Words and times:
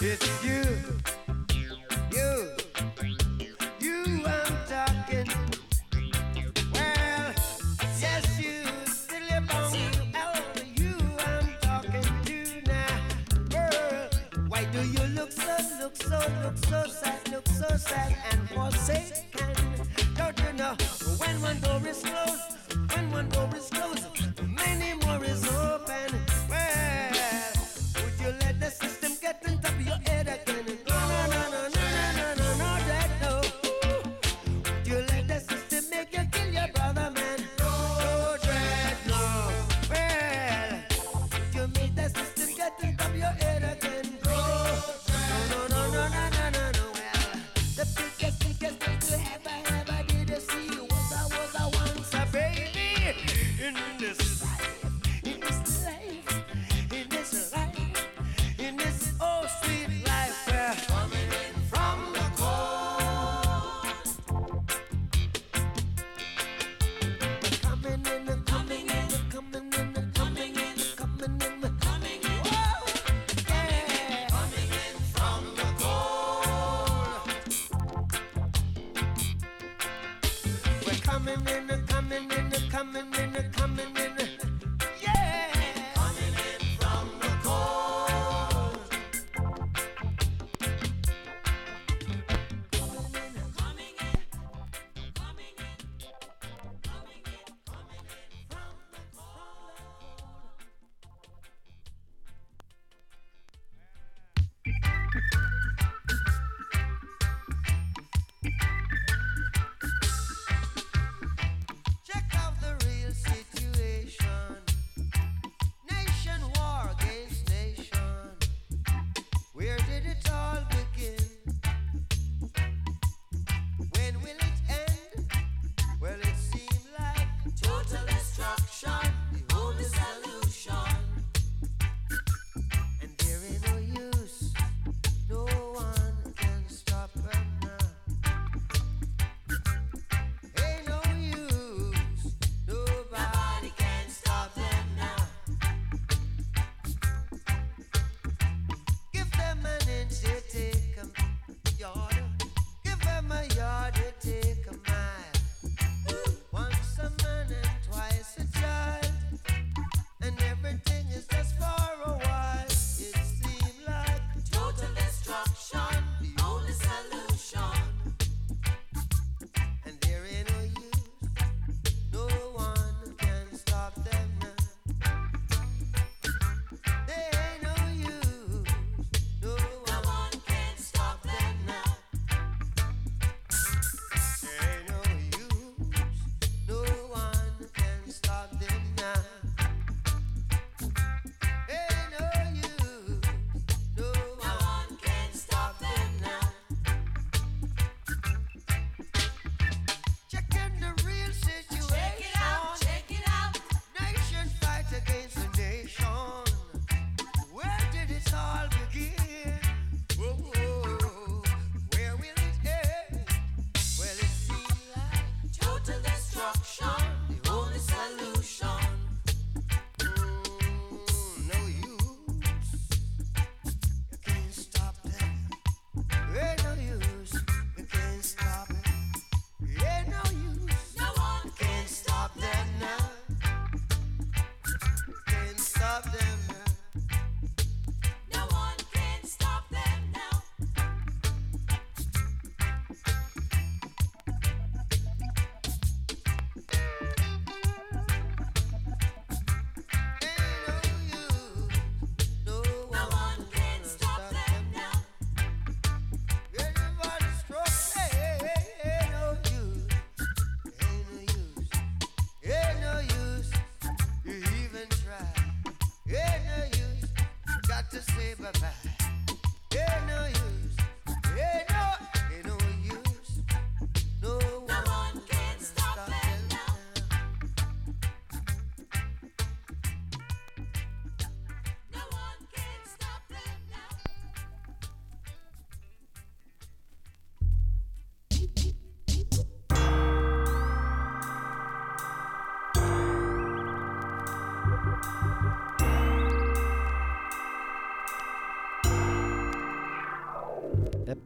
no 0.00 0.27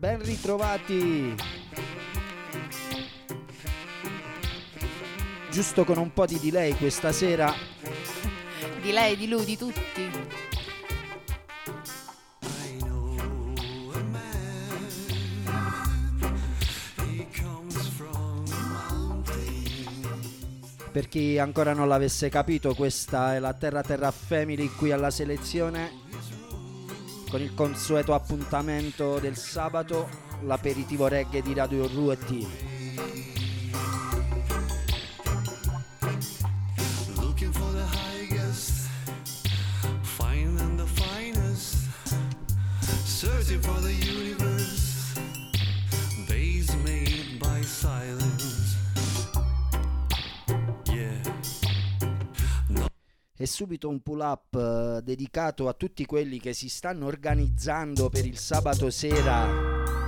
ben 0.02 0.20
ritrovati! 0.20 1.32
Giusto 5.48 5.84
con 5.84 5.96
un 5.96 6.12
po' 6.12 6.26
di 6.26 6.40
delay 6.40 6.74
questa 6.74 7.12
sera. 7.12 7.54
Di 8.82 8.90
lei, 8.90 9.16
di 9.16 9.28
lui, 9.28 9.44
di 9.44 9.56
tutti. 9.56 10.10
Per 20.90 21.08
chi 21.08 21.38
ancora 21.38 21.74
non 21.74 21.86
l'avesse 21.86 22.28
capito, 22.28 22.74
questa 22.74 23.36
è 23.36 23.38
la 23.38 23.52
Terra 23.52 23.82
Terra 23.82 24.10
Family 24.10 24.66
qui 24.66 24.90
alla 24.90 25.12
selezione 25.12 26.11
con 27.32 27.40
il 27.40 27.54
consueto 27.54 28.12
appuntamento 28.12 29.18
del 29.18 29.38
sabato, 29.38 30.06
l'aperitivo 30.42 31.06
reggae 31.06 31.40
di 31.40 31.54
Radio 31.54 31.86
Rue 31.86 32.18
TV. 32.18 33.31
e 53.42 53.46
subito 53.48 53.88
un 53.88 54.00
pull 54.02 54.20
up 54.20 54.54
eh, 54.54 55.00
dedicato 55.02 55.66
a 55.66 55.72
tutti 55.72 56.06
quelli 56.06 56.38
che 56.38 56.52
si 56.52 56.68
stanno 56.68 57.06
organizzando 57.06 58.08
per 58.08 58.24
il 58.24 58.38
sabato 58.38 58.88
sera. 58.88 60.01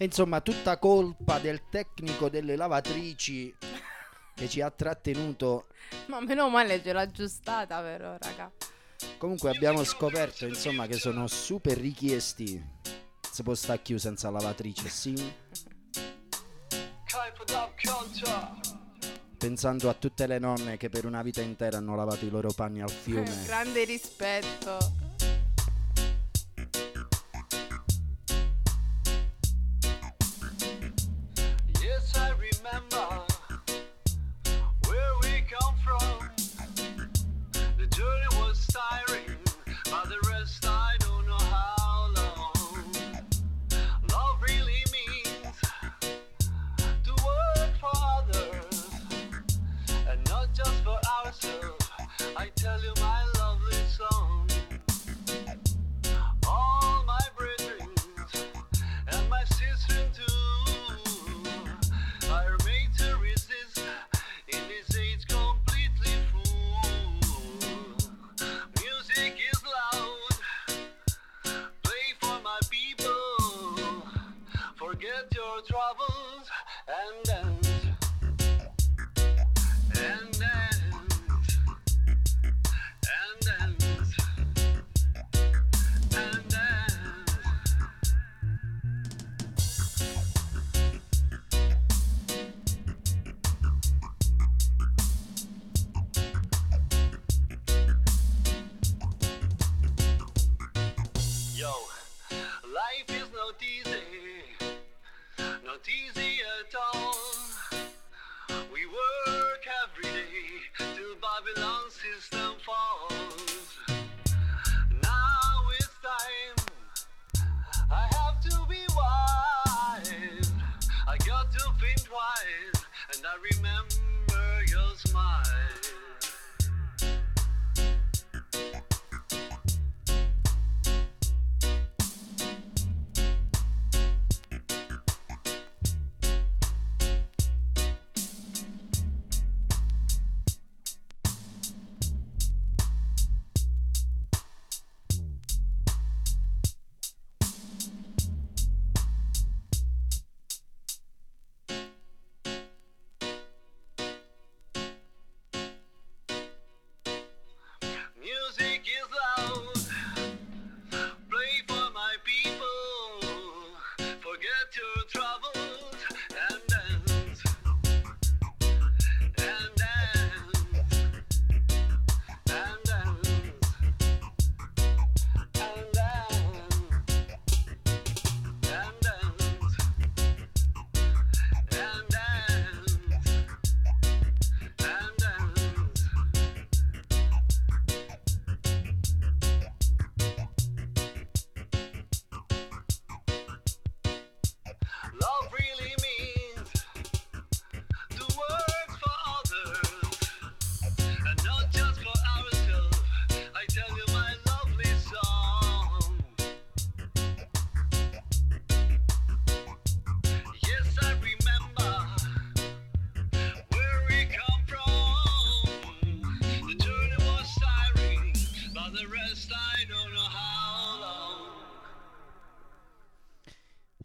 Insomma, 0.00 0.40
tutta 0.40 0.78
colpa 0.78 1.38
del 1.38 1.68
tecnico 1.68 2.28
delle 2.28 2.54
lavatrici 2.54 3.54
che 4.34 4.48
ci 4.48 4.60
ha 4.60 4.70
trattenuto. 4.70 5.66
Ma 6.06 6.20
meno 6.20 6.48
male 6.48 6.80
ce 6.82 6.92
l'ha 6.92 7.00
aggiustata 7.00 7.80
però, 7.82 8.16
raga. 8.18 8.50
Comunque 9.18 9.50
abbiamo 9.50 9.82
scoperto, 9.82 10.46
insomma, 10.46 10.86
che 10.86 10.94
sono 10.94 11.26
super 11.26 11.76
richiesti. 11.76 12.64
Si 13.30 13.42
può 13.42 13.54
stare 13.54 13.82
chiuso 13.82 14.06
senza 14.08 14.30
lavatrice, 14.30 14.88
sì. 14.88 15.32
Pensando 19.36 19.88
a 19.88 19.94
tutte 19.94 20.26
le 20.26 20.38
nonne 20.38 20.76
che 20.76 20.88
per 20.88 21.06
una 21.06 21.22
vita 21.22 21.40
intera 21.40 21.78
hanno 21.78 21.96
lavato 21.96 22.24
i 22.24 22.30
loro 22.30 22.52
panni 22.52 22.80
al 22.80 22.90
fiume. 22.90 23.30
Grande 23.46 23.84
rispetto. 23.84 24.78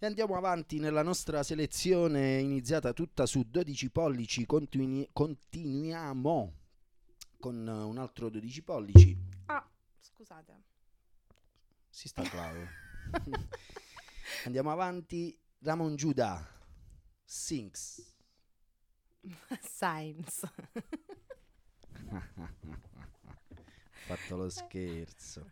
E 0.04 0.06
andiamo 0.06 0.36
avanti 0.36 0.80
nella 0.80 1.02
nostra 1.02 1.44
selezione 1.44 2.40
iniziata 2.40 2.92
tutta 2.92 3.26
su 3.26 3.46
12 3.50 3.90
pollici. 3.90 4.46
Continui- 4.46 5.08
continuiamo 5.14 6.54
con 7.40 7.66
eh, 7.66 7.72
un 7.72 7.98
altro 7.98 8.28
12 8.28 8.64
pollici. 8.64 9.18
Ah, 9.46 9.66
scusate. 10.02 10.64
Si 11.88 12.10
sta 12.10 12.22
clavo. 12.24 12.68
andiamo 14.44 14.74
avanti. 14.74 15.40
Ramon 15.60 15.96
Giuda, 15.96 16.46
Sinks. 17.24 18.14
Science. 19.64 20.52
fatto 24.06 24.36
lo 24.36 24.50
scherzo. 24.50 25.46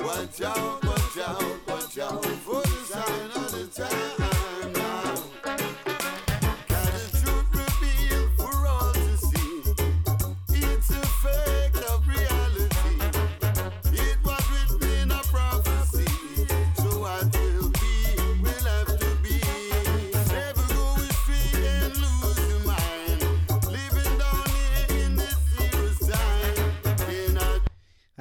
Watch 0.00 0.40
out, 0.40 0.84
watch 0.84 1.18
out, 1.18 1.68
watch 1.68 1.98
out. 1.98 2.41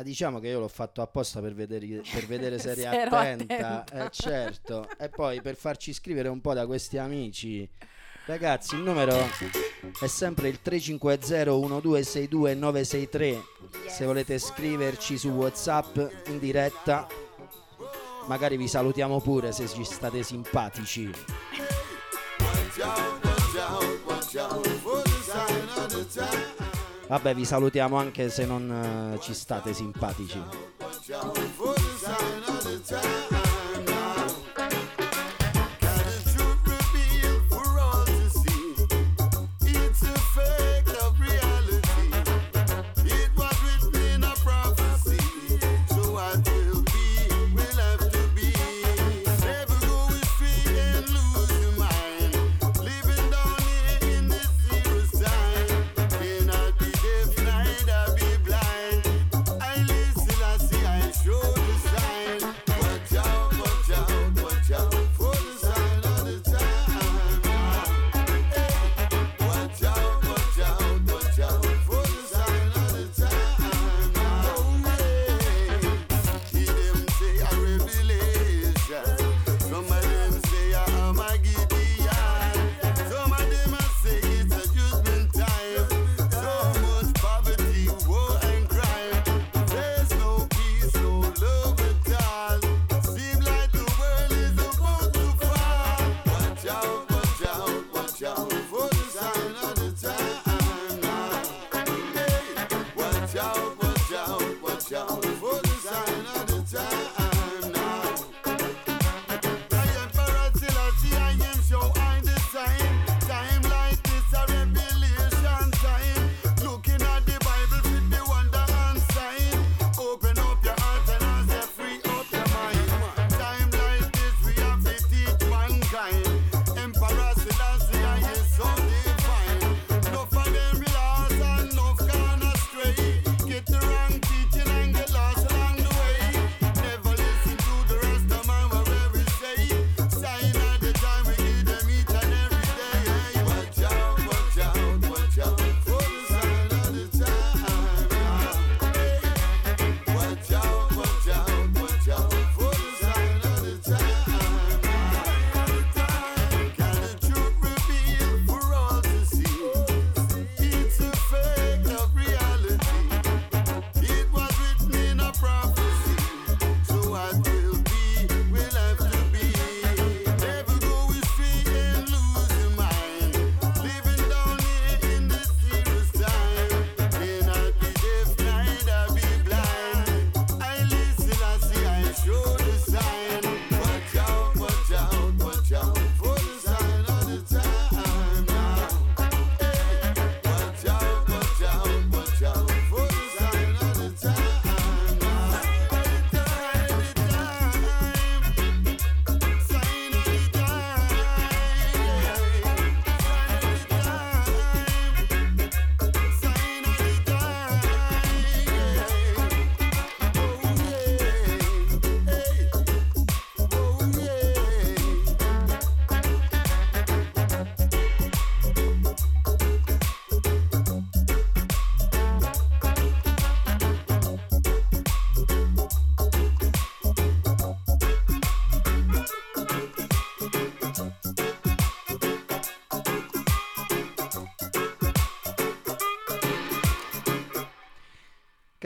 Ma 0.02 0.08
diciamo 0.08 0.40
che 0.40 0.48
io 0.48 0.60
l'ho 0.60 0.68
fatto 0.68 1.04
apposta 1.04 1.42
per 1.42 1.54
vedere, 1.54 2.02
per 2.12 2.26
vedere 2.26 2.58
se 2.64 2.72
eri 2.72 2.88
attenta, 2.88 3.84
attenta. 3.84 4.06
Eh, 4.06 4.10
certo. 4.10 4.88
e 4.98 5.10
poi 5.10 5.44
per 5.44 5.56
farci 5.56 5.94
scrivere 5.94 6.28
un 6.28 6.42
po' 6.42 6.56
da 6.56 6.66
questi 6.66 6.98
amici. 6.98 7.70
Ragazzi, 8.26 8.74
il 8.74 8.82
numero 8.82 9.16
è 10.02 10.08
sempre 10.08 10.48
il 10.48 10.58
350-1262-963. 10.66 13.42
Se 13.88 14.06
volete 14.06 14.40
scriverci 14.40 15.20
su 15.20 15.30
WhatsApp 15.30 15.96
in 16.30 16.40
diretta, 16.40 17.08
magari 18.26 18.58
vi 18.58 18.68
salutiamo 18.68 19.22
pure 19.22 19.52
se 19.52 19.68
ci 19.68 19.84
state 19.84 20.24
simpatici. 20.24 21.12
Vabbè, 27.12 27.36
vi 27.36 27.44
salutiamo 27.44 27.98
anche 27.98 28.30
se 28.30 28.46
non 28.46 28.72
eh, 29.16 29.20
ci 29.20 29.34
state 29.34 29.74
simpatici. 29.74 30.42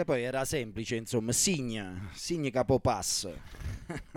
poi 0.05 0.23
era 0.23 0.45
semplice, 0.45 0.95
insomma, 0.95 1.33
signa, 1.33 2.09
Signa 2.13 2.49
Capopass. 2.49 3.27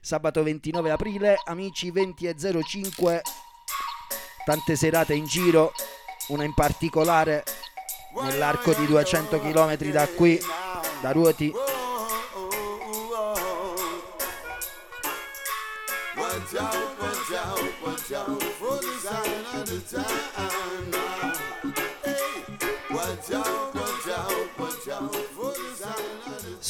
Sabato 0.00 0.42
29 0.42 0.90
aprile, 0.90 1.36
amici 1.44 1.90
20.05, 1.90 3.20
tante 4.44 4.76
serate 4.76 5.14
in 5.14 5.24
giro, 5.24 5.72
una 6.28 6.44
in 6.44 6.52
particolare 6.52 7.44
nell'arco 8.22 8.74
di 8.74 8.84
200 8.86 9.40
km 9.40 9.76
da 9.90 10.06
qui, 10.08 10.38
da 11.00 11.12
Ruoti, 11.12 11.50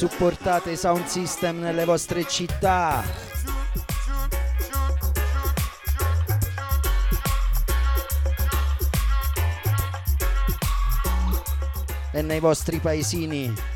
supportate 0.08 0.72
i 0.72 0.76
sound 0.76 1.06
system 1.06 1.60
nelle 1.60 1.86
vostre 1.86 2.26
città. 2.26 3.02
e 12.12 12.22
nei 12.22 12.38
vostri 12.38 12.78
paesini 12.78 13.73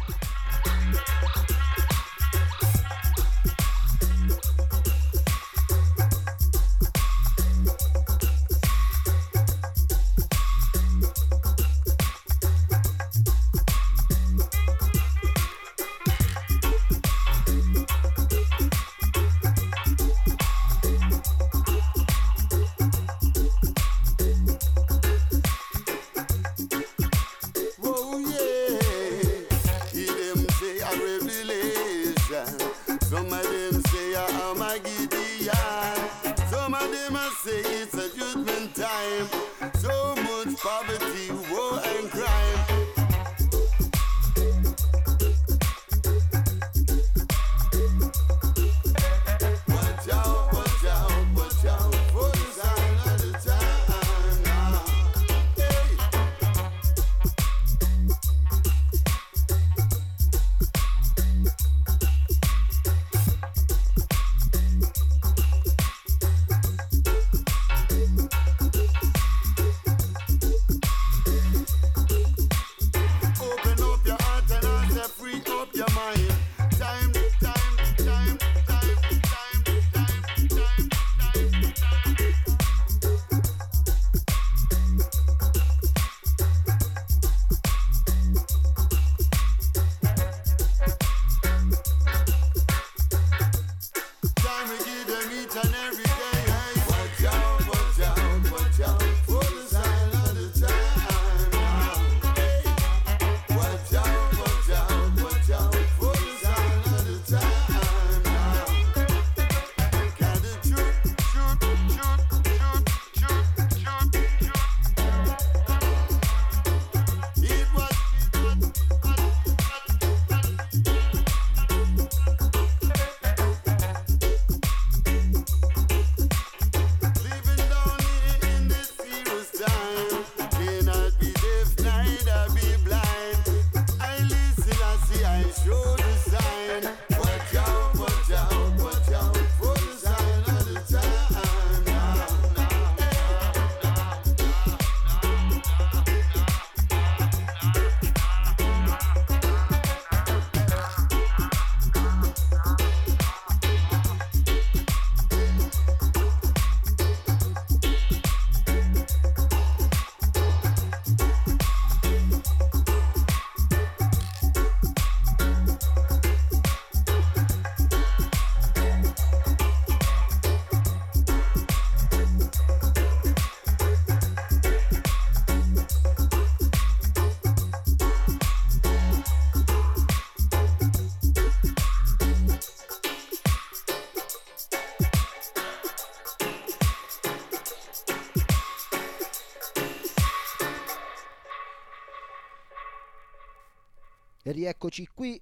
E 194.43 194.53
rieccoci 194.53 195.09
qui. 195.15 195.41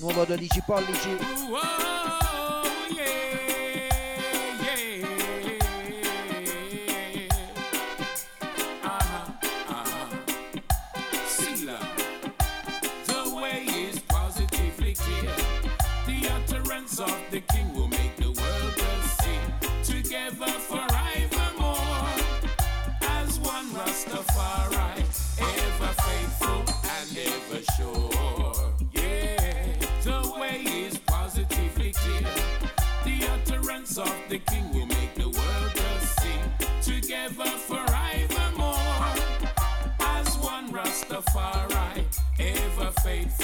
Nuovo 0.00 0.24
12 0.24 0.62
pollici. 0.66 1.08
Whoa, 1.48 1.60
yeah, 2.94 3.17
of 33.98 34.14
the 34.28 34.38
king 34.38 34.72
will 34.72 34.86
make 34.86 35.14
the 35.14 35.28
world 35.28 35.72
to 35.74 36.06
sing 36.06 36.40
together 36.82 37.50
forevermore. 37.66 38.74
As 40.00 40.36
one 40.38 40.70
Rastafari, 40.72 42.04
ever 42.38 42.92
faithful 43.02 43.37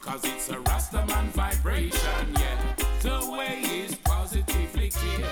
Cause 0.00 0.24
it's 0.24 0.48
a 0.48 0.54
Rastaman 0.54 1.26
vibration, 1.32 2.32
yeah. 2.32 2.74
The 3.02 3.30
way 3.30 3.60
is 3.60 3.94
positively 3.96 4.88
clear. 4.88 5.26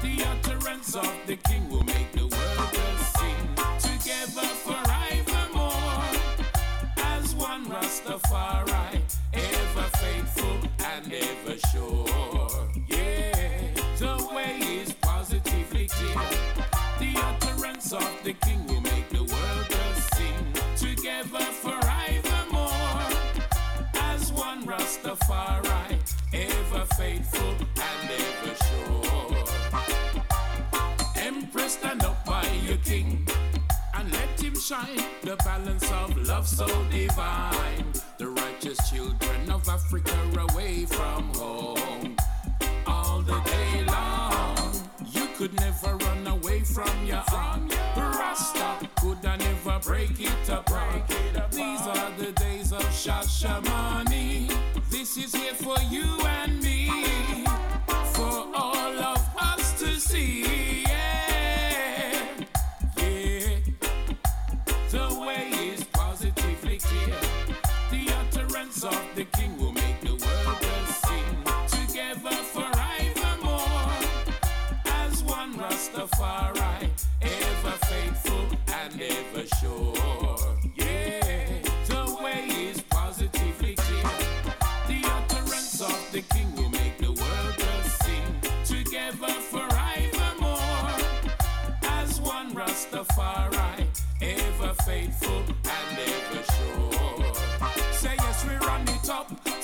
The 0.00 0.24
utterance 0.24 0.96
of 0.96 1.12
the 1.26 1.36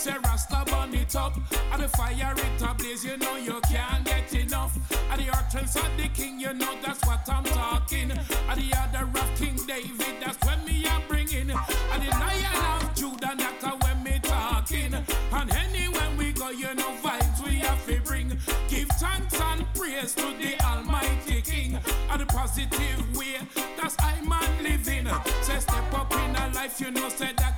Say 0.07 0.15
Rasta 0.23 0.63
burn 0.67 0.95
it 0.95 1.17
up. 1.17 1.35
And 1.73 1.83
the 1.83 1.89
fire 1.89 2.33
it 2.37 2.63
ablaze, 2.63 3.05
you 3.05 3.17
know 3.17 3.37
you 3.39 3.61
can't 3.63 4.05
get 4.05 4.33
enough. 4.35 4.79
And 5.11 5.21
the 5.21 5.37
utterance 5.37 5.75
of 5.75 5.91
the 5.97 6.07
king, 6.15 6.39
you 6.39 6.55
know 6.55 6.77
that's 6.81 7.05
what 7.05 7.29
I'm 7.29 7.43
talking. 7.43 8.13
And 8.13 8.61
the 8.61 8.69
other 8.79 9.03
of 9.03 9.29
King 9.37 9.57
David, 9.67 10.15
that's 10.23 10.39
when 10.47 10.65
me 10.65 10.87
I'm 10.87 11.03
bringing. 11.09 11.51
And 11.51 12.03
the 12.05 12.11
lion 12.23 12.83
of 12.83 12.95
Judah, 12.95 13.35
that's 13.37 13.65
when 13.65 14.05
me 14.05 14.21
talking. 14.23 14.95
And 14.95 15.53
anywhere 15.53 16.11
we 16.17 16.31
go, 16.31 16.51
you 16.51 16.73
know 16.77 16.93
vibes 17.03 17.45
we 17.45 17.57
have 17.67 17.85
to 17.87 18.01
bring. 18.03 18.29
Give 18.69 18.89
thanks 19.01 19.41
and 19.41 19.67
praise 19.75 20.15
to 20.15 20.27
the 20.39 20.55
Almighty 20.65 21.43
King. 21.43 21.81
And 22.11 22.21
the 22.21 22.27
positive 22.27 23.17
way, 23.17 23.39
that's 23.77 23.97
I 23.99 24.21
man 24.21 24.63
living. 24.63 25.09
Say 25.43 25.59
step 25.59 25.93
up 25.95 26.13
in 26.13 26.37
a 26.37 26.53
life, 26.55 26.81
you 26.81 26.93
know, 26.93 27.09
say 27.09 27.33
that 27.39 27.56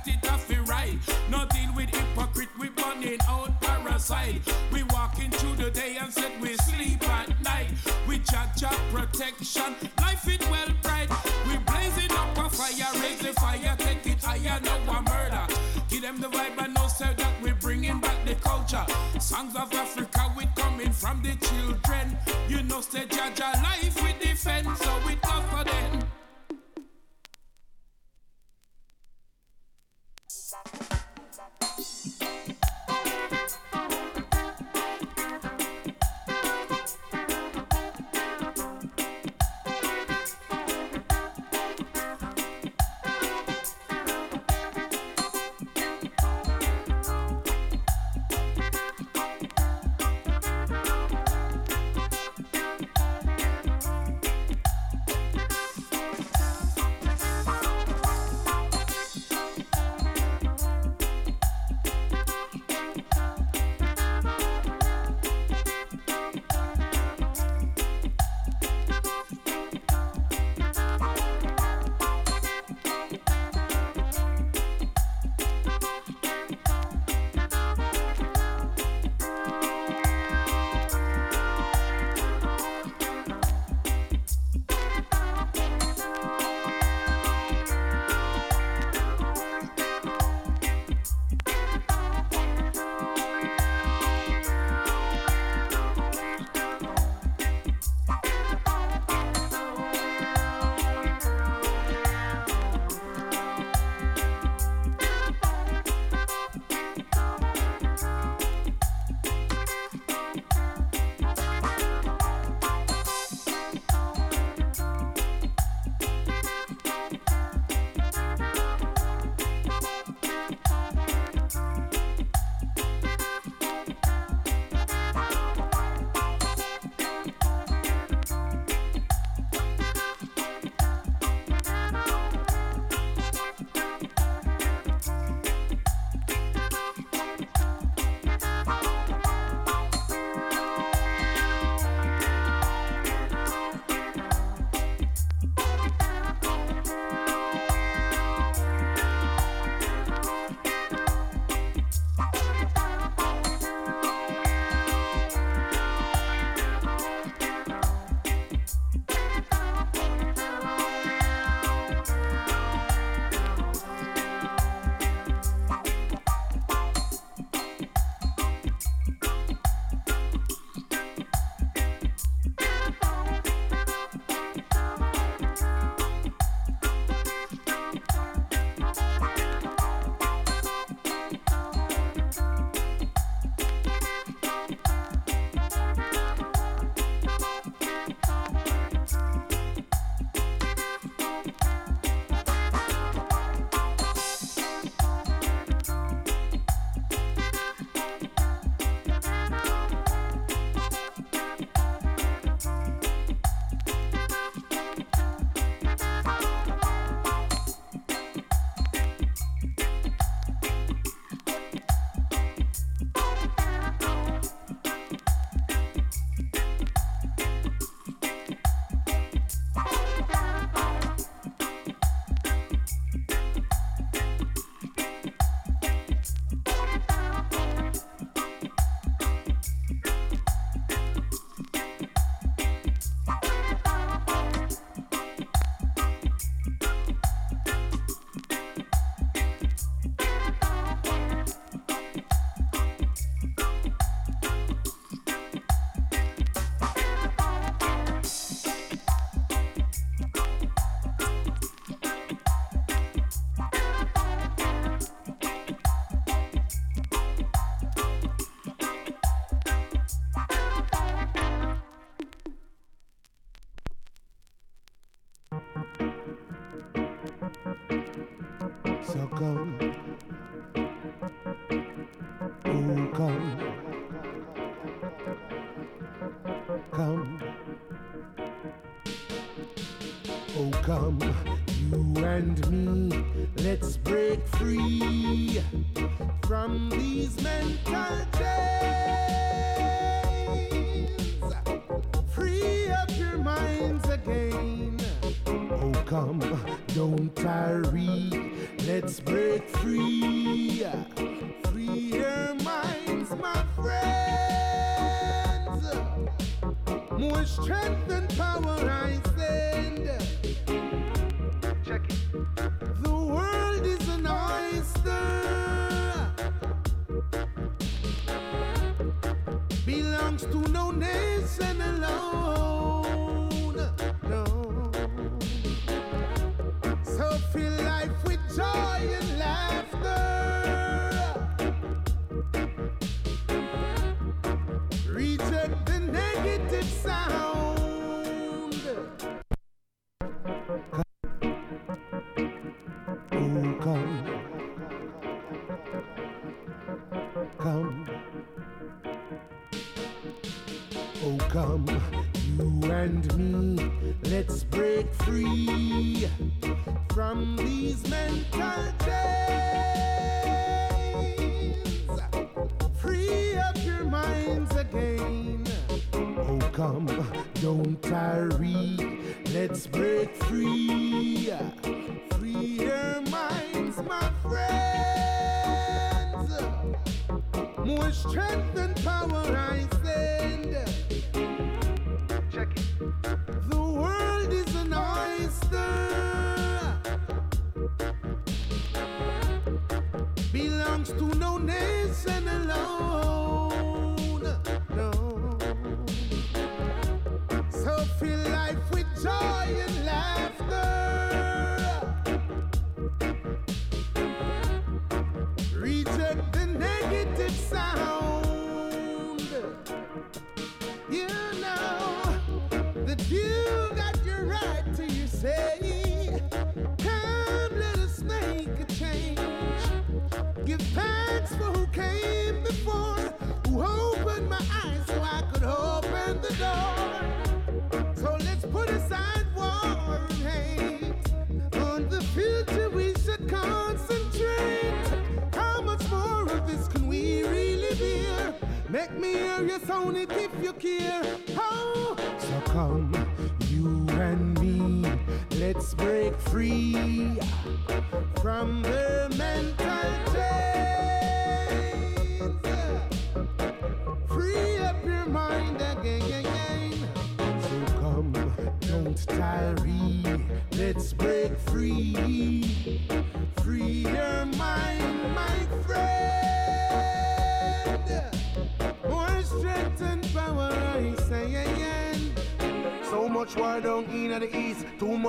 We 4.71 4.83
walking 4.83 5.29
through 5.29 5.57
the 5.57 5.69
day 5.69 5.97
and 5.99 6.11
said 6.11 6.31
we 6.41 6.55
sleep 6.55 7.07
at 7.09 7.29
night. 7.43 7.67
We 8.07 8.19
judge 8.19 8.63
our 8.63 8.79
protection, 8.93 9.75
life 9.99 10.25
it 10.25 10.41
well 10.49 10.69
bright. 10.81 11.09
We 11.45 11.57
blazing 11.57 12.11
up 12.13 12.37
a 12.37 12.49
fire, 12.49 13.01
raise 13.01 13.19
the 13.19 13.33
fire, 13.33 13.75
take 13.77 14.07
it 14.07 14.23
higher, 14.23 14.59
no 14.61 14.71
one 14.91 15.03
murder. 15.03 15.45
Give 15.89 16.01
them 16.01 16.21
the 16.21 16.29
vibe 16.29 16.57
and 16.63 16.73
no 16.75 16.87
say 16.87 17.13
that 17.17 17.41
we 17.43 17.51
bringing 17.51 17.99
back 17.99 18.25
the 18.25 18.35
culture. 18.35 18.85
Songs 19.19 19.55
of 19.57 19.71
Africa, 19.73 20.33
we 20.37 20.47
coming 20.55 20.91
from 20.91 21.21
the 21.21 21.35
children. 21.45 22.17
You 22.47 22.63
know, 22.63 22.79
say 22.79 23.05
judge 23.05 23.41
our 23.41 23.53
life 23.61 24.01
we 24.01 24.13
defend, 24.25 24.65
so 24.77 24.98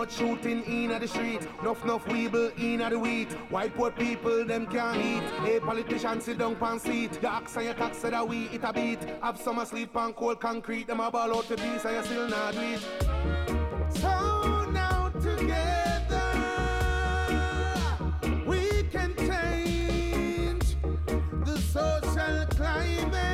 much 0.01 0.17
shooting 0.17 0.63
in 0.65 0.99
the 0.99 1.07
street, 1.07 1.47
enough 1.61 1.85
enough 1.85 2.03
weeble 2.07 2.51
in 2.59 2.79
the 2.79 2.99
wheat. 2.99 3.31
White 3.51 3.75
poor 3.75 3.91
people 3.91 4.47
them 4.47 4.67
can't 4.67 4.97
eat. 4.97 5.23
A 5.47 5.61
politician 5.61 6.23
sit 6.23 6.39
down 6.39 6.57
pan 6.57 6.79
seat. 6.79 7.13
The 7.21 7.31
axe 7.31 7.57
and 7.57 7.67
your 7.67 7.75
tax 7.75 7.99
said 7.99 8.15
that 8.15 8.27
we 8.27 8.49
eat 8.49 8.63
a 8.65 8.73
beat. 8.73 8.99
Have 9.23 9.37
summer 9.39 9.67
sleep 9.67 9.95
on 9.95 10.15
cold 10.15 10.41
concrete. 10.41 10.87
Them 10.87 11.01
a 11.01 11.11
ball 11.11 11.37
out 11.37 11.45
to 11.49 11.57
peace 11.57 11.85
and 11.85 11.97
you 11.97 12.03
still 12.05 12.29
not 12.29 12.55
eat. 12.55 12.81
So 13.91 14.71
now 14.71 15.11
together 15.21 16.31
we 18.47 18.85
can 18.85 19.15
change 19.17 20.77
the 21.45 21.59
social 21.59 22.47
climate. 22.57 23.30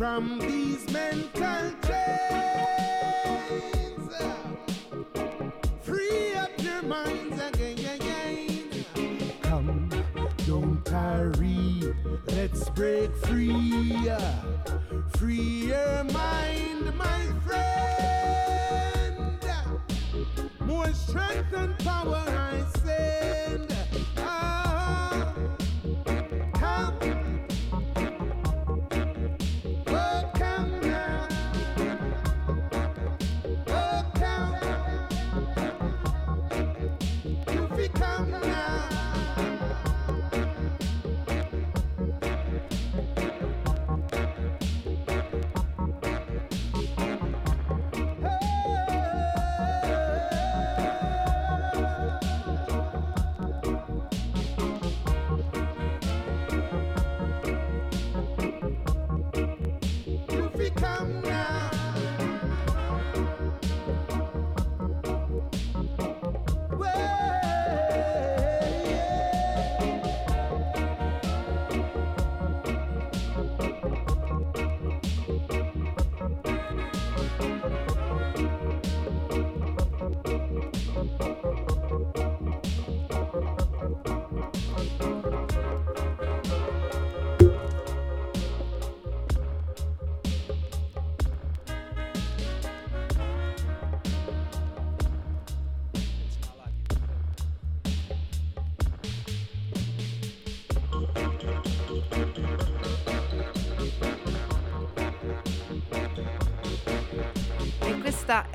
from 0.00 0.38
these 0.38 0.90
men. 0.90 1.29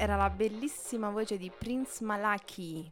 Era 0.05 0.15
la 0.15 0.29
bellissima 0.29 1.09
voce 1.09 1.35
di 1.37 1.49
Prince 1.49 2.03
Malaki. 2.03 2.91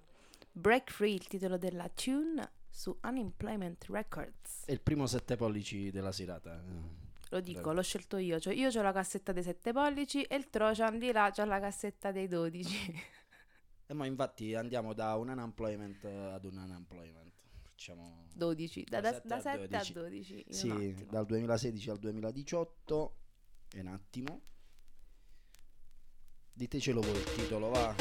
Break 0.51 0.91
Free, 0.91 1.13
il 1.13 1.27
titolo 1.27 1.57
della 1.57 1.87
tune 1.89 2.51
su 2.69 2.95
Unemployment 3.03 3.85
Records. 3.89 4.65
È 4.65 4.71
il 4.71 4.81
primo 4.81 5.05
sette 5.05 5.35
pollici 5.35 5.91
della 5.91 6.11
serata. 6.11 6.55
eh. 6.59 7.01
Lo 7.29 7.39
dico, 7.39 7.61
Bello. 7.61 7.73
l'ho 7.73 7.81
scelto 7.83 8.17
io. 8.17 8.39
Cioè, 8.39 8.53
io 8.55 8.69
ho 8.69 8.81
la 8.81 8.91
cassetta 8.91 9.31
dei 9.31 9.43
7 9.43 9.71
pollici 9.73 10.23
e 10.23 10.35
il 10.35 10.49
Trojan 10.49 10.97
di 10.97 11.11
là 11.11 11.29
c'ha 11.31 11.45
la 11.45 11.59
cassetta 11.59 12.11
dei 12.11 12.27
12. 12.27 13.11
E 13.85 13.93
ma 13.93 14.05
infatti 14.05 14.55
andiamo 14.55 14.93
da 14.93 15.13
un 15.17 15.27
unemployment 15.27 16.05
ad 16.05 16.45
un 16.45 16.55
unemployment. 16.55 17.33
Facciamo 17.63 18.27
12, 18.33 18.85
da, 18.85 19.01
Da 19.01 19.09
da, 19.09 19.15
sette 19.15 19.27
da 19.27 19.35
a 19.35 19.39
7 19.41 19.63
a 19.63 19.67
12. 19.67 19.93
12. 19.93 20.33
in 20.33 20.43
un 20.47 20.53
Sì, 20.53 20.69
attimo. 20.69 21.11
dal 21.11 21.25
2016 21.25 21.89
al 21.89 21.97
2018. 21.99 23.15
E 23.73 23.79
un 23.81 23.87
attimo. 23.87 24.41
Ditecelo 26.55 27.01
voi 27.01 27.17
il 27.17 27.23
titolo, 27.33 27.69
va. 27.69 27.95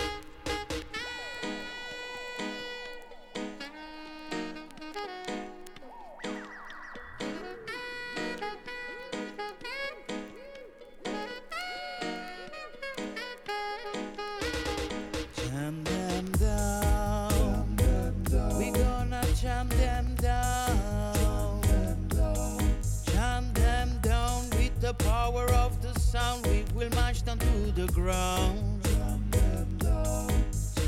Ground. 28.03 28.83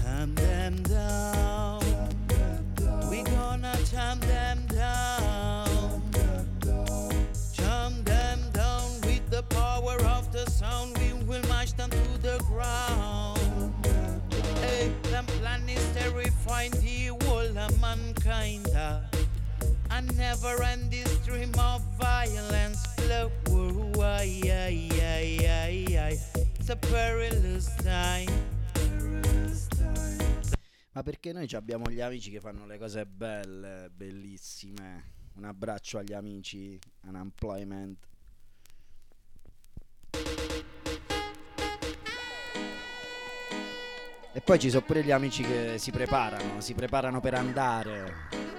Jam 0.02 0.34
them 0.34 0.82
down. 0.82 1.80
We 3.08 3.22
gonna 3.22 3.76
jam 3.90 4.18
them 4.20 4.66
down. 4.66 6.02
Jam 7.52 8.02
them 8.02 8.40
down 8.52 8.88
with 9.02 9.24
the 9.30 9.44
power 9.44 9.96
of 10.16 10.32
the 10.32 10.44
sound. 10.50 10.98
We 10.98 11.12
will 11.28 11.46
march 11.48 11.74
them 11.74 11.90
to 11.90 12.18
the 12.20 12.38
ground. 12.50 13.38
Hey, 14.60 14.90
them 15.04 15.26
plan 15.38 15.68
is 15.68 15.86
terrifying 15.94 16.72
the 16.82 17.14
whole 17.24 17.58
of 17.58 17.80
mankind. 17.80 18.66
uh. 18.74 18.98
A 19.90 20.02
never 20.18 20.60
ending 20.64 21.06
stream 21.06 21.52
of 21.60 21.80
violence 22.00 22.63
perilous 26.94 27.74
time. 27.82 28.30
Ma 30.92 31.02
perché 31.02 31.32
noi 31.32 31.48
abbiamo 31.54 31.90
gli 31.90 32.00
amici 32.00 32.30
che 32.30 32.38
fanno 32.38 32.66
le 32.66 32.78
cose 32.78 33.04
belle, 33.04 33.90
bellissime. 33.92 35.12
Un 35.34 35.44
abbraccio 35.44 35.98
agli 35.98 36.12
amici 36.12 36.78
unemployment. 37.02 38.06
E 44.32 44.40
poi 44.40 44.58
ci 44.60 44.70
sono 44.70 44.84
pure 44.84 45.02
gli 45.02 45.10
amici 45.10 45.42
che 45.42 45.78
si 45.78 45.90
preparano, 45.90 46.60
si 46.60 46.74
preparano 46.74 47.18
per 47.20 47.34
andare. 47.34 48.53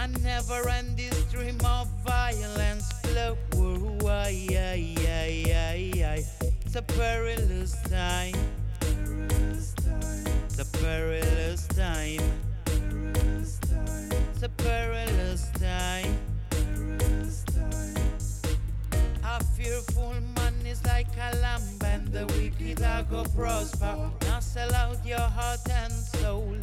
A 0.00 0.08
never 0.22 0.66
ending 0.70 1.12
stream 1.12 1.58
of 1.62 1.86
violence 2.06 2.90
flow. 3.02 3.36
Whoa, 3.52 3.98
ay, 4.08 4.48
ay, 4.48 4.94
ay, 4.96 5.44
ay, 5.52 5.92
ay. 6.02 6.24
It's 6.64 6.74
a 6.74 6.80
perilous 6.80 7.76
time. 7.82 8.34
It's 10.46 10.58
a 10.58 10.64
perilous 10.78 11.66
time. 11.66 12.22
It's 14.32 14.42
a 14.42 14.48
perilous 14.48 15.50
time. 15.60 16.16
A 19.22 19.44
fearful 19.52 20.14
man 20.34 20.54
is 20.64 20.82
like 20.86 21.08
a 21.18 21.36
lamb, 21.42 21.60
and 21.84 22.08
the 22.08 22.24
wicked 22.38 22.82
are 22.82 23.02
go 23.02 23.24
prosper. 23.36 24.10
Now 24.22 24.40
sell 24.40 24.72
out 24.72 25.04
your 25.04 25.18
heart 25.18 25.68
and 25.68 25.92
soul. 25.92 26.56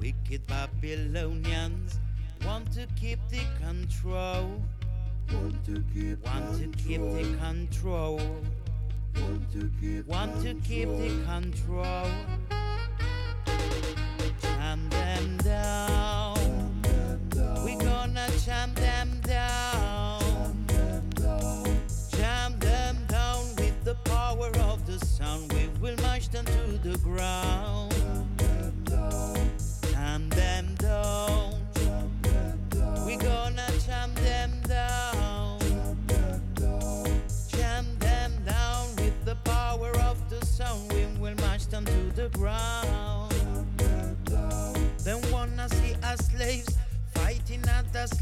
Wicked 0.00 0.44
Babylonians 0.48 1.99
want 2.44 2.72
to 2.72 2.86
keep 3.00 3.18
the 3.28 3.40
control. 3.60 4.62
Want 5.32 5.64
to 5.66 5.82
keep, 5.94 6.24
want 6.24 6.58
to 6.58 6.68
keep 6.78 7.00
the 7.00 7.36
control. 7.38 8.20
Want 9.16 9.52
to 9.52 9.70
keep, 9.80 10.06
want 10.06 10.42
to 10.42 10.54
keep 10.54 10.88
the 10.88 11.24
control. 11.24 12.06
Jam 14.42 14.88
them 14.90 15.36
down. 15.38 16.09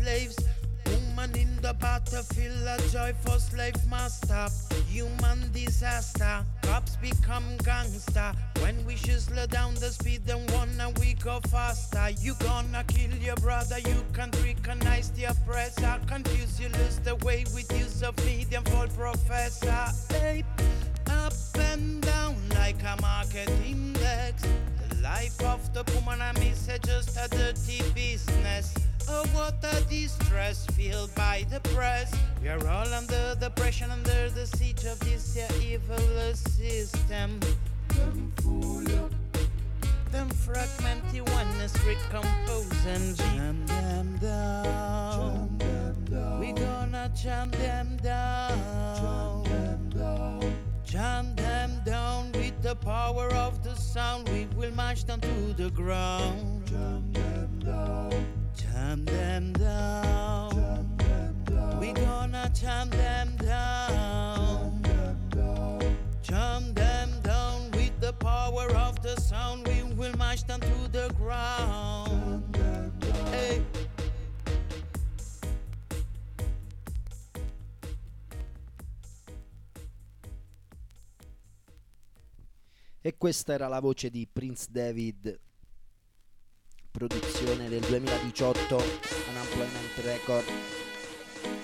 Slaves. 0.08 0.38
Woman 0.86 1.36
in 1.36 1.54
the 1.60 1.74
battlefield, 1.74 2.66
a 2.66 2.78
joyful 2.88 3.38
slave 3.38 3.76
master. 3.90 4.46
Human 4.88 5.50
disaster, 5.52 6.44
cops 6.62 6.96
become 6.96 7.44
gangster. 7.62 8.32
When 8.60 8.76
we 8.86 8.96
should 8.96 9.20
slow 9.20 9.46
down 9.46 9.74
the 9.74 9.90
speed, 9.90 10.22
then 10.24 10.46
wanna 10.54 10.88
we 10.98 11.14
go 11.14 11.40
faster. 11.50 12.08
You 12.22 12.34
gonna 12.40 12.84
kill 12.84 13.14
your 13.18 13.36
brother, 13.36 13.78
you 13.80 14.02
can't 14.14 14.34
recognize 14.42 15.10
the 15.10 15.24
oppressor. 15.24 16.00
Confuse 16.06 16.58
you, 16.58 16.68
lose 16.68 16.98
the 17.00 17.16
way 17.16 17.44
with 17.54 17.70
use 17.78 18.02
of 18.02 18.16
medium 18.24 18.64
for 18.64 18.86
professor. 18.88 19.84
Hey, 20.08 20.42
up 21.10 21.34
and 21.70 22.00
down 22.00 22.36
like 22.54 22.82
a 22.82 22.96
market 23.02 23.50
index. 23.66 24.42
The 24.88 25.02
life 25.02 25.42
of 25.42 25.60
the 25.74 25.84
woman 25.92 26.22
I 26.22 26.32
miss 26.32 26.66
is 26.66 26.78
just 26.80 27.18
a 27.18 27.28
dirty 27.28 27.82
business. 27.94 28.87
Oh, 29.10 29.24
what 29.32 29.64
a 29.64 29.80
distress 29.88 30.66
feel 30.66 31.08
by 31.16 31.46
the 31.48 31.60
press. 31.70 32.14
We 32.42 32.48
are 32.48 32.68
all 32.68 32.92
under 32.92 33.34
the 33.36 33.50
pressure, 33.56 33.86
under 33.90 34.28
the 34.28 34.46
siege 34.46 34.84
of 34.84 35.00
this 35.00 35.38
evil 35.62 36.34
system. 36.34 37.40
Them 37.88 38.32
fool. 38.42 38.84
Them 40.12 40.28
fragment 40.30 41.02
you 41.12 41.24
oneness 41.24 41.74
recompose 41.86 42.86
and 42.86 43.16
jam 43.16 43.66
them 43.66 44.18
down. 44.20 45.58
We 46.38 46.52
gonna 46.52 47.10
jam 47.14 47.50
them 47.52 47.96
down. 48.02 49.44
Jam 50.84 51.34
them 51.34 51.80
down 51.84 52.32
with 52.32 52.62
the 52.62 52.74
power 52.76 53.32
of 53.34 53.62
the 53.62 53.74
sound. 53.74 54.28
We 54.28 54.46
will 54.56 54.74
march 54.74 55.04
them 55.06 55.20
to 55.20 55.54
the 55.54 55.70
ground. 55.70 56.66
Jam 56.66 57.12
them 57.12 57.58
down. 57.64 58.37
Gonna 62.18 62.50
jam 62.54 62.90
them 66.74 67.70
with 67.72 68.00
the 68.00 68.12
power 68.18 68.70
of 68.76 69.00
the 69.02 69.20
sound. 69.20 69.66
We 69.66 69.82
will 69.94 70.16
mash. 70.16 70.38
E 83.00 83.16
questa 83.16 83.54
era 83.54 83.68
la 83.68 83.80
voce 83.80 84.10
di 84.10 84.28
Prince 84.30 84.66
David, 84.70 85.40
produzione 86.98 87.68
del 87.68 87.78
2018, 87.82 88.74
Unemployment 89.30 89.98
Record. 90.02 90.44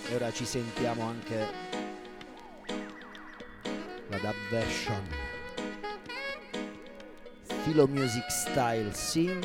E 0.08 0.14
ora 0.14 0.32
ci 0.32 0.44
sentiamo 0.44 1.02
anche 1.02 1.48
la 4.10 4.18
dub 4.18 4.34
version. 4.50 5.02
Philo 7.64 7.88
Music 7.88 8.30
Style 8.30 8.92
Sing. 8.92 9.44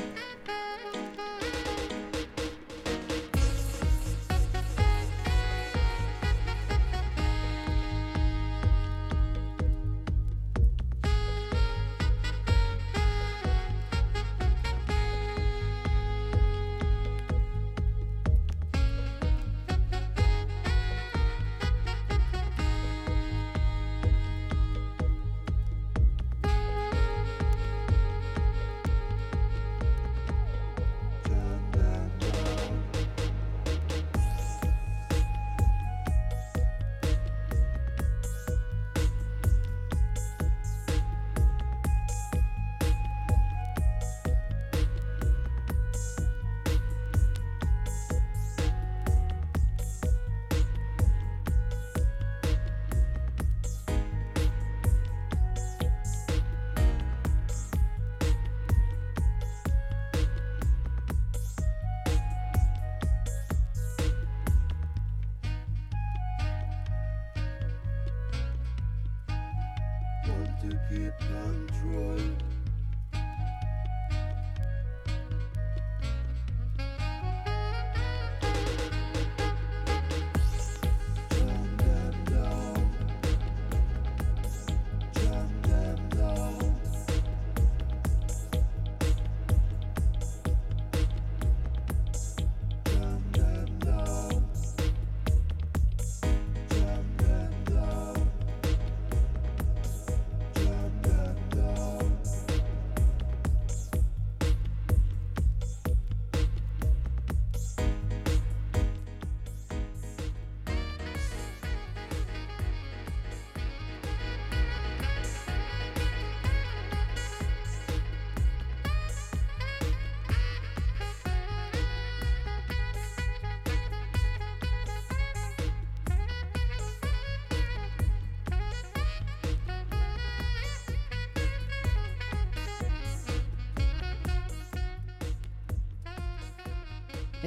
To 70.69 70.79
keep 70.89 71.13
control. 71.19 72.48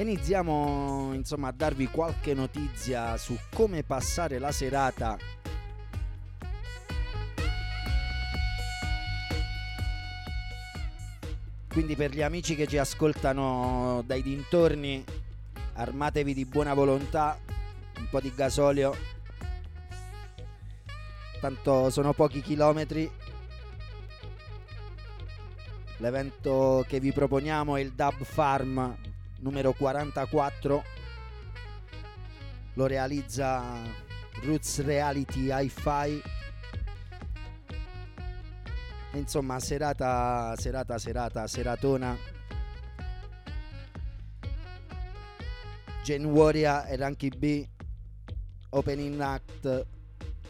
Iniziamo 0.03 1.11
insomma 1.13 1.47
a 1.47 1.53
darvi 1.53 1.87
qualche 1.87 2.33
notizia 2.33 3.15
su 3.15 3.39
come 3.53 3.83
passare 3.83 4.37
la 4.37 4.51
serata. 4.51 5.17
Quindi 11.69 11.95
per 11.95 12.11
gli 12.11 12.21
amici 12.21 12.53
che 12.55 12.67
ci 12.67 12.77
ascoltano 12.77 14.03
dai 14.05 14.21
dintorni, 14.21 15.01
armatevi 15.75 16.33
di 16.33 16.43
buona 16.43 16.73
volontà, 16.73 17.39
un 17.97 18.09
po' 18.09 18.19
di 18.19 18.33
gasolio. 18.35 18.93
Tanto 21.39 21.89
sono 21.89 22.11
pochi 22.11 22.41
chilometri. 22.41 23.09
L'evento 25.99 26.83
che 26.89 26.99
vi 26.99 27.13
proponiamo 27.13 27.77
è 27.77 27.79
il 27.79 27.93
Dub 27.93 28.21
Farm 28.25 29.11
numero 29.43 29.73
44 29.73 30.83
lo 32.75 32.87
realizza 32.87 33.61
Roots 34.41 34.81
Reality 34.83 35.51
Hi-Fi. 35.51 36.21
Insomma 39.11 39.59
serata 39.59 40.55
serata 40.55 40.97
serata 40.97 41.45
seratona. 41.45 42.17
Warrior 46.05 46.85
e 46.87 46.95
Ranky 46.95 47.29
B 47.29 47.67
Opening 48.69 49.19
Act 49.19 49.85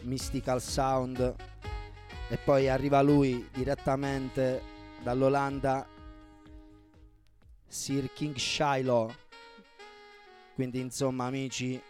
Mystical 0.02 0.62
Sound. 0.62 1.34
E 2.28 2.36
poi 2.38 2.68
arriva 2.68 3.02
lui 3.02 3.48
direttamente 3.52 4.62
dall'Olanda 5.02 5.86
Sir 7.74 8.12
King 8.12 8.36
Shiloh. 8.36 9.12
Quindi 10.54 10.78
insomma 10.78 11.26
amici 11.26 11.82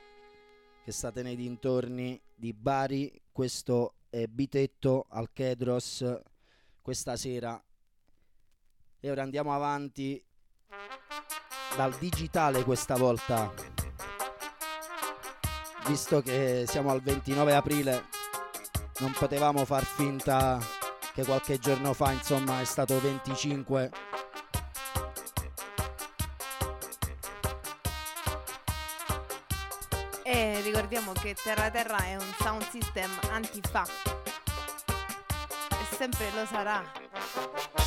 che 0.82 0.92
state 0.92 1.22
nei 1.22 1.36
dintorni 1.36 2.18
di 2.34 2.54
Bari, 2.54 3.20
questo 3.30 3.96
è 4.08 4.26
Bitetto 4.26 5.04
al 5.10 5.28
Kedros 5.34 6.02
questa 6.80 7.16
sera. 7.16 7.62
E 8.98 9.10
ora 9.10 9.22
andiamo 9.22 9.54
avanti 9.54 10.24
dal 11.76 11.94
digitale 11.98 12.64
questa 12.64 12.96
volta. 12.96 13.52
Visto 15.86 16.22
che 16.22 16.64
siamo 16.66 16.90
al 16.90 17.02
29 17.02 17.54
aprile, 17.54 18.04
non 19.00 19.12
potevamo 19.12 19.66
far 19.66 19.84
finta 19.84 20.58
che 21.12 21.24
qualche 21.24 21.58
giorno 21.58 21.92
fa, 21.92 22.10
insomma, 22.10 22.62
è 22.62 22.64
stato 22.64 22.98
25 22.98 24.13
Ricordiamo 30.94 31.20
che 31.20 31.34
Terra 31.34 31.70
Terra 31.72 31.96
è 32.04 32.14
un 32.14 32.34
sound 32.38 32.68
system 32.70 33.10
antifa. 33.32 33.84
E 35.70 35.96
sempre 35.96 36.30
lo 36.30 36.46
sarà. 36.46 37.83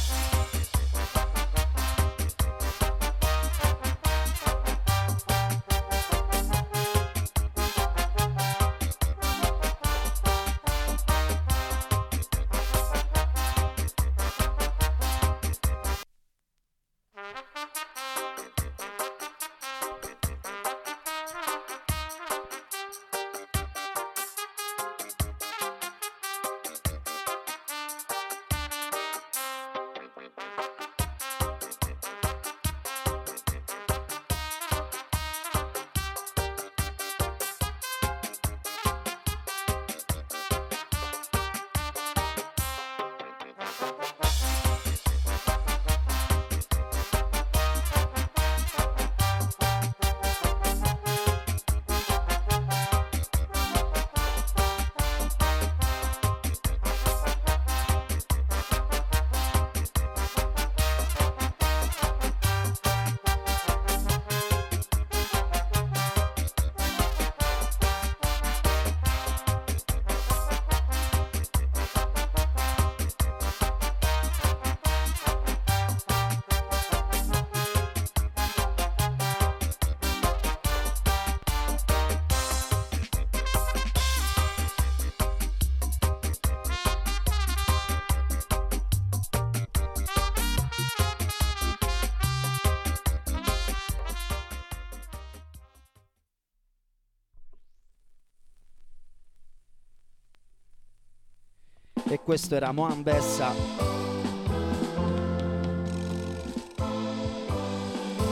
Questo 102.27 102.55
era 102.55 102.73
Moan 102.73 103.03
Bessa. 103.03 103.53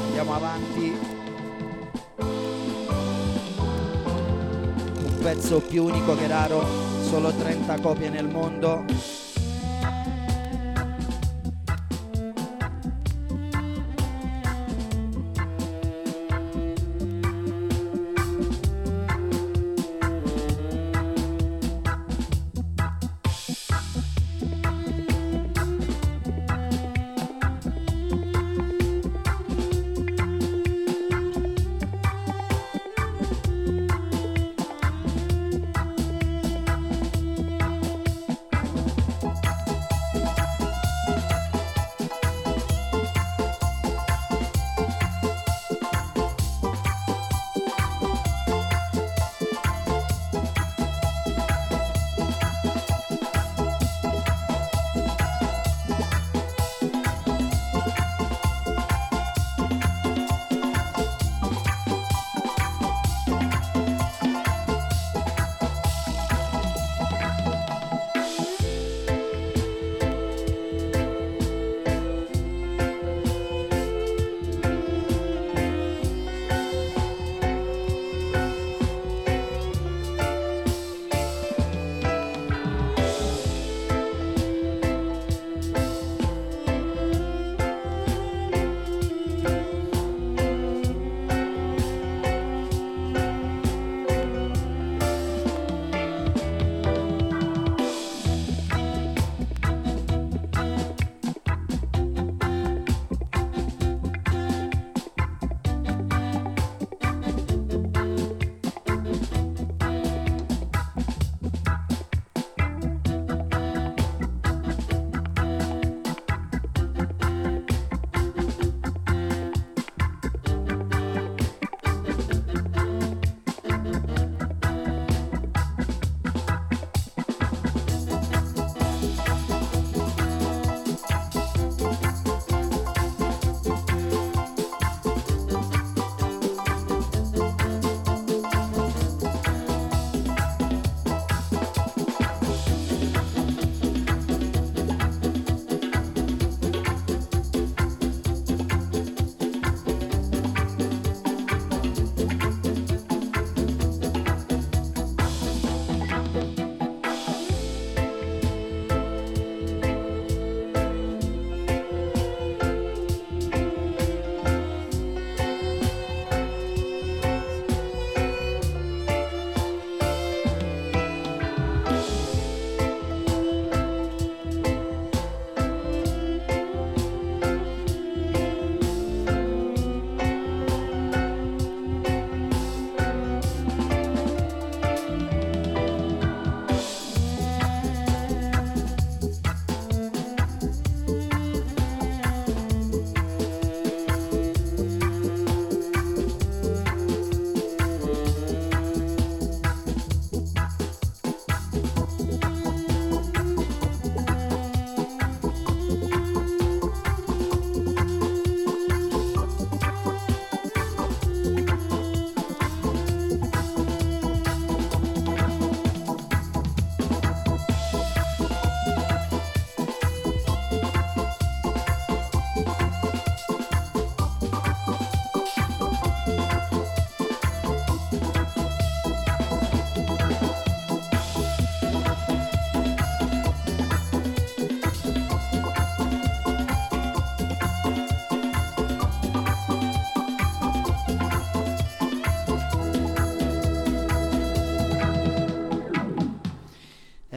Andiamo 0.08 0.36
avanti. 0.36 0.94
Un 4.98 5.18
pezzo 5.22 5.62
più 5.62 5.86
unico 5.86 6.14
che 6.18 6.28
raro, 6.28 6.66
solo 7.04 7.32
30 7.32 7.80
copie 7.80 8.10
nel 8.10 8.28
mondo. 8.28 9.25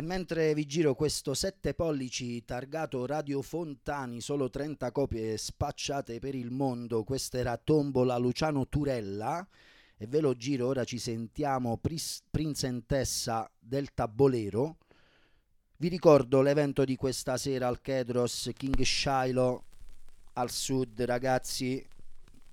Mentre 0.02 0.54
vi 0.54 0.66
giro 0.66 0.94
questo 0.94 1.34
7 1.34 1.74
pollici 1.74 2.44
targato 2.44 3.06
Radio 3.06 3.42
Fontani, 3.42 4.20
solo 4.20 4.50
30 4.50 4.92
copie 4.92 5.36
spacciate 5.36 6.18
per 6.18 6.34
il 6.34 6.50
mondo, 6.50 7.04
questa 7.04 7.38
era 7.38 7.56
Tombola 7.56 8.16
Luciano 8.16 8.68
Turella 8.68 9.46
e 9.96 10.06
ve 10.06 10.20
lo 10.20 10.34
giro, 10.36 10.66
ora 10.66 10.84
ci 10.84 10.98
sentiamo 10.98 11.80
Princentessa 12.30 13.50
del 13.58 13.92
Tabolero. 13.94 14.76
Vi 15.78 15.88
ricordo 15.88 16.42
l'evento 16.42 16.84
di 16.84 16.94
questa 16.96 17.36
sera 17.36 17.66
al 17.66 17.80
Kedros 17.80 18.50
King 18.54 18.80
Shiloh 18.80 19.64
al 20.34 20.50
sud, 20.50 21.02
ragazzi, 21.02 21.84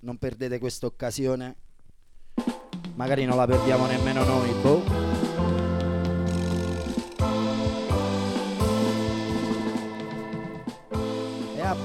non 0.00 0.16
perdete 0.16 0.58
questa 0.58 0.86
occasione. 0.86 1.56
Magari 2.94 3.24
non 3.24 3.36
la 3.36 3.46
perdiamo 3.46 3.86
nemmeno 3.86 4.24
noi, 4.24 4.52
boh. 4.60 5.15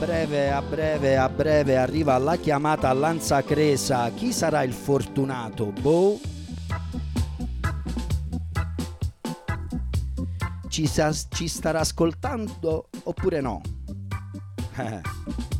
Breve, 0.01 0.51
a 0.51 0.61
breve, 0.63 1.15
a 1.15 1.29
breve 1.29 1.77
arriva 1.77 2.17
la 2.17 2.35
chiamata 2.35 2.91
Lanza 2.91 3.43
Cresa. 3.43 4.09
Chi 4.09 4.31
sarà 4.31 4.63
il 4.63 4.73
fortunato? 4.73 5.71
Boh. 5.79 6.19
ci, 10.67 10.87
sa- 10.87 11.13
ci 11.13 11.47
starà 11.47 11.81
ascoltando 11.81 12.89
oppure 13.03 13.41
no? 13.41 13.61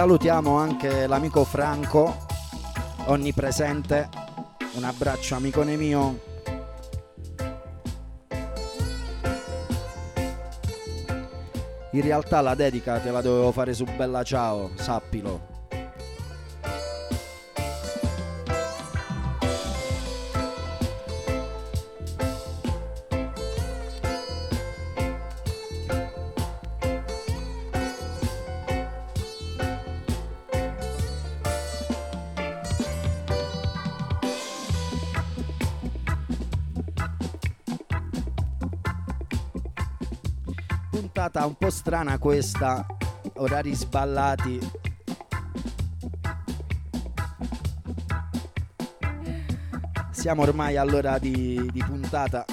salutiamo 0.00 0.56
anche 0.56 1.06
l'amico 1.06 1.44
Franco, 1.44 2.16
onnipresente. 3.08 4.08
Un 4.72 4.84
abbraccio 4.84 5.34
amicone 5.34 5.76
mio. 5.76 6.18
In 11.90 12.00
realtà 12.00 12.40
la 12.40 12.54
dedica 12.54 12.98
te 12.98 13.10
la 13.10 13.20
dovevo 13.20 13.52
fare 13.52 13.74
su 13.74 13.84
Bella 13.84 14.22
Ciao, 14.22 14.70
sappilo. 14.76 15.49
Puntata 41.40 41.46
un 41.46 41.54
po' 41.56 41.70
strana 41.70 42.18
questa, 42.18 42.86
orari 43.36 43.74
sballati. 43.74 44.58
Siamo 50.10 50.42
ormai 50.42 50.76
all'ora 50.76 51.18
di, 51.18 51.66
di 51.72 51.82
puntata. 51.82 52.44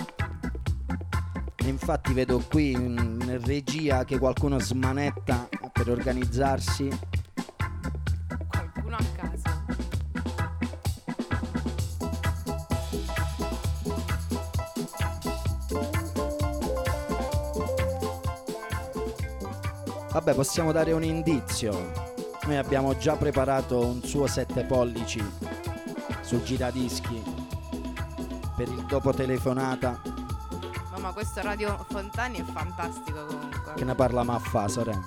E 1.57 1.67
infatti 1.67 2.13
vedo 2.13 2.41
qui 2.49 2.71
in 2.71 3.41
regia 3.43 4.05
che 4.05 4.17
qualcuno 4.17 4.57
smanetta 4.57 5.49
per 5.73 5.89
organizzarsi. 5.89 6.87
Vabbè, 20.27 20.39
possiamo 20.39 20.73
dare 20.73 20.91
un 20.91 21.05
indizio. 21.05 21.71
Noi 22.43 22.57
abbiamo 22.57 22.97
già 22.97 23.15
preparato 23.15 23.79
un 23.79 24.03
suo 24.03 24.27
7 24.27 24.65
pollici 24.65 25.23
sul 26.19 26.43
giradischi 26.43 27.23
per 28.57 28.67
il 28.67 28.85
dopo 28.87 29.13
telefonata 29.13 30.01
Mamma, 30.91 31.13
questo 31.13 31.41
Radio 31.41 31.85
Fontani 31.89 32.39
è 32.39 32.43
fantastico 32.43 33.25
comunque. 33.25 33.73
che 33.75 33.85
ne 33.85 33.95
parla 33.95 34.23
ma 34.23 34.37
fa, 34.37 34.67
sorella. 34.67 34.99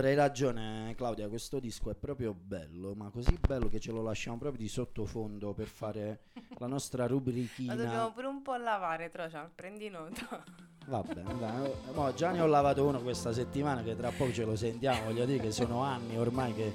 Allora 0.00 0.14
hai 0.14 0.18
ragione 0.18 0.94
Claudia, 0.96 1.28
questo 1.28 1.60
disco 1.60 1.90
è 1.90 1.94
proprio 1.94 2.32
bello, 2.32 2.94
ma 2.94 3.10
così 3.10 3.38
bello 3.38 3.68
che 3.68 3.78
ce 3.78 3.92
lo 3.92 4.00
lasciamo 4.00 4.38
proprio 4.38 4.62
di 4.62 4.68
sottofondo 4.68 5.52
per 5.52 5.66
fare 5.66 6.20
la 6.56 6.66
nostra 6.66 7.04
Lo 7.04 7.16
dobbiamo 7.18 7.26
rubrichina. 7.26 8.10
pure 8.10 8.26
un 8.26 8.40
po' 8.40 8.56
lavare, 8.56 9.10
Trocia, 9.10 9.50
prendi 9.54 9.90
nota. 9.90 10.42
Va 10.86 11.02
bene, 11.02 11.38
dai, 11.38 11.70
mo 11.92 12.14
già 12.14 12.30
ne 12.30 12.40
ho 12.40 12.46
lavato 12.46 12.86
uno 12.86 13.02
questa 13.02 13.34
settimana 13.34 13.82
che 13.82 13.94
tra 13.94 14.10
poco 14.10 14.32
ce 14.32 14.46
lo 14.46 14.56
sentiamo, 14.56 15.04
voglio 15.04 15.26
dire 15.26 15.38
che 15.38 15.52
sono 15.52 15.82
anni 15.82 16.16
ormai 16.16 16.54
che 16.54 16.72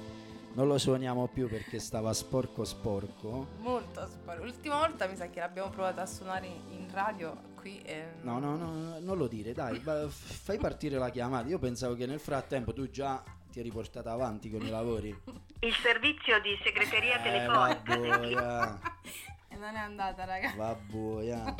non 0.56 0.68
lo 0.68 0.78
suoniamo 0.78 1.28
più 1.28 1.48
perché 1.48 1.78
stava 1.78 2.12
sporco 2.14 2.64
sporco. 2.64 3.46
Molto 3.58 4.06
sparo. 4.06 4.42
L'ultima 4.42 4.78
volta 4.78 5.06
mi 5.06 5.14
sa 5.14 5.28
che 5.28 5.38
l'abbiamo 5.40 5.68
provato 5.70 6.00
a 6.00 6.06
suonare 6.06 6.46
in 6.46 6.88
radio 6.90 7.36
qui 7.56 7.80
e... 7.82 8.12
No, 8.22 8.38
no, 8.38 8.56
no, 8.56 8.98
non 8.98 9.18
lo 9.18 9.26
dire, 9.26 9.52
dai, 9.52 9.78
fai 10.08 10.56
partire 10.58 10.96
la 10.98 11.10
chiamata. 11.10 11.46
Io 11.48 11.58
pensavo 11.58 11.94
che 11.94 12.06
nel 12.06 12.20
frattempo 12.20 12.72
tu 12.72 12.88
già 12.90 13.22
ti 13.52 13.60
eri 13.60 13.70
portata 13.70 14.12
avanti 14.12 14.50
con 14.50 14.62
i 14.62 14.70
lavori. 14.70 15.08
Il 15.60 15.74
servizio 15.82 16.40
di 16.40 16.56
segreteria 16.62 17.18
Eh, 17.18 17.22
telefonica 17.22 17.96
del 17.96 18.08
vabboia, 18.08 18.80
E 19.48 19.56
non 19.56 19.74
è 19.74 19.78
andata, 19.78 20.24
raga. 20.24 20.52
vabboia. 20.56 21.54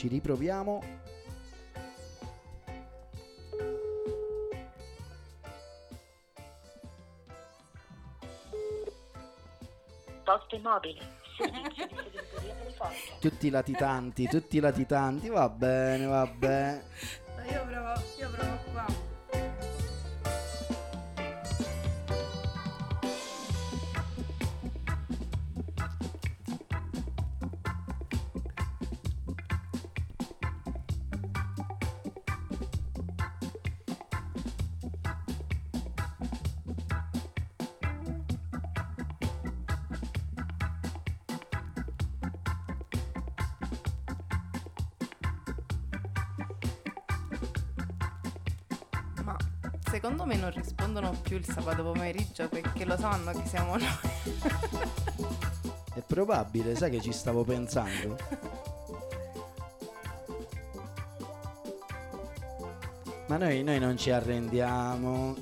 Ci 0.00 0.08
riproviamo. 0.08 0.80
Poste 10.24 10.58
mobili. 10.60 10.98
Tutti 13.20 13.50
latitanti, 13.50 14.26
tutti 14.26 14.58
latitanti. 14.58 15.28
Va 15.28 15.50
bene, 15.50 16.06
va 16.06 16.26
bene. 16.26 16.84
Il 51.40 51.46
sabato 51.46 51.82
pomeriggio 51.82 52.48
perché 52.48 52.84
lo 52.84 52.96
sanno 52.98 53.32
che 53.32 53.46
siamo 53.46 53.76
noi. 53.76 53.88
È 55.94 56.02
probabile, 56.06 56.76
sai 56.76 56.90
che 56.90 57.00
ci 57.00 57.12
stavo 57.12 57.44
pensando? 57.44 58.16
Ma 63.28 63.36
noi, 63.36 63.62
noi 63.62 63.78
non 63.78 63.96
ci 63.96 64.10
arrendiamo. 64.10 65.34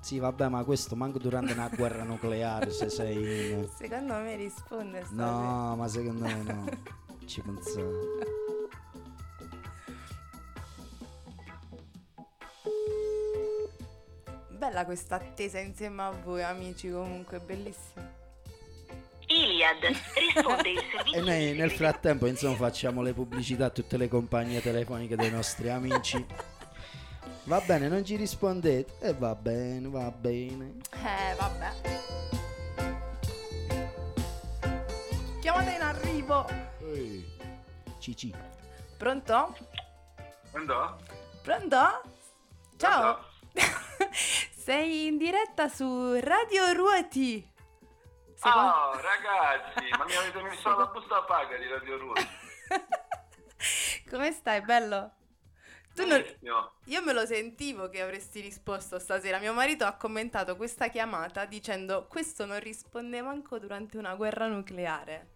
Sì, 0.00 0.18
vabbè, 0.18 0.48
ma 0.48 0.62
questo 0.62 0.94
manco 0.94 1.18
durante 1.18 1.52
una 1.52 1.68
guerra 1.68 2.04
nucleare 2.04 2.70
se 2.70 2.88
sei... 2.88 3.68
Secondo 3.76 4.14
me 4.14 4.36
risponde 4.36 5.02
stasera. 5.04 5.30
No, 5.30 5.76
ma 5.76 5.88
secondo 5.88 6.24
me 6.24 6.42
no. 6.42 6.64
Ci 7.24 7.40
pensavo. 7.40 8.25
Bella 14.76 14.88
questa 14.88 15.14
attesa 15.14 15.58
insieme 15.58 16.02
a 16.02 16.10
voi 16.10 16.42
amici 16.42 16.90
comunque, 16.90 17.40
bellissimo. 17.40 18.06
Iliad 19.26 19.82
risponde 19.82 20.68
il 20.68 20.80
servizio 20.92 21.18
E 21.18 21.20
noi 21.22 21.54
nel 21.54 21.70
frattempo, 21.70 22.26
insomma, 22.26 22.56
facciamo 22.56 23.00
le 23.00 23.14
pubblicità 23.14 23.64
a 23.64 23.70
tutte 23.70 23.96
le 23.96 24.08
compagnie 24.08 24.60
telefoniche 24.60 25.16
dei 25.16 25.30
nostri 25.30 25.70
amici. 25.70 26.22
Va 27.44 27.58
bene, 27.60 27.88
non 27.88 28.04
ci 28.04 28.16
rispondete. 28.16 28.98
E 29.00 29.14
va 29.14 29.34
bene, 29.34 29.88
va 29.88 30.10
bene. 30.10 30.74
Eh, 30.92 31.34
vabbè. 31.38 31.70
Chiamata 35.40 35.74
in 35.74 35.80
arrivo. 35.80 36.46
Cici. 37.98 38.30
Pronto? 38.98 39.56
Pronto? 40.50 40.98
Pronto? 41.42 42.02
Ciao. 42.76 43.18
Pronto? 43.54 43.84
Sei 44.66 45.06
in 45.06 45.16
diretta 45.16 45.68
su 45.68 46.18
Radio 46.18 46.72
Ruoti. 46.72 47.38
Secondo- 48.34 48.68
Ah, 48.68 49.00
ragazzi, 49.00 49.88
ma 49.96 50.04
mi 50.04 50.16
avete 50.16 50.42
messo 50.42 50.76
la 50.76 50.86
busta 50.86 51.22
paga 51.22 51.56
di 51.56 51.68
Radio 51.68 51.96
Ruoti. 51.98 52.26
Come 54.10 54.32
stai, 54.32 54.62
bello? 54.62 55.12
Non... 55.98 56.24
Io 56.86 57.02
me 57.04 57.12
lo 57.12 57.24
sentivo 57.26 57.88
che 57.88 58.02
avresti 58.02 58.40
risposto 58.40 58.98
stasera. 58.98 59.38
Mio 59.38 59.52
marito 59.52 59.84
ha 59.84 59.92
commentato 59.94 60.56
questa 60.56 60.88
chiamata 60.88 61.44
dicendo 61.44 62.08
questo 62.08 62.44
non 62.44 62.58
risponde 62.58 63.22
manco 63.22 63.60
durante 63.60 63.96
una 63.98 64.16
guerra 64.16 64.48
nucleare. 64.48 65.35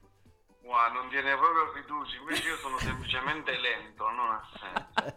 Wow, 0.63 0.93
non 0.93 1.09
tiene 1.09 1.35
proprio 1.37 1.73
fiducia, 1.73 2.17
invece 2.17 2.49
io 2.49 2.57
sono 2.57 2.79
semplicemente 2.79 3.57
lento, 3.59 4.09
non 4.11 4.31
ha 4.31 4.49
senso. 4.59 5.15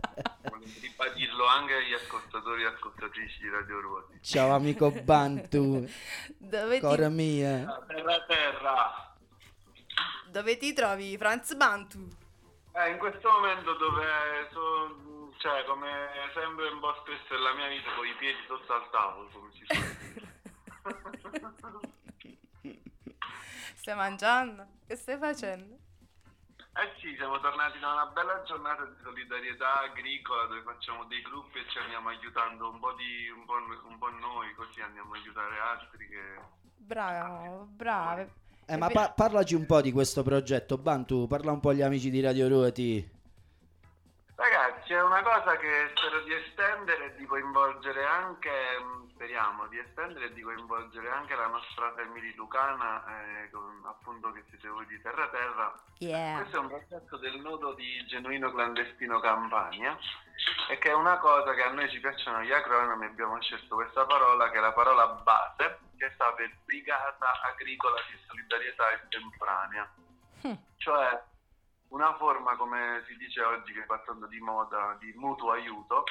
Volevo 0.50 0.72
ribadirlo 0.82 1.46
anche 1.46 1.74
agli 1.76 1.94
ascoltatori 1.94 2.64
e 2.64 2.68
ascoltatrici 2.68 3.40
di 3.42 3.50
Radio 3.50 3.82
Ruoti. 3.82 4.20
Ciao 4.22 4.54
amico 4.54 4.90
Bantu. 4.92 5.86
Dove 6.38 6.80
Cora 6.80 7.08
ti, 7.08 7.14
mia. 7.14 7.84
Terra 7.88 8.26
terra. 8.26 9.16
dove 10.28 10.58
ti 10.58 10.74
trovi, 10.74 11.18
Franz 11.18 11.54
Bantu? 11.56 12.08
Eh, 12.76 12.90
in 12.90 12.98
questo 12.98 13.30
momento 13.30 13.74
dove 13.74 14.06
sono, 14.52 15.32
cioè, 15.38 15.64
come 15.66 15.92
sempre 16.34 16.70
un 16.70 16.80
po' 16.80 16.96
spesso 17.02 17.34
nella 17.36 17.54
mia 17.54 17.68
vita, 17.68 17.94
con 17.96 18.08
i 18.08 18.16
piedi 18.18 18.40
sotto 18.48 18.74
al 18.74 18.90
tavolo, 18.90 19.30
come 19.32 19.52
si 19.52 19.66
suol 19.66 19.98
dire. 20.14 20.32
Stai 23.84 23.96
mangiando? 23.96 24.66
Che 24.88 24.96
stai 24.96 25.18
facendo? 25.18 25.76
Eh 25.76 26.88
sì, 27.02 27.14
siamo 27.18 27.38
tornati 27.42 27.80
da 27.80 27.92
una 27.92 28.06
bella 28.06 28.42
giornata 28.44 28.86
di 28.86 28.96
solidarietà 29.04 29.82
agricola 29.82 30.46
dove 30.46 30.62
facciamo 30.62 31.04
dei 31.04 31.22
gruppi 31.22 31.60
e 31.60 31.66
ci 31.68 31.80
andiamo 31.80 32.08
aiutando 32.08 32.70
un 32.70 32.80
po', 32.80 32.94
di, 32.94 33.28
un 33.28 33.44
po', 33.44 33.60
un 33.86 33.98
po' 33.98 34.08
noi, 34.08 34.54
così 34.56 34.80
andiamo 34.80 35.12
a 35.12 35.18
aiutare 35.18 35.60
altri 35.60 36.08
che... 36.08 36.40
Bravo, 36.78 37.66
brave. 37.72 38.32
Eh, 38.68 38.78
ma 38.78 38.88
pa- 38.88 39.12
parlaci 39.12 39.54
un 39.54 39.66
po' 39.66 39.82
di 39.82 39.92
questo 39.92 40.24
progetto, 40.24 40.78
Bantu. 40.78 41.28
Parla 41.28 41.52
un 41.52 41.60
po' 41.60 41.72
agli 41.72 41.82
amici 41.82 42.10
di 42.10 42.22
Radio 42.22 42.48
Ruoti. 42.48 43.06
Ragazzi, 44.84 44.94
è 44.94 45.02
una 45.02 45.22
cosa 45.22 45.56
che 45.56 45.92
spero 45.96 46.20
di 46.24 46.34
estendere 46.34 47.06
e 47.06 47.16
di 47.16 47.26
coinvolgere 47.26 48.06
anche, 48.06 48.50
mh, 48.50 49.14
speriamo, 49.14 49.68
di 49.68 49.80
estendere 49.80 50.26
e 50.26 50.34
di 50.34 50.42
coinvolgere 50.42 51.10
anche 51.10 51.36
la 51.36 51.48
nostra 51.48 51.94
famiglia 51.96 52.34
lucana, 52.36 53.04
eh, 53.08 53.50
appunto 53.86 54.32
che 54.34 54.44
siete 54.50 54.68
voi 54.68 54.86
di 54.88 55.02
Terra 55.02 55.30
Terra. 55.30 55.74
Yeah. 56.00 56.36
Questo 56.36 56.58
è 56.58 56.60
un 56.60 56.68
progetto 56.68 57.18
del 57.18 57.40
nodo 57.40 57.74
di 57.74 58.06
Genuino 58.08 58.52
Clandestino 58.52 59.22
Campania 59.22 59.98
e 60.70 60.78
che 60.80 60.90
è 60.90 60.94
una 60.94 61.18
cosa 61.20 61.54
che 61.54 61.64
a 61.64 61.72
noi 61.72 61.90
ci 61.90 62.02
piacciono 62.02 62.42
gli 62.42 62.52
acronimi, 62.52 63.06
abbiamo 63.06 63.42
scelto 63.42 63.76
questa 63.76 64.06
parola 64.06 64.50
che 64.50 64.58
è 64.58 64.62
la 64.62 64.74
parola 64.74 65.08
base, 65.08 65.80
che 65.98 66.12
sta 66.16 66.34
per 66.34 66.52
Brigata 66.66 67.42
Agricola 67.44 68.02
di 68.12 68.20
Solidarietà 68.28 68.92
Estemporanea. 69.02 69.90
Hm. 70.42 70.58
Cioè 70.76 71.32
una 71.94 72.16
forma, 72.16 72.56
come 72.56 73.04
si 73.08 73.16
dice 73.18 73.42
oggi, 73.42 73.72
che 73.72 73.86
va 73.86 74.00
tanto 74.00 74.26
di 74.26 74.40
moda, 74.40 74.98
di 75.00 75.14
mutuo 75.16 75.52
aiuto, 75.52 76.04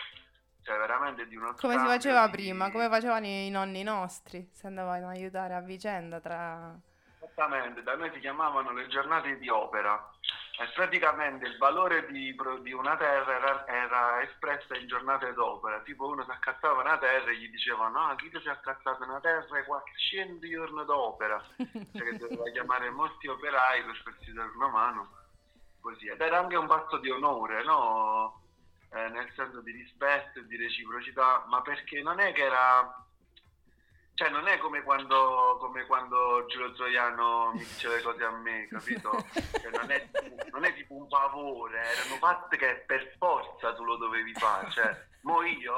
cioè 0.62 0.78
veramente 0.78 1.26
di 1.26 1.36
uno 1.36 1.54
Come 1.54 1.78
si 1.78 1.84
faceva 1.84 2.26
di- 2.26 2.32
prima, 2.32 2.70
come 2.70 2.88
facevano 2.88 3.26
i 3.26 3.50
nonni 3.50 3.82
nostri, 3.82 4.48
si 4.52 4.66
andavano 4.66 5.08
ad 5.08 5.16
aiutare 5.16 5.54
a 5.54 5.60
vicenda 5.60 6.20
tra... 6.20 6.78
Esattamente, 7.16 7.82
da 7.82 7.96
noi 7.96 8.10
si 8.12 8.20
chiamavano 8.20 8.72
le 8.72 8.86
giornate 8.86 9.38
di 9.38 9.48
opera. 9.48 10.10
E 10.58 10.68
praticamente 10.74 11.46
il 11.46 11.56
valore 11.56 12.06
di, 12.06 12.36
di 12.60 12.72
una 12.72 12.94
terra 12.96 13.34
era, 13.34 13.66
era 13.66 14.22
espressa 14.22 14.76
in 14.76 14.86
giornate 14.86 15.32
d'opera, 15.32 15.80
tipo 15.80 16.06
uno 16.06 16.22
si 16.24 16.30
accattava 16.30 16.82
una 16.82 16.98
terra 16.98 17.30
e 17.30 17.36
gli 17.36 17.48
dicevano 17.48 18.08
no, 18.08 18.14
chi 18.16 18.28
ti 18.28 18.38
si 18.38 18.48
è 18.48 18.50
accattato 18.50 19.02
una 19.02 19.18
terra 19.18 19.58
e 19.58 19.64
qualche 19.64 19.92
100 19.96 20.46
giorni 20.46 20.84
d'opera, 20.84 21.42
cioè 21.56 22.04
che 22.04 22.18
doveva 22.18 22.50
chiamare 22.50 22.90
molti 22.90 23.28
operai 23.28 23.82
per 23.82 23.96
farsi 24.04 24.32
dare 24.32 24.50
una 24.54 24.68
mano, 24.68 25.08
così, 25.82 26.06
ed 26.06 26.20
era 26.20 26.38
anche 26.38 26.56
un 26.56 26.66
patto 26.66 26.96
di 26.96 27.10
onore, 27.10 27.62
no? 27.64 28.40
Eh, 28.94 29.08
nel 29.08 29.30
senso 29.34 29.60
di 29.60 29.72
rispetto 29.72 30.38
e 30.38 30.46
di 30.46 30.56
reciprocità, 30.56 31.44
ma 31.48 31.60
perché 31.60 32.00
non 32.00 32.20
è 32.20 32.32
che 32.32 32.44
era 32.44 33.02
cioè 34.14 34.28
non 34.28 34.46
è 34.46 34.58
come 34.58 34.82
quando, 34.82 35.56
come 35.58 35.86
quando 35.86 36.44
Giulio 36.46 36.74
Zoiano 36.74 37.52
mi 37.54 37.64
dice 37.64 37.88
le 37.88 38.02
cose 38.02 38.22
a 38.22 38.30
me, 38.30 38.68
capito? 38.68 39.10
Cioè, 39.62 39.70
non, 39.70 39.90
è, 39.90 40.08
non 40.50 40.64
è 40.64 40.74
tipo 40.74 40.94
un 40.94 41.08
favore, 41.08 41.78
erano 41.78 42.16
fatte 42.16 42.56
che 42.56 42.84
per 42.86 43.14
forza 43.16 43.72
tu 43.74 43.84
lo 43.84 43.96
dovevi 43.96 44.34
fare. 44.34 44.70
Cioè, 44.70 45.06
mo 45.22 45.42
io 45.42 45.72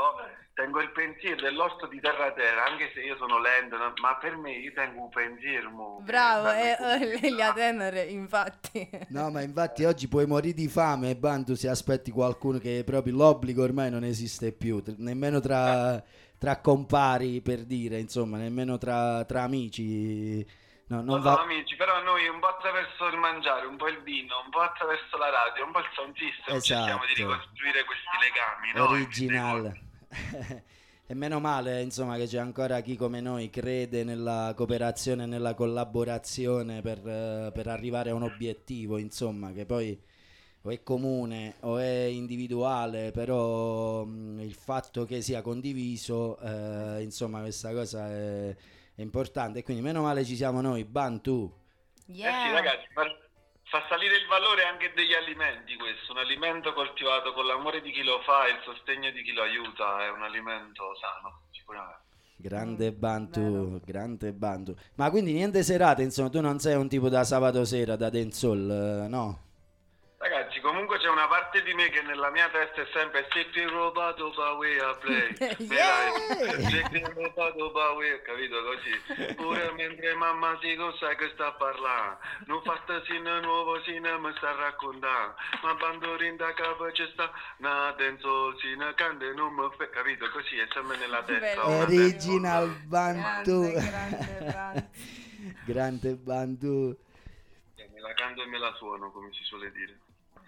tengo 0.54 0.80
il 0.80 0.90
pensiero 0.92 1.40
dell'orto 1.40 1.86
di 1.88 2.00
terra 2.00 2.32
terra, 2.32 2.66
anche 2.66 2.90
se 2.94 3.00
io 3.00 3.16
sono 3.16 3.40
lento, 3.40 3.76
ma 4.00 4.16
per 4.16 4.36
me 4.36 4.52
io 4.52 4.72
tengo 4.72 5.02
un 5.02 5.08
pensiero. 5.08 5.70
mo, 5.70 6.00
Bravo, 6.02 6.50
eh, 6.50 6.76
qui. 6.76 7.28
eh, 7.28 7.32
gli 7.32 7.40
Atenere, 7.40 8.04
infatti. 8.04 8.88
No, 9.08 9.30
ma 9.30 9.42
infatti 9.42 9.84
oggi 9.84 10.06
puoi 10.08 10.26
morire 10.26 10.54
di 10.54 10.68
fame 10.68 11.10
e 11.10 11.16
Bantu 11.16 11.54
si 11.54 11.66
aspetti 11.66 12.10
qualcuno 12.10 12.58
che 12.58 12.82
proprio 12.86 13.14
l'obbligo 13.14 13.62
ormai 13.62 13.90
non 13.90 14.04
esiste 14.04 14.52
più, 14.52 14.82
nemmeno 14.98 15.40
tra, 15.40 16.02
tra 16.38 16.60
compari 16.60 17.40
per 17.40 17.64
dire, 17.64 17.98
insomma, 17.98 18.38
nemmeno 18.38 18.78
tra, 18.78 19.24
tra 19.24 19.42
amici. 19.42 20.46
No, 20.86 21.00
non 21.02 21.20
va... 21.22 21.40
amici, 21.40 21.76
però 21.76 22.02
noi 22.02 22.28
un 22.28 22.40
po' 22.40 22.48
attraverso 22.48 23.06
il 23.06 23.16
mangiare, 23.16 23.66
un 23.66 23.76
po' 23.76 23.88
il 23.88 24.02
vino, 24.02 24.42
un 24.44 24.50
po' 24.50 24.60
attraverso 24.60 25.16
la 25.16 25.30
radio, 25.30 25.64
un 25.64 25.72
po' 25.72 25.78
il 25.78 25.86
sound 25.94 26.14
system 26.16 26.60
cerchiamo 26.60 27.04
di 27.06 27.12
Esatto. 27.12 27.32
ricostruire 27.32 27.84
questi 27.84 28.16
legami. 28.20 28.72
no? 28.74 28.88
Original. 28.90 29.78
E 31.06 31.12
meno 31.12 31.38
male, 31.38 31.82
insomma, 31.82 32.16
che 32.16 32.26
c'è 32.26 32.38
ancora 32.38 32.80
chi 32.80 32.96
come 32.96 33.20
noi 33.20 33.50
crede 33.50 34.04
nella 34.04 34.54
cooperazione 34.56 35.26
nella 35.26 35.52
collaborazione 35.52 36.80
per, 36.80 37.06
eh, 37.06 37.50
per 37.52 37.66
arrivare 37.66 38.08
a 38.08 38.14
un 38.14 38.22
obiettivo, 38.22 38.96
insomma, 38.96 39.52
che 39.52 39.66
poi 39.66 40.00
o 40.62 40.70
è 40.70 40.82
comune 40.82 41.56
o 41.60 41.76
è 41.76 42.04
individuale, 42.04 43.10
però 43.10 44.02
mh, 44.04 44.40
il 44.40 44.54
fatto 44.54 45.04
che 45.04 45.20
sia 45.20 45.42
condiviso, 45.42 46.38
eh, 46.38 47.02
insomma, 47.02 47.40
questa 47.40 47.72
cosa 47.72 48.08
è, 48.08 48.56
è 48.94 49.02
importante. 49.02 49.60
E 49.60 49.62
quindi 49.62 49.82
meno 49.82 50.02
male 50.02 50.24
ci 50.24 50.36
siamo 50.36 50.60
noi, 50.60 50.84
Bantu. 50.84 51.62
Eh 52.06 52.12
sì, 52.12 52.22
ragazzi, 52.52 52.86
fa, 52.92 53.04
fa 53.64 53.86
salire 53.88 54.16
il 54.16 54.26
valore 54.26 54.64
anche 54.64 54.92
degli 54.94 55.14
alimenti 55.14 55.74
questo, 55.76 56.12
un 56.12 56.18
alimento 56.18 56.72
coltivato 56.72 57.32
con 57.32 57.46
l'amore 57.46 57.80
di 57.80 57.90
chi 57.90 58.02
lo 58.02 58.20
fa 58.22 58.46
e 58.46 58.50
il 58.50 58.60
sostegno 58.64 59.10
di 59.10 59.22
chi 59.22 59.32
lo 59.32 59.42
aiuta, 59.42 60.04
è 60.04 60.10
un 60.10 60.22
alimento 60.22 60.94
sano, 60.96 61.42
sicuramente. 61.50 62.02
Grande 62.36 62.92
Bantu, 62.92 63.80
grande 63.84 64.32
Bantu. 64.32 64.74
Ma 64.96 65.08
quindi 65.08 65.32
niente 65.32 65.62
serate, 65.62 66.02
insomma, 66.02 66.28
tu 66.28 66.40
non 66.40 66.58
sei 66.58 66.74
un 66.74 66.88
tipo 66.88 67.08
da 67.08 67.24
sabato 67.24 67.64
sera, 67.64 67.96
da 67.96 68.10
dancehall, 68.10 68.70
eh, 69.04 69.08
no? 69.08 69.43
Ragazzi, 70.24 70.58
comunque 70.60 70.96
c'è 71.00 71.08
una 71.10 71.28
parte 71.28 71.62
di 71.62 71.74
me 71.74 71.90
che 71.90 72.00
nella 72.00 72.30
mia 72.30 72.48
testa 72.48 72.80
è 72.80 72.86
sempre 72.94 73.28
se 73.30 73.44
ti 73.50 73.62
rubato 73.64 74.32
way 74.56 74.78
a 74.78 74.94
play. 74.94 75.36
Yeah! 75.68 76.70
Se 76.70 76.82
ti 76.88 77.04
rubato 77.04 77.70
way, 77.94 78.22
capito 78.22 78.56
così? 78.64 79.34
Pure 79.34 79.72
mentre 79.72 80.14
mamma 80.14 80.58
si 80.62 80.74
sa 80.98 81.14
che 81.14 81.28
sta 81.34 81.48
a 81.48 81.52
parlare. 81.52 82.16
Non 82.46 82.62
fatta 82.62 83.02
sino 83.04 83.38
nuovo 83.40 83.82
sino 83.82 84.18
mi 84.18 84.32
sta 84.38 84.48
a 84.48 84.54
raccontare. 84.54 85.34
Ma 85.62 85.74
bandorin 85.74 86.36
da 86.36 86.54
capo 86.54 86.84
c'è 86.86 87.06
sta 87.12 87.30
una 87.58 87.92
denso 87.98 88.56
sino 88.60 88.94
cande 88.94 89.34
non 89.34 89.52
mi 89.52 89.68
fa, 89.76 89.90
capito? 89.90 90.30
Così 90.30 90.56
è 90.56 90.66
sempre 90.72 90.96
nella 90.96 91.22
testa. 91.22 91.68
Original 91.68 92.70
Bantu. 92.86 93.72
Grande, 93.72 93.90
grande, 93.90 94.38
grande. 94.40 94.90
grande 95.66 96.14
Bantu. 96.14 96.96
Me 97.92 98.00
la 98.00 98.14
canto 98.14 98.42
e 98.42 98.46
me 98.46 98.58
la 98.58 98.72
suono, 98.76 99.10
come 99.12 99.30
si 99.32 99.44
suole 99.44 99.70
dire. 99.70 99.98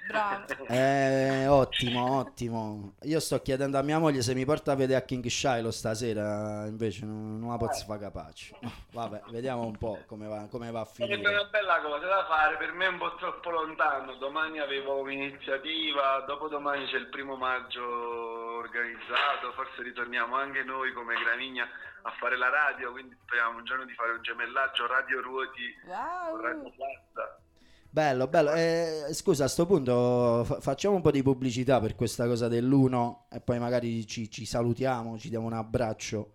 Bravo. 0.07 0.67
Eh, 0.69 1.47
ottimo, 1.49 2.19
ottimo. 2.19 2.95
Io 3.03 3.21
sto 3.21 3.41
chiedendo 3.43 3.79
a 3.79 3.83
mia 3.83 3.99
moglie 3.99 4.23
se 4.23 4.35
mi 4.35 4.45
porta 4.45 4.73
a 4.73 4.75
vedere 4.77 4.99
a 5.01 5.05
King 5.05 5.25
Shiloh 5.27 5.71
stasera, 5.71 6.67
invece 6.67 7.05
non, 7.05 7.39
non 7.39 7.51
la 7.51 7.57
posso 7.57 7.85
fare 7.85 8.01
capace. 8.01 8.55
Vabbè, 8.93 9.23
vediamo 9.31 9.65
un 9.65 9.77
po' 9.77 9.99
come 10.07 10.27
va, 10.27 10.47
come 10.51 10.71
va 10.71 10.81
a 10.81 10.85
Sarebbe 10.85 11.15
finire. 11.17 11.33
una 11.35 11.49
bella 11.49 11.81
cosa 11.81 12.07
da 12.07 12.27
fare, 12.29 12.57
per 12.57 12.73
me 12.73 12.85
è 12.87 12.89
un 12.89 12.99
po' 12.99 13.15
troppo 13.17 13.51
lontano. 13.51 14.15
Domani 14.17 14.59
avevo 14.61 15.01
un'iniziativa, 15.01 16.25
dopodomani 16.27 16.87
c'è 16.87 16.97
il 16.97 17.09
primo 17.09 17.37
maggio 17.37 17.83
organizzato, 18.57 19.53
forse 19.55 19.83
ritorniamo 19.83 20.37
anche 20.37 20.63
noi 20.63 20.93
come 20.93 21.15
Gramigna 21.17 21.67
a 22.03 22.11
fare 22.21 22.37
la 22.37 22.49
radio, 22.49 22.93
quindi 22.93 23.17
speriamo 23.25 23.59
un 23.59 23.65
giorno 23.65 23.85
di 23.85 23.93
fare 23.95 24.13
un 24.13 24.23
gemellaggio 24.23 24.87
radio 24.87 25.21
ruoti 25.21 25.75
con 26.31 26.41
radio 26.41 26.63
Wow. 26.63 26.73
Bello, 27.97 28.27
bello. 28.27 28.53
Eh, 28.53 29.07
scusa, 29.15 29.45
a 29.45 29.49
sto 29.49 29.65
punto 29.65 30.45
fa- 30.45 30.61
facciamo 30.61 30.97
un 30.97 31.01
po' 31.01 31.11
di 31.11 31.23
pubblicità 31.23 31.81
per 31.81 31.95
questa 31.95 32.27
cosa 32.27 32.47
dell'1 32.47 33.33
e 33.33 33.41
poi 33.41 33.59
magari 33.59 34.07
ci, 34.07 34.31
ci 34.31 34.45
salutiamo, 34.45 35.17
ci 35.17 35.31
diamo 35.31 35.47
un 35.47 35.55
abbraccio. 35.55 36.35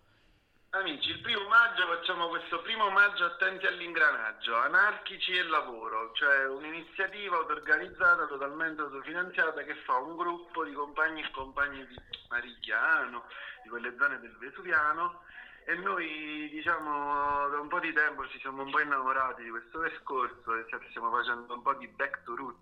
Amici, 0.71 1.11
il 1.11 1.21
primo 1.21 1.47
maggio 1.47 1.85
facciamo 1.85 2.29
questo 2.29 2.63
primo 2.63 2.89
maggio 2.89 3.25
attenti 3.25 3.67
all'ingranaggio, 3.67 4.55
anarchici 4.55 5.33
e 5.33 5.43
lavoro, 5.43 6.09
cioè 6.15 6.47
un'iniziativa 6.47 7.35
auto-organizzata, 7.35 8.25
totalmente 8.25 8.81
autofinanziata 8.81 9.61
che 9.61 9.75
fa 9.85 9.97
un 9.97 10.15
gruppo 10.15 10.63
di 10.63 10.73
compagni 10.73 11.21
e 11.21 11.29
compagni 11.29 11.85
di 11.85 11.95
Marigliano, 12.27 13.25
di 13.61 13.69
quelle 13.69 13.93
zone 13.99 14.19
del 14.19 14.35
Vesuviano 14.39 15.21
e 15.71 15.75
noi 15.75 16.49
diciamo 16.51 17.47
da 17.47 17.59
un 17.61 17.69
po' 17.69 17.79
di 17.79 17.93
tempo 17.93 18.27
ci 18.27 18.37
siamo 18.39 18.63
un 18.63 18.71
po' 18.71 18.81
innamorati 18.81 19.41
di 19.41 19.49
questo 19.49 19.79
percorso 19.79 20.51
stiamo 20.89 21.09
facendo 21.11 21.53
un 21.53 21.61
po' 21.61 21.73
di 21.75 21.87
back 21.87 22.23
to 22.23 22.35
roots, 22.35 22.59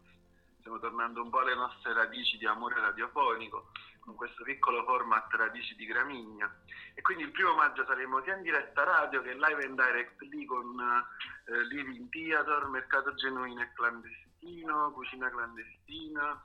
stiamo 0.60 0.78
tornando 0.78 1.24
un 1.24 1.32
po' 1.32 1.40
alle 1.40 1.56
nostre 1.56 1.94
radici 1.94 2.38
di 2.38 2.46
amore 2.46 2.80
radiofonico 2.80 3.72
con 4.00 4.14
questo 4.14 4.44
piccolo 4.44 4.84
format 4.84 5.32
radici 5.34 5.76
di 5.76 5.86
Gramigna. 5.86 6.52
E 6.94 7.02
quindi 7.02 7.24
il 7.24 7.32
primo 7.32 7.56
maggio 7.56 7.84
saremo 7.86 8.22
sia 8.22 8.36
in 8.36 8.44
diretta 8.44 8.84
radio 8.84 9.22
che 9.22 9.34
live 9.34 9.66
and 9.66 9.76
direct 9.76 10.22
lì 10.22 10.46
con 10.46 10.80
eh, 10.80 11.64
Living 11.66 12.10
Theater, 12.10 12.68
mercato 12.68 13.14
genuino 13.16 13.62
e 13.62 13.72
clandestino, 13.74 14.92
cucina 14.92 15.30
clandestina, 15.30 16.44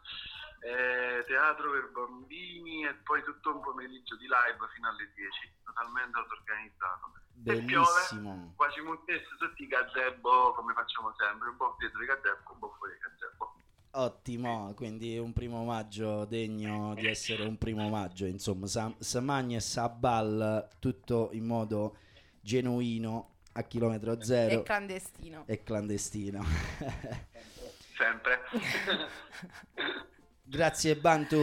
eh, 0.65 1.25
teatro 1.27 1.71
per 1.73 1.91
bambini 1.93 2.87
e 2.87 2.95
poi 3.05 3.23
tutto 3.23 3.55
un 3.55 3.61
pomeriggio 3.61 4.17
di 4.17 4.25
live 4.25 4.65
fino 4.73 4.89
alle 4.89 5.13
10, 5.15 5.53
totalmente 5.63 6.17
auto-organizzato. 6.17 7.13
Bellissimo. 7.37 8.33
piove, 8.33 8.53
quasi 8.57 8.81
muntesse 8.81 9.29
tutti 9.39 9.65
i 9.65 9.67
gazebo 9.67 10.55
come 10.55 10.73
facciamo 10.73 11.13
sempre, 11.19 11.51
un 11.51 11.57
po' 11.57 11.77
dietro 11.79 12.03
i 12.03 12.07
gazebo, 12.07 12.53
un 12.53 12.59
po' 12.59 12.75
fuori 12.79 12.95
i 12.95 12.99
gazebo. 12.99 13.55
Ottimo, 13.97 14.73
quindi 14.75 15.19
un 15.19 15.35
primo 15.35 15.65
maggio 15.65 16.25
degno 16.25 16.95
di 16.95 17.07
essere 17.07 17.45
un 17.45 17.59
primo 17.59 17.89
maggio, 17.91 18.25
insomma, 18.25 18.67
sa, 18.67 18.91
sa 18.99 19.21
magna 19.21 19.59
e 19.59 19.61
sa 19.61 19.91
balla 19.91 20.67
tutto 20.79 21.29
in 21.33 21.45
modo 21.45 21.99
genuino 22.41 23.35
a 23.53 23.63
chilometro 23.63 24.23
zero 24.23 24.63
clandestino. 24.63 25.45
e 25.47 25.63
clandestino. 25.63 26.43
Sempre. 27.97 28.41
Grazie 30.47 30.95
Bantu, 30.97 31.39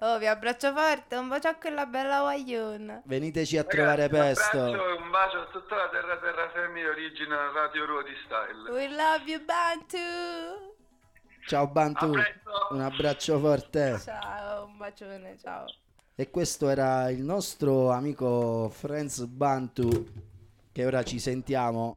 Oh, 0.00 0.18
vi 0.18 0.26
abbraccio 0.26 0.74
forte, 0.74 1.16
un 1.16 1.28
bacio 1.28 1.48
a 1.48 1.54
quella 1.54 1.86
bella 1.86 2.20
guagliona. 2.20 3.00
veniteci 3.06 3.56
a 3.56 3.64
trovare 3.64 4.08
Ragazzi, 4.08 4.34
presto. 4.50 4.58
Un 4.58 4.64
abbraccio 4.74 4.88
e 4.88 4.92
un 5.02 5.10
bacio 5.10 5.38
a 5.40 5.46
tutta 5.46 5.76
la 5.76 5.88
terra 5.88 6.18
terra 6.18 6.50
family 6.50 6.84
original 6.84 7.52
Radio 7.52 7.86
Ruoti 7.86 8.12
Style. 8.26 8.70
We 8.70 8.88
love 8.88 9.22
you, 9.24 9.42
Bantu. 9.44 10.74
Ciao 11.46 11.66
Bantu, 11.66 12.12
un 12.70 12.80
abbraccio 12.80 13.38
forte. 13.38 13.98
Ciao, 14.04 14.66
un 14.66 14.76
bacione, 14.76 15.36
ciao. 15.40 15.64
E 16.14 16.28
questo 16.30 16.68
era 16.68 17.08
il 17.10 17.22
nostro 17.22 17.90
amico 17.90 18.68
Franz 18.68 19.24
Bantu, 19.24 20.06
che 20.70 20.84
ora 20.84 21.02
ci 21.04 21.18
sentiamo 21.18 21.96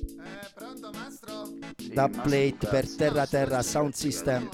Eh, 0.00 0.50
pronto, 0.54 0.90
mastro? 0.92 1.48
da 1.92 2.08
Plate 2.08 2.66
per 2.68 2.88
Terra 2.94 3.26
Terra 3.26 3.62
Sound 3.62 3.94
System. 3.94 4.48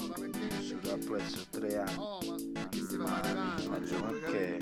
da 0.81 0.97
prezzo 1.05 1.45
tre 1.49 1.77
anni. 1.79 1.95
Oh, 1.97 2.19
ma 2.53 2.69
che 2.69 2.77
si 2.77 2.97
fa 2.97 3.21
avanti? 3.21 3.67
Ma 3.67 3.79
che? 4.31 4.57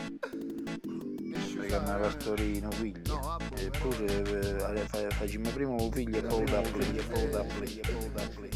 Mi 1.61 1.71
ha 1.73 1.79
partorito 1.79 2.71
figlio. 2.71 3.39
Eppure 3.55 4.05
eh, 4.75 4.87
fa- 4.87 5.09
facciamo 5.11 5.49
prima 5.49 5.71
un 5.71 5.91
figlio 5.91 6.17
e 6.17 6.21
poi 6.23 6.45
da 6.45 6.61
play, 6.61 6.97
e 6.97 7.03
poi 7.03 7.29
da 7.29 7.43
play, 7.43 7.79
e 7.79 7.81
poi 7.93 8.11
da 8.11 8.21
play, 8.35 8.49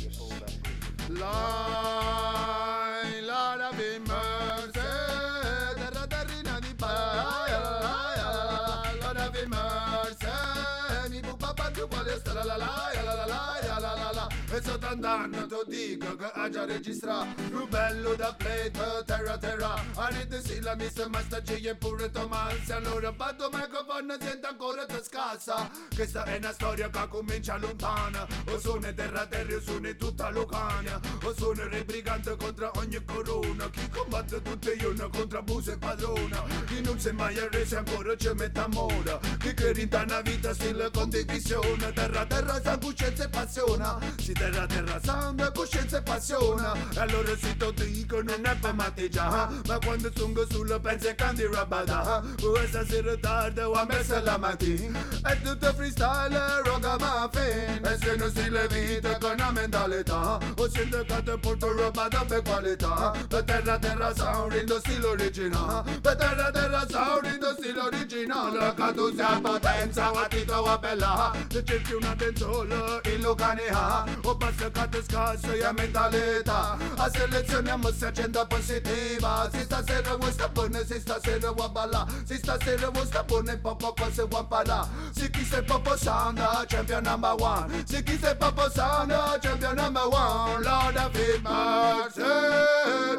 Stanno 15.06 15.46
che 15.94 16.32
ha 16.34 16.50
già 16.50 16.66
registrato 16.66 17.42
più 17.48 17.68
bello 17.68 18.16
da 18.16 18.34
plate, 18.34 19.04
terra 19.06 19.38
terra. 19.38 19.76
Need 20.12 20.30
to 20.30 20.42
see 20.42 20.60
la 20.62 20.76
missa 20.76 21.08
Master 21.08 21.42
G 21.42 21.66
e 21.66 21.76
pure 21.76 22.10
Tomasi. 22.10 22.72
Allora 22.72 23.12
batto 23.12 23.50
microfono 23.52 24.16
sento 24.20 24.48
ancora 24.48 24.86
ti 24.86 24.96
scassa. 25.04 25.70
Questa 25.94 26.24
è 26.24 26.38
una 26.38 26.52
storia 26.52 26.90
che 26.90 27.08
comincia 27.08 27.58
lontana. 27.58 28.28
O 28.50 28.60
sono 28.60 28.94
terra 28.94 29.26
terra, 29.28 29.56
o 29.56 29.62
sono 29.62 29.96
tutta 29.96 30.30
Lucania. 30.30 31.00
O 31.24 31.34
sono 31.36 31.62
il 31.62 31.70
re 31.70 31.84
brigante 31.86 32.36
contro 32.36 32.72
ogni 32.76 33.04
corona. 33.06 33.70
Chi 33.70 33.90
combatte 33.90 34.42
tutte 34.42 34.74
io 34.74 34.94
contro 35.10 35.40
abuso 35.40 35.72
e 35.72 35.78
padrona. 35.78 36.44
Chi 36.66 36.82
non 36.82 37.00
si 37.00 37.10
è 37.10 37.12
mai 37.12 37.38
arreso 37.38 37.78
ancora 37.78 38.16
ci 38.16 38.32
mette 38.34 38.60
amore. 38.60 39.20
Chi 39.40 39.54
crede 39.54 39.90
una 39.96 40.22
vita 40.22 40.54
stile 40.54 40.90
condivisione. 40.92 41.94
Terra 41.94 42.26
terra, 42.26 42.62
sa 42.62 42.78
coscienza 42.78 43.26
e 43.26 43.30
passione. 43.30 44.14
Si 44.18 44.34
terra 44.34 44.66
terra, 44.66 45.00
sangue, 45.02 45.52
che 45.76 45.88
si 45.88 45.96
appassiona 45.96 46.74
E 46.94 47.00
allora 47.00 47.36
sì, 47.36 47.56
ti 47.58 47.92
dico 47.92 48.22
non 48.22 48.46
è 48.46 48.56
per 48.56 48.74
matteggia 48.74 49.50
Ma 49.68 49.78
quando 49.80 50.12
sono 50.16 50.46
solo 50.50 50.80
penso 50.80 51.14
che 51.14 51.24
andi 51.24 51.48
rabada 51.52 52.24
Questa 52.40 52.86
sera 52.86 53.16
tardi 53.18 53.60
o 53.60 53.74
a 53.74 53.86
mezza 53.86 54.22
la 54.22 54.38
mattina 54.38 55.00
È 55.24 55.42
tutto 55.42 55.74
freestyle, 55.74 56.62
roga 56.64 56.98
ma 56.98 57.30
E 57.32 57.98
se 58.00 58.16
non 58.16 58.32
si 58.34 58.50
levita 58.50 59.18
con 59.18 59.36
la 59.38 59.52
mentalità 59.52 60.40
Ho 60.58 60.70
sindacato 60.70 61.38
porto 61.40 61.72
roba 61.72 62.08
da 62.08 62.24
per 62.26 62.42
qualità 62.42 63.14
Per 63.28 63.44
terra 63.44 63.78
terra 63.78 64.16
sound 64.16 64.54
in 64.54 64.80
stile 64.80 65.06
originale 65.06 66.00
Per 66.00 66.16
terra 66.16 66.52
terra 66.52 66.86
sound 66.88 67.26
in 67.26 67.56
stile 67.58 67.80
originale 67.80 68.74
Che 68.76 68.94
tu 68.94 69.16
sei 69.16 69.42
potenza, 69.42 70.10
guatito 70.10 70.66
a 70.66 70.78
bella 70.78 71.32
Se 71.50 71.64
cerchi 71.64 71.94
una 71.94 72.16
denzola, 72.16 73.02
il 73.04 73.22
lucane 73.22 73.68
ha 73.70 74.06
Ho 74.24 74.38
passato 74.38 75.04
scarso, 75.04 75.54
io 75.54 75.65
propria 75.66 75.72
mentalita 75.72 76.78
Aselecționea 76.98 77.76
mă 77.76 77.92
se 78.00 78.06
agenda 78.06 78.46
pozitiva 78.46 79.50
Zista 79.52 79.82
se 79.86 80.04
rău 80.06 80.30
stăpâne, 80.32 80.82
zista 80.82 81.18
se 81.24 81.40
rău 81.42 81.58
abala. 81.64 82.06
Zista 82.28 82.58
se 82.64 82.78
rău 82.82 83.04
stăpâne, 83.06 83.54
popo 83.54 83.88
po 83.88 84.06
se 84.14 84.28
wampala 84.32 84.88
Ziki 85.14 85.46
se 85.46 85.62
popo 85.62 85.96
sana, 85.96 86.66
champion 86.68 87.04
number 87.04 87.36
one. 87.38 87.84
Ziki 87.88 88.18
se 88.20 88.36
popo 88.40 88.70
sana, 88.76 89.38
champion 89.42 89.76
number 89.76 90.04
one. 90.04 90.64
Lord 90.68 90.98
of 91.06 91.16
it, 91.16 91.42
Max 91.44 92.14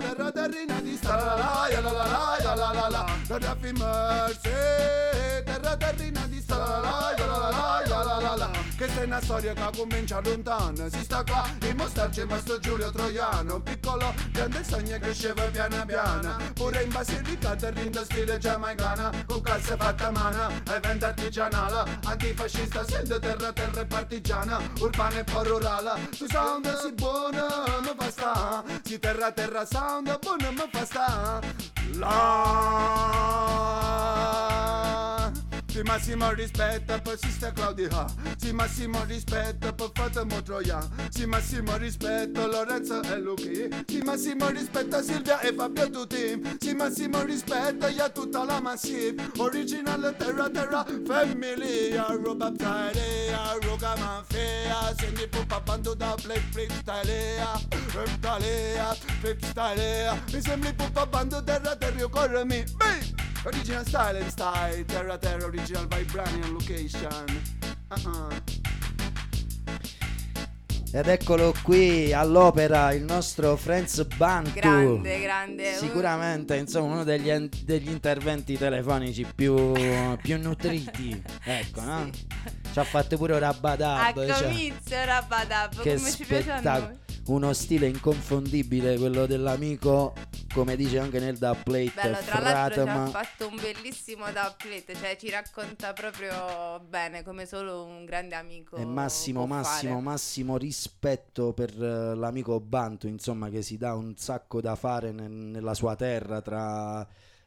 Terradarina 0.00 0.80
di 0.82 0.96
stara, 0.96 1.34
la 1.36 1.80
la 1.80 1.92
la 1.92 2.54
la 2.54 2.54
la 2.54 2.70
la. 2.72 2.88
La 2.94 3.02
Lord 3.28 3.44
of 3.44 3.64
it, 3.64 3.78
Max 3.78 4.38
Terradarina 5.46 6.26
di 6.28 6.35
Che 8.76 8.88
sei 8.90 9.06
una 9.06 9.22
storia 9.22 9.54
che 9.54 9.70
comincia 9.74 10.20
lontano. 10.20 10.90
Si 10.90 11.02
sta 11.02 11.24
qua 11.24 11.48
in 11.62 11.76
mostrarci 11.76 12.24
Mastro 12.24 12.58
Giulio 12.58 12.90
Troiano 12.90 13.58
Piccolo, 13.60 14.12
grande 14.32 14.62
sogno 14.62 14.98
che 14.98 15.14
sceva 15.14 15.44
piano 15.44 15.82
piano. 15.86 16.36
Pure 16.52 16.82
in 16.82 16.92
Basilicata 16.92 17.70
rinda 17.70 18.04
stile 18.04 18.36
giamaicana 18.36 19.10
Con 19.26 19.40
calze 19.40 19.76
fatta 19.78 20.08
a 20.08 20.10
mano, 20.10 20.50
evento 20.70 21.06
artigianale. 21.06 21.98
Antifascista, 22.04 22.84
sente 22.86 23.18
terra, 23.18 23.50
terra 23.50 23.80
e 23.80 23.86
partigiana 23.86 24.60
Urbana 24.78 25.20
e 25.20 25.24
poi 25.24 25.46
rurale. 25.46 26.08
Tu 26.10 26.26
sound 26.28 26.78
si 26.78 26.92
buono, 26.92 27.46
mi 27.80 27.94
fa 27.96 28.10
sta. 28.10 28.62
Si 28.82 28.98
terra, 28.98 29.32
terra 29.32 29.64
sound, 29.64 30.18
buono 30.20 30.52
mi 30.52 30.68
fa 30.70 30.84
sta. 30.84 31.40
La 31.94 33.16
Sì 35.76 35.82
massimo 35.82 36.32
rispetto 36.32 36.98
per 37.02 37.18
Sister 37.18 37.52
Claudia. 37.52 38.06
Sì 38.38 38.50
massimo 38.50 39.04
rispetto 39.04 39.74
per 39.74 39.90
Fatemo 39.92 40.40
Troia. 40.40 40.78
Sì 41.10 41.26
massimo 41.26 41.76
rispetto 41.76 42.46
Lorenzo 42.46 43.02
e 43.02 43.18
Luchi. 43.18 43.68
Sì 43.86 43.98
massimo 43.98 44.48
rispetto 44.48 44.96
a 44.96 45.02
Silvia 45.02 45.38
e 45.40 45.52
Fabio 45.52 45.90
tutti. 45.90 46.56
Sì 46.58 46.72
massimo 46.72 47.22
rispetto 47.24 47.84
a 47.84 48.08
tutta 48.08 48.44
la 48.44 48.58
Massive 48.58 49.30
Original 49.36 50.14
Terra 50.16 50.48
Terra 50.48 50.86
Family 51.04 51.94
A 51.94 52.06
roba 52.22 52.46
upside 52.46 53.34
A 53.34 53.58
roga 53.60 53.96
mafia. 53.98 54.94
Senti 54.96 55.28
pupa 55.28 55.60
bando 55.60 55.92
da 55.92 56.14
play 56.22 56.40
flip 56.52 56.72
style 56.72 57.52
Flip 57.68 58.08
style 58.16 58.96
Flip 59.20 59.44
style 59.44 60.22
Mi 60.32 60.40
sembri 60.40 60.72
pupa 60.72 61.04
bando 61.04 61.44
terra 61.44 61.76
terra 61.76 62.08
corremi. 62.08 62.64
Beh! 62.76 63.35
Original 63.46 63.86
style 63.86 64.16
and 64.16 64.28
style, 64.28 64.84
terra 64.86 65.16
terra, 65.18 65.44
original 65.46 65.86
vibranium 65.86 66.52
location. 66.52 67.24
Uh-uh. 67.90 68.42
Ed 70.90 71.06
eccolo 71.06 71.54
qui 71.62 72.12
all'opera 72.12 72.92
il 72.92 73.04
nostro 73.04 73.54
Franz 73.56 74.02
Bantu. 74.16 74.52
Grande, 74.52 75.20
grande. 75.20 75.74
Sicuramente, 75.74 76.56
insomma, 76.56 76.94
uno 76.94 77.04
degli, 77.04 77.30
degli 77.62 77.88
interventi 77.88 78.58
telefonici 78.58 79.24
più, 79.32 79.72
più 80.20 80.40
nutriti. 80.42 81.22
Ecco, 81.44 81.82
no? 81.82 82.10
Ci 82.72 82.78
ha 82.80 82.84
fatto 82.84 83.16
pure 83.16 83.36
A 83.36 83.38
Rabadab. 83.38 84.26
cioè, 84.26 84.42
comizio 84.42 85.04
Rabadab, 85.04 85.82
che 85.82 85.94
come 85.94 86.10
ci 86.10 86.24
piace 86.24 86.50
a 86.50 86.58
spettacolo. 86.58 86.86
noi. 86.88 87.05
Uno 87.28 87.52
stile 87.52 87.88
inconfondibile, 87.88 88.96
quello 88.98 89.26
dell'amico, 89.26 90.14
come 90.54 90.76
dice 90.76 91.00
anche 91.00 91.18
nel 91.18 91.36
da 91.36 91.56
plate. 91.56 91.92
Bello, 92.00 92.18
tra 92.24 92.40
l'altro 92.40 92.84
ha 92.84 93.06
fatto 93.06 93.48
un 93.48 93.56
bellissimo 93.56 94.26
doublet, 94.30 94.96
cioè 94.96 95.16
ci 95.18 95.28
racconta 95.30 95.92
proprio 95.92 96.78
bene 96.88 97.24
come 97.24 97.44
solo 97.44 97.82
un 97.84 98.04
grande 98.04 98.36
amico. 98.36 98.76
E 98.76 98.84
massimo, 98.84 99.44
può 99.44 99.56
massimo, 99.56 99.92
fare. 99.94 100.04
massimo 100.04 100.56
rispetto 100.56 101.52
per 101.52 101.70
eh, 101.70 102.14
l'amico 102.14 102.60
Bantu, 102.60 103.08
insomma, 103.08 103.48
che 103.48 103.60
si 103.60 103.76
dà 103.76 103.94
un 103.94 104.16
sacco 104.16 104.60
da 104.60 104.76
fare 104.76 105.10
nel- 105.10 105.30
nella 105.30 105.74
sua 105.74 105.96
terra 105.96 106.40
tra, 106.40 107.04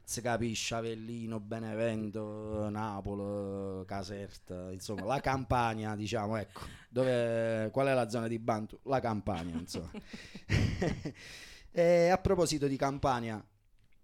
si 0.10 0.22
capisce, 0.22 0.74
Avellino, 0.74 1.40
Benevento, 1.40 2.68
Napoli, 2.72 3.86
Caserta, 3.86 4.72
insomma, 4.72 5.04
la 5.04 5.20
Campania, 5.20 5.94
diciamo, 5.96 6.36
ecco. 6.36 6.62
Dove, 6.90 7.70
qual 7.72 7.86
è 7.86 7.94
la 7.94 8.10
zona 8.10 8.28
di 8.28 8.40
Bantu? 8.40 8.80
La 8.86 9.00
Campania, 9.00 9.54
insomma. 9.54 9.92
e 11.72 12.10
a 12.10 12.18
proposito 12.18 12.66
di 12.66 12.76
Campania, 12.76 13.40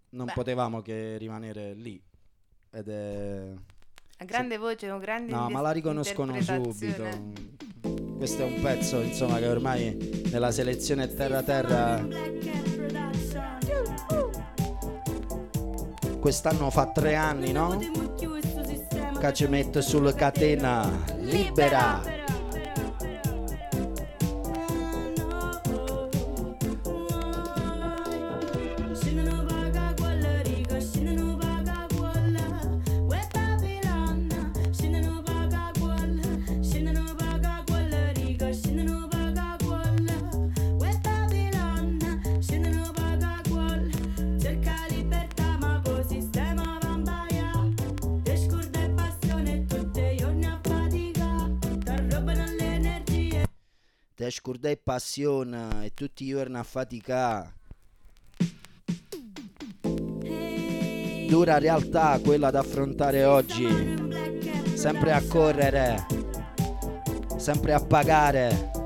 non 0.10 0.26
Beh. 0.28 0.34
potevamo 0.34 0.84
che 0.84 1.18
rimanere 1.18 1.74
lì. 1.74 2.00
Ed 2.70 2.88
è... 2.88 3.54
A 4.18 4.26
grande 4.26 4.58
voce, 4.60 4.88
un 4.88 5.00
grande 5.00 5.32
No, 5.32 5.50
ma 5.50 5.62
la 5.62 5.72
riconoscono 5.72 6.40
subito. 6.40 7.34
Questo 8.16 8.44
è 8.44 8.46
un 8.46 8.62
pezzo, 8.62 9.02
insomma, 9.02 9.40
che 9.40 9.48
ormai 9.48 10.24
nella 10.30 10.52
selezione 10.52 11.12
terra 11.12 11.42
terra 11.42 13.05
quest'anno 16.26 16.72
fa 16.72 16.88
tre 16.88 17.14
anni, 17.14 17.52
no? 17.52 17.78
Che 19.20 19.34
ci 19.34 19.46
mette 19.46 19.84
sulla 19.84 20.12
catena 20.16 21.04
libera. 21.20 22.02
Te 54.46 54.52
scordai 54.52 54.78
passione 54.78 55.86
e 55.86 55.94
tutti 55.96 56.24
i 56.24 56.28
giorni 56.28 56.56
a 56.58 56.62
fatica. 56.62 57.52
Dura 61.28 61.58
realtà 61.58 62.20
quella 62.24 62.52
da 62.52 62.60
affrontare 62.60 63.24
oggi. 63.24 63.66
Sempre 64.76 65.14
a 65.14 65.24
correre. 65.28 66.06
Sempre 67.38 67.74
a 67.74 67.80
pagare. 67.80 68.85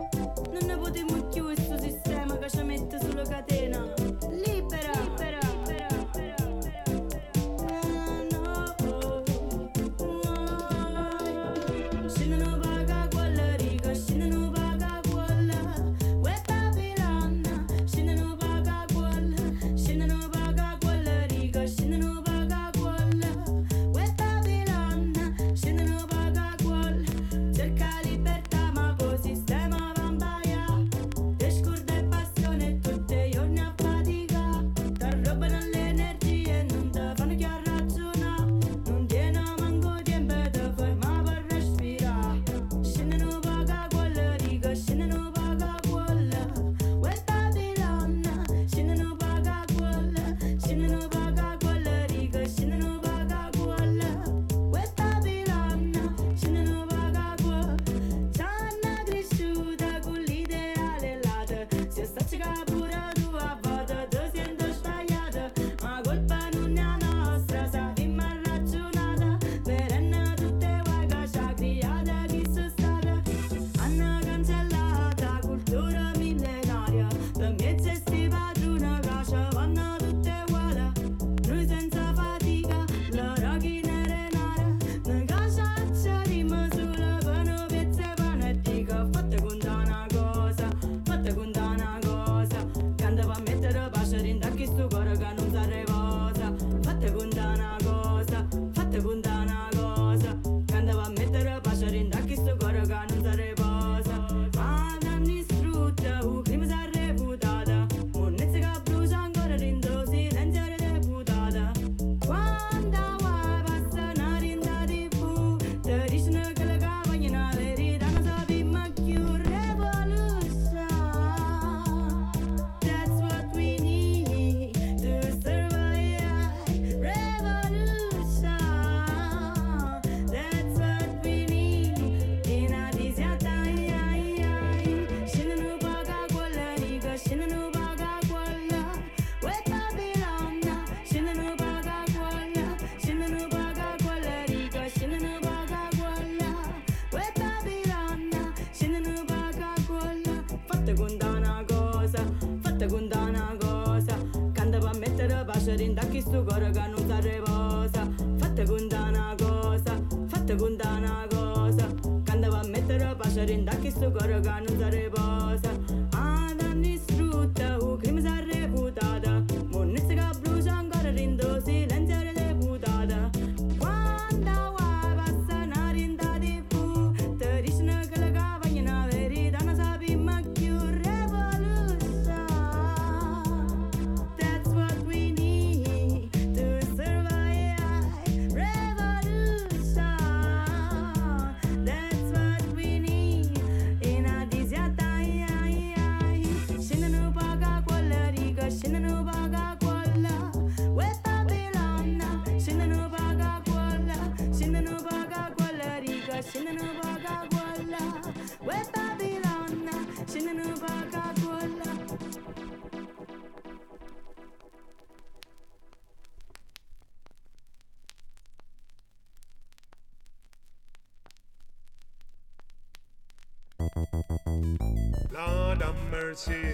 mercy 226.30 226.73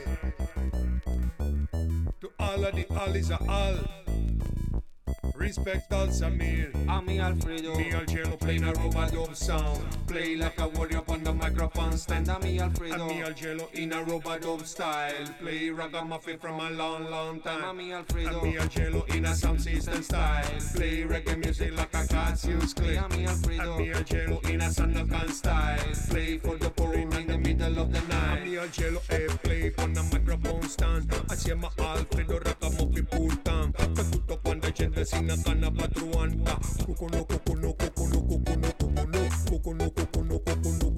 to 2.20 2.30
Allah 2.40 2.72
the 2.74 2.84
Aliza 2.92 3.40
Al. 3.48 3.80
Respect 5.34 5.94
al 5.94 6.08
Samir. 6.08 6.74
A 6.90 7.02
mi 7.02 7.20
Alfredo. 7.20 7.76
Mi 7.78 7.92
Algero 7.92 8.38
playing 8.38 8.66
a 8.66 8.74
robot 8.74 9.38
sound. 9.38 9.80
Play 10.08 10.36
like 10.36 10.60
a 10.60 10.68
warrior 10.68 11.02
the 11.26 11.34
microphone 11.34 11.98
stand 11.98 12.30
and 12.30 12.44
me 12.44 12.60
Alfredo. 12.60 12.94
And 12.94 13.08
me 13.08 13.24
Algelo 13.24 13.74
in 13.74 13.92
a 13.94 14.04
robadub 14.04 14.66
style. 14.66 15.26
Play 15.42 15.70
ragamuffin 15.70 16.38
from 16.38 16.60
a 16.60 16.70
long, 16.70 17.10
long 17.10 17.42
time. 17.42 17.64
And 17.64 17.78
me 17.78 17.94
Alfredo. 17.94 18.42
And 18.42 18.44
me 18.44 18.58
Algelo 18.60 19.16
in 19.16 19.26
a 19.26 19.36
sound 19.36 19.62
system 19.62 20.04
style. 20.04 20.46
Play 20.76 21.04
reggae 21.04 21.38
music 21.44 21.76
like 21.76 21.94
a 21.96 22.08
cat's 22.08 22.46
use 22.46 22.74
clay. 22.74 22.98
And 22.98 23.18
me 23.18 23.26
Alfredo. 23.26 23.76
And 23.76 23.80
me 23.80 23.94
Algelo 23.94 24.50
in 24.50 24.62
a 24.62 24.66
Sandokan 24.66 25.32
style. 25.32 25.80
Play 26.10 26.38
for 26.38 26.58
the 26.58 26.70
poor 26.70 26.94
in 26.94 27.10
the 27.10 27.38
middle 27.38 27.80
of 27.80 27.92
the 27.92 28.02
night. 28.02 28.42
And 28.42 28.52
me 28.52 28.58
Algelo, 28.58 29.02
eh, 29.10 29.36
play 29.44 29.74
on 29.80 29.98
a 29.98 30.04
microphone 30.04 30.64
stand. 30.70 31.12
Assieme 31.28 31.68
a 31.78 31.92
Alfredo 31.92 32.40
ragamuffin 32.40 33.06
pool 33.06 33.42
time 33.42 33.72
Per 33.72 34.06
tutto 34.10 34.40
quando 34.44 34.72
gente 34.72 35.02
c'è 35.02 35.18
del 35.18 35.36
sinacana 35.36 35.72
patruanta 35.72 36.60
Cucuno, 36.84 37.26
cucuno, 37.26 37.74
cucuno, 37.74 38.24
cucuno, 38.24 38.76
cucuno 38.78 39.18
Cucuno, 39.50 39.92
cucuno, 39.92 40.40
cucuno, 40.40 40.40
cucuno 40.40 40.95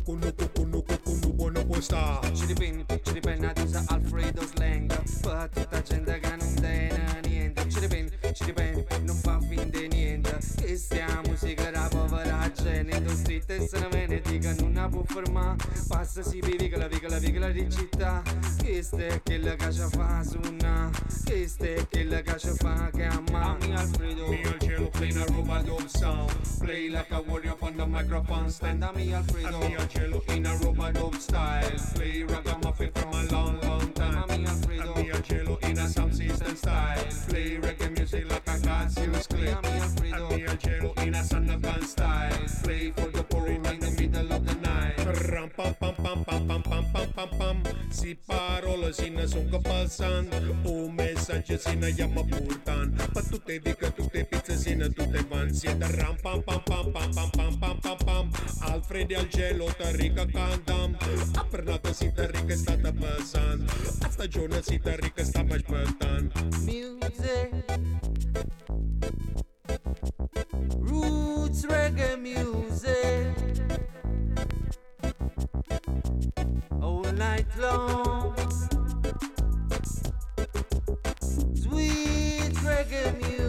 kukuno 0.00 0.32
kukuno 0.32 0.82
kukuno 0.82 1.32
buono 1.32 1.64
può 1.66 1.80
sta. 1.80 2.20
Ci 2.32 2.46
dipende, 2.46 2.84
ci 3.02 3.12
dipende 3.12 3.46
a 3.48 3.52
dire 3.52 3.82
Alfredo 3.86 4.46
slang. 4.46 4.86
Per 5.20 5.50
tutta 5.52 5.82
gente 5.82 6.18
che 6.18 6.36
non 6.36 6.54
tiene 6.54 7.20
niente. 7.24 7.68
Ci 7.68 7.80
dipende, 7.80 8.18
ci 8.32 8.44
dipende, 8.44 8.86
non 9.02 9.16
fa 9.16 9.38
fin 9.40 9.68
di 9.70 9.88
niente. 9.88 10.38
Che 10.56 10.76
sia 10.76 11.20
musica 11.26 11.70
da 11.70 11.88
povera 11.90 12.50
gente 12.52 12.96
In 12.96 13.08
street 13.08 13.50
e 13.50 13.68
se 13.68 13.78
ne 13.78 13.88
che 14.54 14.62
non 14.62 14.72
la 14.74 14.88
può 14.88 15.02
fermare 15.04 15.56
Passa 15.88 16.22
si 16.22 16.40
vive 16.40 16.76
la 16.76 16.88
vicola 16.88 17.18
vicola 17.18 17.48
di 17.50 17.68
città 17.70 18.22
Questa 18.58 18.96
è 18.96 19.22
quella 19.22 19.54
che 19.54 19.72
ci 19.72 19.86
fa 19.90 20.22
sunna 20.24 20.90
Questa 21.24 21.64
è 21.64 21.86
quella 21.88 22.20
che 22.20 22.38
ci 22.38 22.50
fa 22.56 22.90
che 22.92 23.04
Ami 23.04 23.74
Alfredo 23.74 24.28
Mi 24.28 24.42
al 24.44 24.58
cielo 24.58 24.88
plena 24.88 25.24
roba 25.26 25.60
dove 25.62 25.88
sound 25.88 26.50
Play 26.60 26.90
like 26.90 27.10
a 27.10 27.22
warrior 27.26 27.56
on 27.60 27.74
the 27.74 27.86
microphone 27.86 28.50
stand. 28.50 28.82
Ami 28.82 29.14
Alfredo. 29.14 29.58
Mi 29.60 29.76
cielo 29.88 30.22
in 30.28 30.46
a 30.46 30.56
roba 30.58 30.90
dove 30.90 31.18
style 31.18 31.74
Play 31.94 32.22
ragamuffin 32.22 32.90
from 32.92 33.14
a 33.14 33.22
long 33.32 33.58
long 33.62 33.92
time. 33.92 34.24
Ami 34.28 34.46
Alfredo. 34.46 34.94
Mi 34.94 35.10
al 35.10 35.22
cielo 35.22 35.58
in 35.62 35.78
a 35.78 35.88
sound 35.88 36.12
system 36.12 36.54
style. 36.54 37.06
Play 37.28 37.58
reggae 37.58 37.88
music 37.96 38.30
like 38.30 38.46
a 38.46 38.58
Cassius 38.60 39.26
clip. 39.26 39.56
Ami 39.56 39.80
Alfredo. 39.80 40.28
Mi 40.28 40.44
al 40.44 40.58
cielo 40.58 40.92
in 41.02 41.14
a 41.14 41.24
son 41.24 41.48
of 41.48 41.60
gun 41.60 41.82
style. 41.82 42.38
Play 42.62 42.92
for 42.94 43.09
pam 46.10 46.24
pam 46.24 46.46
pam 46.46 46.62
pam 46.62 46.84
pam 46.92 47.08
pam 47.14 47.28
pam 47.38 47.62
Si 47.90 48.14
parole 48.26 48.92
sinä 48.92 49.26
sun 49.26 49.50
pasan 49.62 50.26
Umeessa 50.66 51.32
ja 51.32 51.58
sinä 51.58 51.88
ja 51.88 52.08
mä 52.08 52.20
puhutaan 52.30 52.94
Pattu 53.14 53.38
te 53.38 53.60
vika 53.64 53.90
tu 53.90 54.08
te 54.12 54.24
pizza 54.24 54.56
sinä 54.56 54.88
tu 54.88 55.06
te 55.06 55.30
van 55.30 55.54
Sieltä 55.54 55.88
ram 55.88 56.16
pam 56.22 56.42
pam 56.42 56.60
pam 56.68 56.92
pam 56.92 57.14
pam 57.14 57.30
pam 57.36 57.58
pam 57.60 57.80
pam 57.82 57.98
pam 58.06 58.32
Alfred 58.60 59.10
al 59.12 59.26
gelo 59.36 59.70
ta 59.78 59.92
rica 59.92 60.26
cantam 60.26 60.96
si 61.92 61.94
sita 61.94 62.26
rica 62.26 62.56
sta 62.56 62.76
ta 62.82 62.92
pasan 63.00 63.66
Asta 64.06 64.24
jona 64.34 64.62
sita 64.62 64.96
rica 64.96 65.24
sta 65.24 65.44
mas 65.44 65.62
patan 65.62 66.32
Music 66.66 67.50
Roots 70.80 71.64
reggae 71.64 72.16
music 72.16 73.49
all 76.82 77.02
night 77.12 77.46
long. 77.58 78.34
Sweet 81.54 82.54
reggae 82.64 83.16
music 83.20 83.39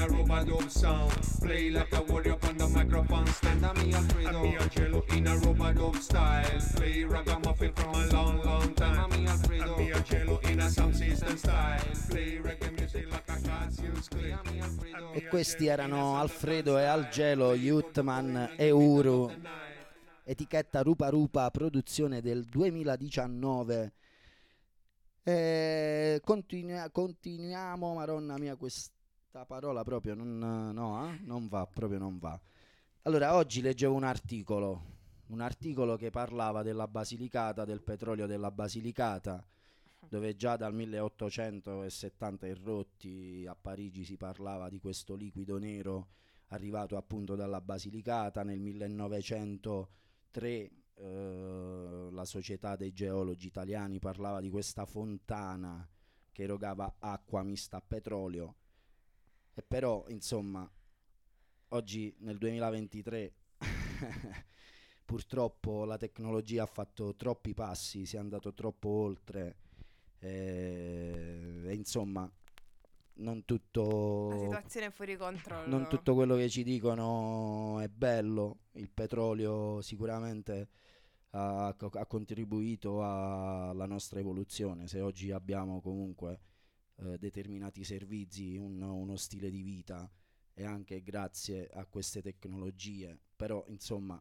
a 0.00 0.08
robot 0.08 0.46
dub 0.46 0.70
sound. 0.70 1.12
Play 1.40 1.70
like 1.70 1.92
a 1.92 2.02
warrior 2.02 2.36
on 2.48 2.56
the 2.56 2.68
microphone 2.68 3.26
stand. 3.28 3.64
I'm 3.64 3.74
me 3.76 3.94
Alfredo 3.94 4.28
And 4.28 4.42
me 4.42 4.56
Algelo 4.56 5.16
in 5.16 5.26
a 5.26 5.36
robot 5.38 5.74
dub 5.74 5.96
style. 5.96 6.60
Play 6.76 7.04
ragamuffin 7.04 7.72
from 7.74 7.94
a 7.94 8.06
long, 8.12 8.42
long 8.42 8.74
time. 8.74 8.98
I'm 8.98 9.10
me 9.22 9.28
Alfredo 9.28 9.74
And 9.74 9.78
me 9.78 9.90
Algelo 9.92 10.50
in 10.50 10.60
a 10.60 10.70
sound 10.70 10.96
system 10.96 11.36
style. 11.36 11.82
Play 12.08 12.38
reggae 12.38 12.70
music 12.78 13.10
like 13.10 13.28
a 13.28 13.40
Cassius 13.40 14.08
Clay. 14.08 14.34
E 15.14 15.26
questi 15.26 15.66
erano 15.66 16.16
Alfredo 16.16 16.78
e 16.78 16.84
Algelo, 16.84 17.54
Youthman 17.54 18.52
e 18.56 18.70
Uru. 18.70 19.30
Etichetta 20.24 20.82
Rupa 20.82 21.08
Rupa, 21.08 21.50
produzione 21.50 22.20
del 22.20 22.44
2019. 22.44 23.92
E 25.24 26.20
continua- 26.24 26.88
continuiamo, 26.90 27.94
maronna 27.94 28.38
mia, 28.38 28.56
questa 29.30 29.46
parola 29.46 29.84
proprio 29.84 30.14
non, 30.14 30.72
no, 30.74 31.08
eh? 31.08 31.20
non 31.22 31.46
va, 31.46 31.64
proprio 31.64 32.00
non 32.00 32.18
va. 32.18 32.36
Allora, 33.02 33.36
oggi 33.36 33.60
leggevo 33.60 33.94
un 33.94 34.02
articolo, 34.02 34.82
un 35.28 35.40
articolo 35.40 35.96
che 35.96 36.10
parlava 36.10 36.64
della 36.64 36.88
Basilicata, 36.88 37.64
del 37.64 37.80
petrolio 37.80 38.26
della 38.26 38.50
Basilicata, 38.50 39.46
dove 40.08 40.34
già 40.34 40.56
dal 40.56 40.74
1870 40.74 42.46
e 42.48 42.58
rotti 42.60 43.46
a 43.48 43.54
Parigi 43.54 44.02
si 44.02 44.16
parlava 44.16 44.68
di 44.68 44.80
questo 44.80 45.14
liquido 45.14 45.58
nero 45.58 46.08
arrivato 46.48 46.96
appunto 46.96 47.36
dalla 47.36 47.60
Basilicata, 47.60 48.42
nel 48.42 48.58
1903 48.58 50.70
eh, 50.94 52.08
la 52.10 52.24
società 52.24 52.74
dei 52.74 52.92
geologi 52.92 53.46
italiani 53.46 54.00
parlava 54.00 54.40
di 54.40 54.50
questa 54.50 54.86
fontana 54.86 55.88
che 56.32 56.42
erogava 56.42 56.96
acqua 56.98 57.44
mista 57.44 57.76
a 57.76 57.82
petrolio 57.86 58.56
e 59.54 59.62
però 59.62 60.04
insomma 60.08 60.68
oggi 61.68 62.14
nel 62.18 62.38
2023 62.38 63.34
purtroppo 65.04 65.84
la 65.84 65.96
tecnologia 65.96 66.62
ha 66.62 66.66
fatto 66.66 67.14
troppi 67.16 67.52
passi, 67.52 68.06
si 68.06 68.16
è 68.16 68.18
andato 68.18 68.54
troppo 68.54 68.88
oltre 68.88 69.56
eh, 70.20 71.62
e 71.64 71.74
insomma 71.74 72.30
non 73.14 73.44
tutto 73.44 74.30
La 74.30 74.38
situazione 74.38 74.86
è 74.86 74.90
fuori 74.90 75.16
controllo. 75.16 75.68
non 75.68 75.88
tutto 75.88 76.14
quello 76.14 76.36
che 76.36 76.48
ci 76.48 76.62
dicono 76.62 77.80
è 77.80 77.88
bello, 77.88 78.60
il 78.72 78.88
petrolio 78.88 79.80
sicuramente 79.82 80.68
ha, 81.30 81.66
ha 81.68 82.06
contribuito 82.06 83.02
alla 83.02 83.86
nostra 83.86 84.20
evoluzione, 84.20 84.86
se 84.86 85.00
oggi 85.00 85.30
abbiamo 85.30 85.80
comunque 85.80 86.40
eh, 87.02 87.18
determinati 87.18 87.84
servizi, 87.84 88.56
un- 88.56 88.80
uno 88.82 89.16
stile 89.16 89.50
di 89.50 89.62
vita. 89.62 90.08
E 90.54 90.64
anche 90.64 91.02
grazie 91.02 91.68
a 91.72 91.84
queste 91.86 92.20
tecnologie. 92.22 93.18
Però 93.36 93.64
insomma 93.68 94.20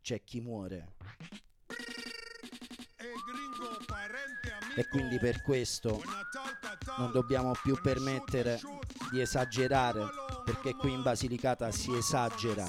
c'è 0.00 0.22
chi 0.24 0.40
muore. 0.40 0.94
E 4.76 4.88
quindi 4.88 5.18
per 5.18 5.42
questo 5.42 6.02
non 6.98 7.10
dobbiamo 7.12 7.52
più 7.62 7.78
permettere 7.80 8.60
di 9.10 9.20
esagerare 9.20 10.04
perché 10.44 10.74
qui 10.74 10.92
in 10.92 11.02
Basilicata 11.02 11.70
si 11.70 11.94
esagera. 11.94 12.66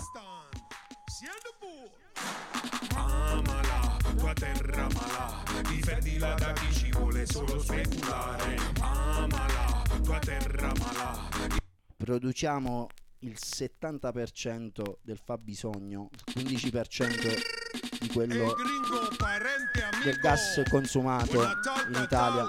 Amala, 2.95 3.97
tua 4.17 4.34
terra 4.34 4.88
mala, 4.93 5.43
difendila 5.69 6.34
da 6.35 6.53
chi 6.53 6.73
vuole 6.98 7.26
solo 7.26 7.60
speculare. 7.60 8.57
Amala, 8.82 9.84
tua 10.03 10.19
terra 10.19 10.72
mala. 10.80 11.28
Produciamo 11.95 12.88
il 13.19 13.36
70% 13.36 14.98
del 15.02 15.19
fabbisogno, 15.24 16.10
il 16.36 16.44
15% 16.44 17.57
di 17.99 18.07
quello 18.10 18.56
del 20.03 20.19
gas 20.19 20.61
consumato 20.69 21.41
in 21.41 22.02
Italia. 22.02 22.48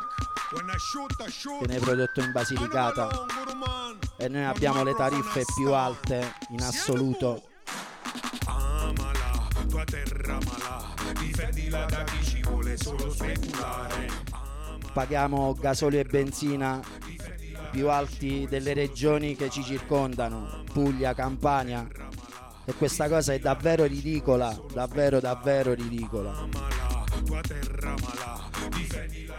viene 1.60 1.80
prodotto 1.80 2.20
in 2.20 2.32
Basilicata. 2.32 3.08
E 4.18 4.28
noi 4.28 4.44
abbiamo 4.44 4.82
le 4.82 4.94
tariffe 4.94 5.44
più 5.56 5.72
alte 5.72 6.34
in 6.50 6.62
assoluto. 6.62 7.48
Amala, 8.46 9.48
tua 9.68 9.84
terra 9.84 10.38
mala, 10.44 10.94
difendila 11.18 11.84
da 11.86 12.04
chi 12.04 12.24
ci 12.24 12.42
vuole 12.42 12.76
solo 12.76 13.10
speculare. 13.10 14.27
Paghiamo 14.98 15.54
gasolio 15.54 16.00
e 16.00 16.04
benzina 16.04 16.82
più 17.70 17.88
alti 17.88 18.48
delle 18.50 18.74
regioni 18.74 19.36
che 19.36 19.48
ci 19.48 19.62
circondano, 19.62 20.64
Puglia, 20.72 21.14
Campania. 21.14 21.86
E 22.64 22.74
questa 22.74 23.08
cosa 23.08 23.32
è 23.32 23.38
davvero 23.38 23.84
ridicola, 23.84 24.60
davvero 24.72 25.20
davvero 25.20 25.72
ridicola. 25.72 26.48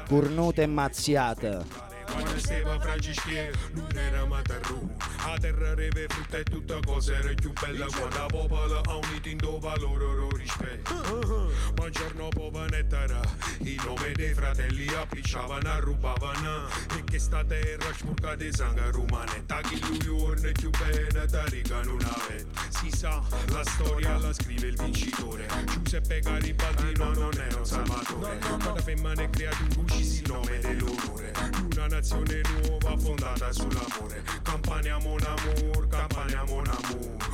Cornute 0.08 0.62
e 0.62 0.68
mazziate. 0.68 1.66
Stava 2.40 2.80
Franceschi 2.80 3.36
non 3.74 3.90
era 3.96 4.26
matarru. 4.26 4.96
A 5.24 5.38
terra 5.38 5.74
reve 5.76 6.08
frutta 6.08 6.38
e 6.38 6.44
tutta 6.44 6.80
cosa 6.86 7.14
era 7.14 7.34
più 7.34 7.52
bella 7.52 7.86
Quando 7.86 8.18
la 8.18 8.26
popolo 8.28 8.80
ha 8.80 8.96
unito 8.96 9.28
in 9.28 9.38
dove 9.38 9.78
loro 9.78 10.30
rispetto. 10.36 11.52
Buongiorno 11.74 12.30
povanettara 12.30 13.20
Il 13.60 13.82
nome 13.86 14.12
dei 14.14 14.34
fratelli 14.34 14.88
appicciavano 14.88 15.80
rubavano. 15.82 16.68
E 16.98 17.04
che 17.04 17.20
sta 17.20 17.44
terra 17.44 17.94
sporca 17.94 18.36
di 18.36 18.52
sangue 18.54 18.90
rumanetta. 18.92 19.60
Chi 19.62 19.80
lui 19.82 19.98
giorno 19.98 20.52
più 20.54 20.70
bene 20.70 21.26
tarica 21.26 21.82
non 21.84 22.00
avete 22.02 22.48
Si 22.70 22.90
sa, 22.90 23.22
la 23.52 23.64
storia 23.64 24.18
la 24.18 24.32
scrive 24.34 24.68
il 24.68 24.78
vincitore. 24.78 25.48
Giuseppe 25.66 26.20
Garibaldi 26.20 26.98
no, 26.98 27.14
non 27.14 27.32
è 27.34 27.54
un 27.54 27.66
salvatore 27.66 28.38
Quando 28.40 28.76
femmine 28.78 29.24
è 29.24 29.30
creato 29.30 29.64
un 29.78 29.86
il 29.98 30.24
nome 30.28 30.60
dell'onore. 30.60 31.32
Una 31.72 31.88
nazione 31.88 32.29
nuova 32.38 32.98
fondata 32.98 33.52
sull'amore 33.52 34.24
Campania 34.44 34.98
mon 35.00 35.20
amour, 35.20 35.88
Campania 35.88 36.44
mon 36.46 36.68
amour 36.68 37.29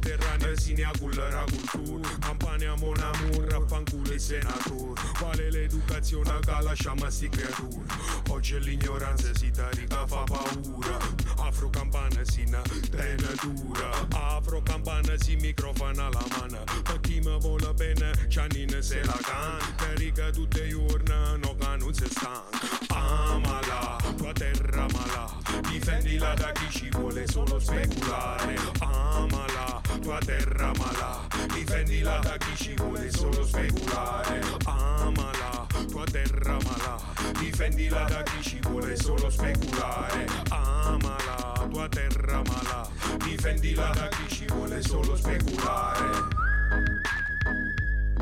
O 0.00 0.08
Mediterraneo 0.08 0.56
sinea 0.56 0.90
cullera 0.98 1.44
cultura 1.44 2.08
Campania 2.20 2.74
mon 2.76 2.98
amour, 2.98 3.44
raffanculo 3.50 4.12
il 4.12 4.20
senator. 4.20 4.98
Quale 5.18 5.50
l'educazione 5.50 6.38
che 6.40 6.62
lasciamo 6.62 7.04
a 7.04 7.10
sti 7.10 7.28
creature 7.28 7.84
Oggi 8.28 8.58
l'ignoranza 8.60 9.34
si 9.34 9.50
tarica 9.50 10.06
fa 10.06 10.24
paura 10.24 10.96
Afro 11.38 11.68
campana 11.68 12.24
si 12.24 12.44
na 12.48 12.62
tena 12.90 13.28
dura 13.42 13.90
Afro 14.12 14.62
campana 14.62 15.14
si 15.18 15.36
microfono 15.36 16.06
alla 16.06 16.24
mano 16.30 16.64
Per 16.82 17.00
chi 17.00 17.20
mi 17.20 17.38
vuole 17.38 17.74
bene, 17.74 18.12
Giannina 18.26 18.80
se 18.80 19.04
la 19.04 19.18
can 19.20 19.58
Carica 19.76 20.30
tutte 20.30 20.64
i 20.64 20.70
giorni, 20.70 21.38
no 21.42 21.56
che 21.56 21.76
non 21.76 21.92
si 21.92 22.06
stanca 22.08 22.58
Amala, 22.88 23.98
tua 24.16 24.32
terra 24.32 24.86
mala 24.92 25.40
Difendila 25.68 26.34
da 26.34 26.52
chi 26.52 26.70
ci 26.70 26.88
vuole 26.90 27.26
solo 27.28 27.58
speculare. 27.58 28.56
Amala, 28.80 29.69
tua 30.10 30.18
terra 30.18 30.72
mala 30.74 31.20
Difendila 31.54 32.18
da 32.18 32.36
chi 32.36 32.56
ci 32.56 32.74
vuole 32.74 33.12
solo 33.12 33.46
speculare. 33.46 34.40
Amala, 34.64 35.66
tua 35.88 36.04
terra 36.04 36.58
mala 36.64 36.98
Difendila 37.38 38.04
da 38.08 38.22
chi 38.24 38.42
ci 38.42 38.58
vuole 38.62 38.96
solo 38.96 39.30
speculare. 39.30 40.26
Amala, 40.48 41.68
tua 41.70 41.88
terra 41.88 42.42
mala 42.42 42.88
Difendila 43.22 43.90
da 43.94 44.08
chi 44.08 44.34
ci 44.34 44.46
vuole 44.46 44.82
solo 44.82 45.14
speculare. 45.14 46.10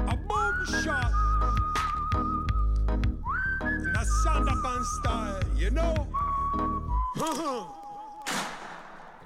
A 0.04 0.16
boom 0.26 0.64
shot. 0.82 1.12
In 3.64 3.96
a 3.96 4.04
Sandakan 4.04 4.84
style, 4.84 5.40
you 5.56 5.70
know? 5.70 6.06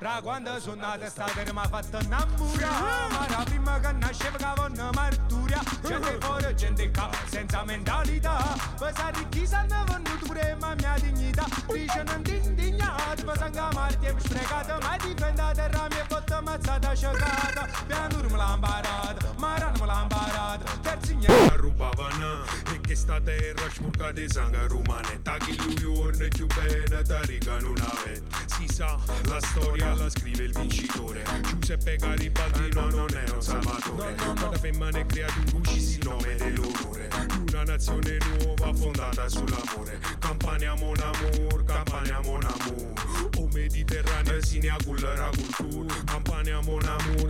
Ra 0.02 0.18
quando 0.20 0.58
sono 0.58 0.80
nata 0.80 1.04
estate 1.04 1.52
mi 1.52 1.58
ha 1.60 1.68
fatto 1.68 1.96
innamorare 2.02 3.12
Ma 3.12 3.26
la 3.28 3.44
prima 3.44 3.78
che 3.78 3.92
nasceva 3.92 4.36
che 4.36 4.44
avevano 4.44 4.90
marturia. 4.94 5.60
Gente 5.80 6.18
fuori, 6.18 6.54
gente 6.56 6.90
qua, 6.90 7.08
senza 7.26 7.62
mentalità 7.62 8.56
Per 8.80 8.92
sapere 8.96 9.28
chi 9.28 9.46
sanno 9.46 9.84
venuto 9.84 10.26
pure 10.26 10.56
ma 10.58 10.74
mia 10.74 10.94
dignità 11.00 11.44
Dice 11.72 12.02
non 12.02 12.20
ti 12.22 12.34
indignate, 12.34 13.22
per 13.22 13.38
sangue 13.38 13.68
marti 13.74 14.06
e 14.06 14.14
sprecata 14.18 14.78
Ma 14.80 14.96
difenda 14.96 15.52
terra 15.52 15.86
mia 15.88 16.04
botta 16.08 16.40
mazzata 16.40 16.94
sciocata 16.96 17.68
Pianur 17.86 18.28
me 18.28 18.36
l'ha 18.36 18.52
imparata, 18.54 19.32
Maran 19.36 19.72
me 19.78 19.86
l'ha 19.86 20.00
imparata 20.02 20.64
Terzi 20.82 21.16
La 21.28 21.54
rubavano 21.54 22.42
e 22.44 22.62
che 22.62 22.71
sta 22.94 23.20
terra 23.20 23.70
sporca 23.70 24.12
di 24.12 24.28
sangue 24.28 24.66
rumanetta 24.68 25.36
Chi 25.38 25.56
lui 25.56 25.74
giorno 25.74 26.26
più 26.28 26.46
bene 26.46 27.02
tarica 27.02 27.58
non 27.58 27.74
avete 27.78 28.22
Si 28.46 28.66
sa, 28.68 28.98
la 29.26 29.40
storia 29.40 29.94
la 29.94 30.08
scrive 30.08 30.44
il 30.44 30.52
vincitore. 30.52 31.22
Giuseppe 31.42 31.96
Garibaldi 31.96 32.68
no, 32.74 32.88
non 32.90 33.08
è 33.14 33.30
un 33.30 33.42
salvatore. 33.42 34.14
Quando 34.14 34.52
femmine 34.52 35.00
è 35.00 35.06
creato 35.06 35.40
un 35.54 35.62
il 35.64 35.98
nome 36.02 36.34
dell'onore. 36.36 37.08
Una 37.48 37.62
nazione 37.64 38.18
nuova 38.18 38.72
fondata 38.74 39.28
sull'amore. 39.28 39.98
Campania 40.18 40.74
mon 40.74 40.96
amour, 40.98 41.64
Campania 41.64 42.20
mon 42.22 42.42
amour 42.44 43.41
O 43.52 43.54
Mediterraneo 43.54 44.40
sinea 44.42 44.76
cullera 44.82 45.28
cultura 45.28 45.94
Campania 46.06 46.60
mon 46.62 46.80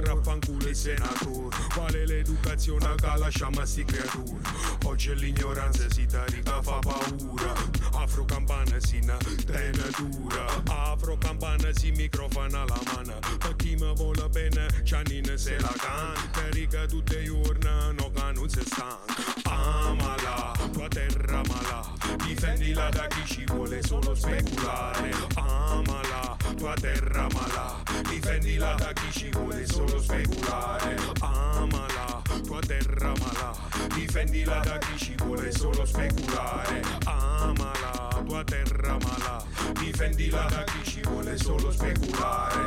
raffanculo 0.04 0.68
il 0.68 0.76
senator. 0.76 1.48
Quale 1.74 2.06
l'educazione 2.06 2.94
che 2.94 3.12
lasciamo 3.16 3.60
a 3.60 3.66
sti 3.66 3.84
creature 3.84 4.40
Oggi 4.84 5.14
l'ignoranza 5.16 5.90
si 5.90 6.06
tarica 6.06 6.62
fa 6.62 6.78
paura. 6.78 7.52
Afro 7.94 8.24
campana 8.24 8.78
si 8.78 9.00
na 9.00 9.16
tena 9.44 9.88
dura 9.96 10.46
Afro 10.66 11.18
campana 11.18 11.72
si 11.72 11.90
microfono 11.90 12.62
alla 12.62 12.80
mano 12.94 13.18
Per 13.38 13.56
chi 13.56 13.74
mi 13.74 13.92
vuole 13.94 14.28
bene 14.28 14.68
Giannina 14.82 15.36
se 15.36 15.58
la 15.58 15.74
can 15.76 16.30
Carica 16.30 16.86
tutte 16.86 17.20
i 17.20 17.24
giorni 17.24 17.94
no 17.98 18.10
che 18.12 18.32
non 18.32 18.48
si 18.48 18.60
stanca 18.64 19.14
Amala, 19.44 20.52
tua 20.72 20.88
terra 20.88 21.42
mala 21.48 22.02
Difendila 22.26 22.88
da 22.88 23.06
chi 23.08 23.24
ci 23.26 23.44
vuole 23.44 23.82
solo 23.82 24.14
speculare. 24.14 25.10
Amala, 25.34 26.11
tua 26.56 26.74
terra 26.74 27.26
mala 27.32 27.82
Difendila 28.08 28.74
da 28.74 28.92
chi 28.92 29.10
ci 29.10 29.28
vuole 29.30 29.66
solo 29.66 30.00
speculare. 30.00 30.96
Amala, 31.20 32.22
tua 32.44 32.60
terra 32.60 33.12
mala 33.18 33.56
Difendila 33.94 34.60
da 34.60 34.78
chi 34.78 34.98
ci 34.98 35.14
vuole 35.16 35.50
solo 35.52 35.84
speculare. 35.84 36.82
Amala, 37.04 38.22
tua 38.26 38.44
terra 38.44 38.96
mala 38.98 39.44
Difendila 39.78 40.46
da 40.48 40.64
chi 40.64 40.90
ci 40.90 41.00
vuole 41.02 41.36
solo 41.38 41.70
speculare. 41.70 42.64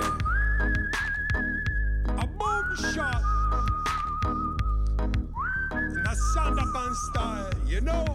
A 2.17 2.25
boom 2.25 2.75
shot. 2.93 3.21
In 5.71 6.05
a 6.05 6.15
Sandakan 6.33 6.93
style, 6.93 7.53
you 7.65 7.81
know? 7.81 8.05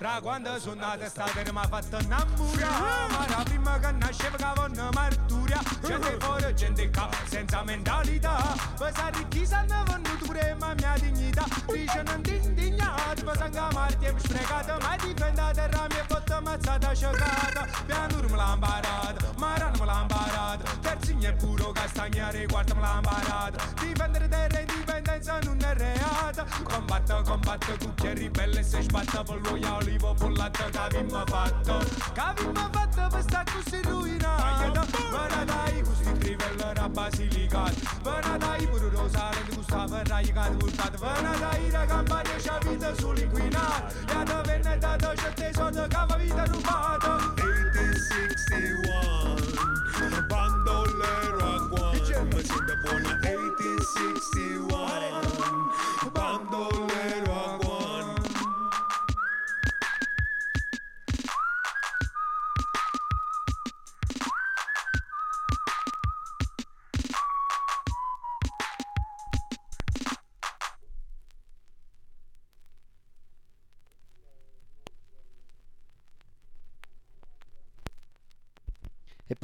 Ra 0.00 0.20
quando 0.22 0.56
sono 0.60 0.76
nata 0.76 1.06
estate 1.06 1.50
mi 1.50 1.58
ha 1.58 1.66
fatto 1.66 1.98
innamorare 1.98 3.12
Ma 3.12 3.26
la 3.28 3.42
prima 3.42 3.78
che 3.80 3.90
nasceva 3.90 4.36
che 4.36 4.44
avevano 4.44 4.90
marturia 4.92 5.60
Gente 5.84 6.16
fuori, 6.20 6.54
gente 6.54 6.90
qua, 6.90 7.08
senza 7.24 7.64
mentalità 7.64 8.54
Per 8.76 8.92
sapere 8.94 9.26
chi 9.26 9.44
sanno 9.44 9.82
venuto 9.88 10.24
pure 10.24 10.56
ma 10.60 10.72
mia 10.74 10.94
dignità 11.00 11.44
Dice 11.66 12.02
non 12.02 12.22
ti 12.22 12.36
indignate, 12.36 13.24
per 13.24 13.36
sangue 13.36 13.68
marti 13.72 14.04
e 14.04 14.14
sprecata 14.16 14.78
Ma 14.80 14.96
difenda 14.96 15.50
terra 15.50 15.86
mia 15.88 16.04
botta 16.06 16.27
mazzata 16.40 16.94
sciocata 16.94 17.66
Pianur 17.86 18.30
me 18.30 18.36
l'ha 18.36 18.52
imparata, 18.54 19.32
Maran 19.36 19.72
me 19.78 19.84
l'ha 19.84 20.00
imparata 20.00 20.70
Terzi 20.80 21.16
legna 21.18 21.28
e 21.30 21.32
puro 21.32 21.72
castagnare 21.72 22.46
guardami 22.46 22.80
la 22.80 23.00
parata 23.02 23.64
Difendere 23.80 24.28
terra 24.28 24.58
e 24.58 24.60
indipendenza 24.68 25.38
non 25.40 25.58
è 25.60 25.74
reata 25.74 26.46
Combatto, 26.62 27.22
combatto, 27.24 27.76
cucchia 27.78 28.12
ribelle 28.12 28.62
se 28.62 28.82
sbatta 28.82 29.22
Per 29.24 29.40
l'uoia 29.40 29.74
olivo, 29.76 30.14
per 30.14 30.30
latte 30.30 30.70
che 30.70 30.78
avimmo 30.78 31.24
fatto 31.26 31.78
Che 32.12 32.20
avimmo 32.20 32.68
fatto 32.70 33.06
per 33.10 33.22
sta 33.22 33.42
così 33.52 33.82
ruinata 33.82 34.84
Vena 35.10 35.44
dai, 35.44 35.82
questi 36.28 36.36
trivella 36.36 36.70
era 36.70 36.88
basilicato 36.88 37.74
Vena 38.02 38.36
dai, 38.36 38.66
pure 38.66 38.88
rosare 38.90 39.42
di 39.48 39.54
questa 39.54 39.86
verra 39.86 40.20
che 40.20 40.32
ha 40.34 40.50
voltato 40.50 40.98
Vena 40.98 41.36
dai, 41.36 41.70
la 41.70 41.84
campagna 41.86 42.34
c'ha 42.36 42.58
vita 42.68 42.94
sull'inquinato 42.94 43.94
E 44.08 44.12
a 44.12 44.42
venne 44.42 44.78
dato 44.78 45.14
certe 45.16 45.50
soldi 45.54 45.86
che 45.88 45.96
aveva 45.96 46.16
vita 46.16 46.44
rubata 46.44 47.34
1861 47.36 48.87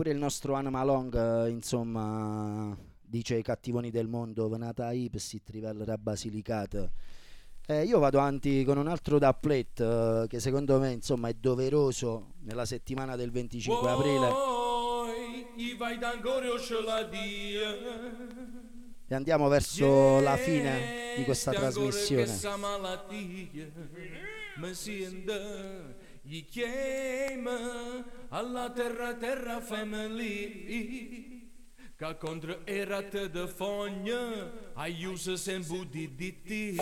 Eppure 0.05 0.19
il 0.19 0.23
nostro 0.23 0.53
Anna 0.53 0.69
Malong, 0.69 1.47
eh, 1.47 1.49
insomma, 1.49 2.77
dice 3.01 3.37
ai 3.37 3.43
cattivoni 3.43 3.91
del 3.91 4.07
mondo, 4.07 4.51
venata 4.51 4.89
a 4.89 4.93
per 5.11 5.19
si 5.19 5.43
trivellera 5.43 5.97
basilicata. 5.97 6.91
Eh, 7.65 7.85
io 7.85 7.99
vado 8.01 8.19
avanti 8.19 8.65
con 8.65 8.77
un 8.77 8.87
altro 8.87 9.19
doublet 9.19 9.81
eh, 9.81 10.27
che 10.29 10.41
secondo 10.41 10.79
me 10.79 10.91
insomma 10.91 11.29
è 11.29 11.33
doveroso 11.33 12.35
nella 12.41 12.67
settimana 12.67 13.17
del 13.17 13.31
25 13.31 13.89
aprile 13.89 14.29
i 15.57 15.75
e 19.09 19.15
andiamo 19.15 19.49
verso 19.49 20.21
la 20.21 20.37
fine 20.37 21.15
di 21.17 21.25
questa 21.25 21.53
trasmissione. 21.53 22.27
Gli 26.27 26.43
chiama 26.47 28.03
alla 28.31 28.71
terra 28.71 29.13
terra 29.13 29.61
family. 29.61 31.53
Che 31.95 32.17
contro 32.17 32.65
erate 32.65 33.29
de 33.29 33.47
fogna 33.47 34.51
aiusa 34.73 35.37
sempre 35.37 35.87
di 35.91 36.15
di 36.15 36.43
ti 36.43 36.77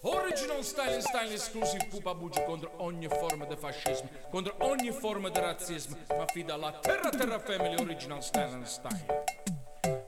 Original 0.00 0.64
style 0.64 0.94
and 0.94 1.02
style 1.02 1.30
exclusive 1.30 1.86
pupa 1.90 2.14
bugi 2.14 2.42
contro 2.44 2.72
ogni 2.78 3.08
forma 3.08 3.44
di 3.44 3.56
fascismo, 3.56 4.08
contro 4.30 4.54
ogni 4.60 4.90
forma 4.90 5.28
di 5.28 5.38
razzismo, 5.38 5.98
ma 6.08 6.24
fida 6.24 6.54
alla 6.54 6.72
terra 6.80 7.10
terra 7.10 7.38
family 7.38 7.74
original 7.74 8.22
style 8.22 8.54
and 8.54 8.64
style. 8.64 9.57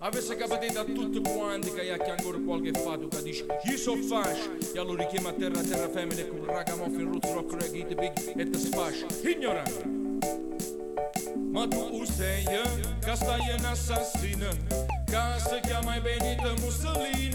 Avesse 0.02 0.34
capito 0.34 0.80
a 0.80 0.84
tutti 0.84 1.20
quanti 1.20 1.70
che 1.72 1.92
ha 1.92 2.14
ancora 2.16 2.38
qualche 2.38 2.72
fatto 2.72 3.06
che 3.08 3.22
dice 3.22 3.44
io 3.64 3.76
so 3.76 3.94
fascio 3.96 4.50
e 4.72 4.78
allora 4.78 5.04
richiama 5.04 5.28
a 5.28 5.32
terra 5.34 5.60
terra 5.60 5.90
family 5.90 6.26
con 6.26 6.42
ragamuffin 6.46 7.10
roots 7.10 7.30
rock 7.34 7.52
reggae 7.60 7.94
big 7.94 8.12
e 8.34 8.48
te 8.48 8.58
sfascia 8.58 9.06
ignorante 9.28 9.84
ma 11.52 11.68
tu 11.68 12.04
sei 12.06 12.44
che 12.44 13.14
stai 13.14 13.40
in 13.54 13.64
assassina 13.64 14.48
che 15.04 15.38
si 15.38 15.60
chiama 15.66 16.00
Benito 16.00 16.54
Mussolini. 16.60 17.28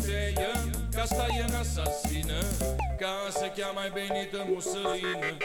Sei 0.00 0.32
che 0.32 1.06
stai 1.06 1.38
in 1.40 1.54
assassina 1.54 2.38
che 2.96 3.30
si 3.30 3.50
chiama 3.52 3.88
Benito 3.90 4.44
Mussolini. 4.44 5.36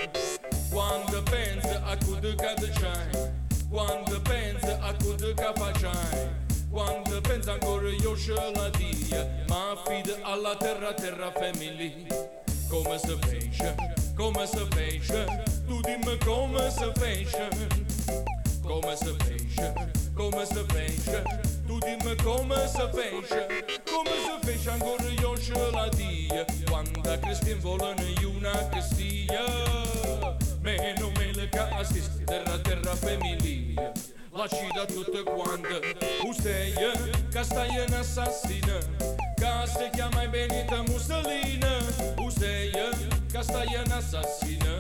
Quando 0.70 1.24
pensa 1.24 1.84
a 1.84 1.98
quello 1.98 2.36
che 2.36 2.70
c'hai 2.72 3.37
quando 3.70 4.22
pensa 4.22 4.78
a 4.82 4.94
quello 4.94 5.34
che 5.34 5.52
facciai 5.56 6.46
quando 6.70 7.22
pensa 7.22 7.54
ancora 7.54 7.90
io 7.90 8.16
ce 8.18 8.34
la 8.34 8.70
dia 8.70 9.46
ma 9.48 9.72
affida 9.72 10.16
alla 10.24 10.56
terra 10.56 10.94
terra 10.94 11.32
family. 11.32 12.06
Come 12.70 12.98
si 12.98 13.18
fece 13.28 13.76
come 14.16 14.46
si 14.46 14.68
fece 14.76 15.26
tu 15.66 15.80
dimmi 15.82 16.18
come 16.26 16.70
si 16.70 16.92
fece 17.00 17.48
come 18.62 18.96
si 18.96 19.16
fece 19.24 19.92
come 20.14 20.46
si 20.46 20.66
fece 20.68 21.24
tu 21.66 21.78
dimmi 21.80 22.16
come 22.24 22.68
si 22.68 22.90
fece 22.94 23.48
come 23.86 24.12
si 24.26 24.46
fece 24.46 24.70
ancora 24.70 25.10
io 25.10 25.38
ce 25.38 25.72
la 25.72 25.88
dia. 25.90 26.46
Quando 26.70 27.02
a 27.10 27.18
Cristin 27.18 27.60
volano 27.60 28.04
una 28.24 28.68
castiglia 28.70 29.67
terra 32.28 32.60
terra 32.60 32.96
famiglia. 32.96 33.92
Lasci 34.32 34.68
da 34.76 34.86
tutte 34.86 35.24
quante. 35.24 35.96
Usted 36.24 37.30
che 37.32 37.44
stai 37.44 37.70
in 37.70 37.94
assassina. 37.94 38.78
Che 39.36 39.52
si 39.66 39.90
chiama 39.94 40.28
Benita 40.28 40.84
Mussolini. 40.84 41.58
Usted 42.18 43.32
che 43.32 43.42
stai 43.42 43.74
in 43.74 43.92
assassina. 43.92 44.76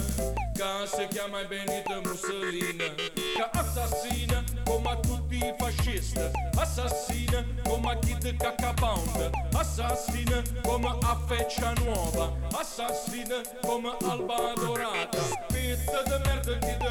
Che 0.54 0.88
si 0.88 1.08
chiama 1.08 1.44
Benita 1.46 2.02
Mussolini. 2.04 2.94
Che 3.16 3.50
assassina 3.52 4.44
come 4.66 4.90
a 4.92 4.96
tutti 4.98 5.38
i 5.38 5.54
fascisti 5.58 6.20
assassina 6.58 7.44
come 7.64 7.92
a 7.92 8.00
chi 8.00 8.16
di 8.20 8.36
caccapound 8.36 9.30
assassina 9.54 10.42
come 10.64 10.98
a 11.02 11.18
feccia 11.28 11.74
nuova. 11.84 12.32
Assassina 12.52 13.42
come 13.62 13.96
alba 14.02 14.54
dorata. 14.56 15.20
Pizza 15.48 16.04
di 16.04 16.28
merda 16.28 16.58
chi 16.58 16.78
ti 16.78 16.86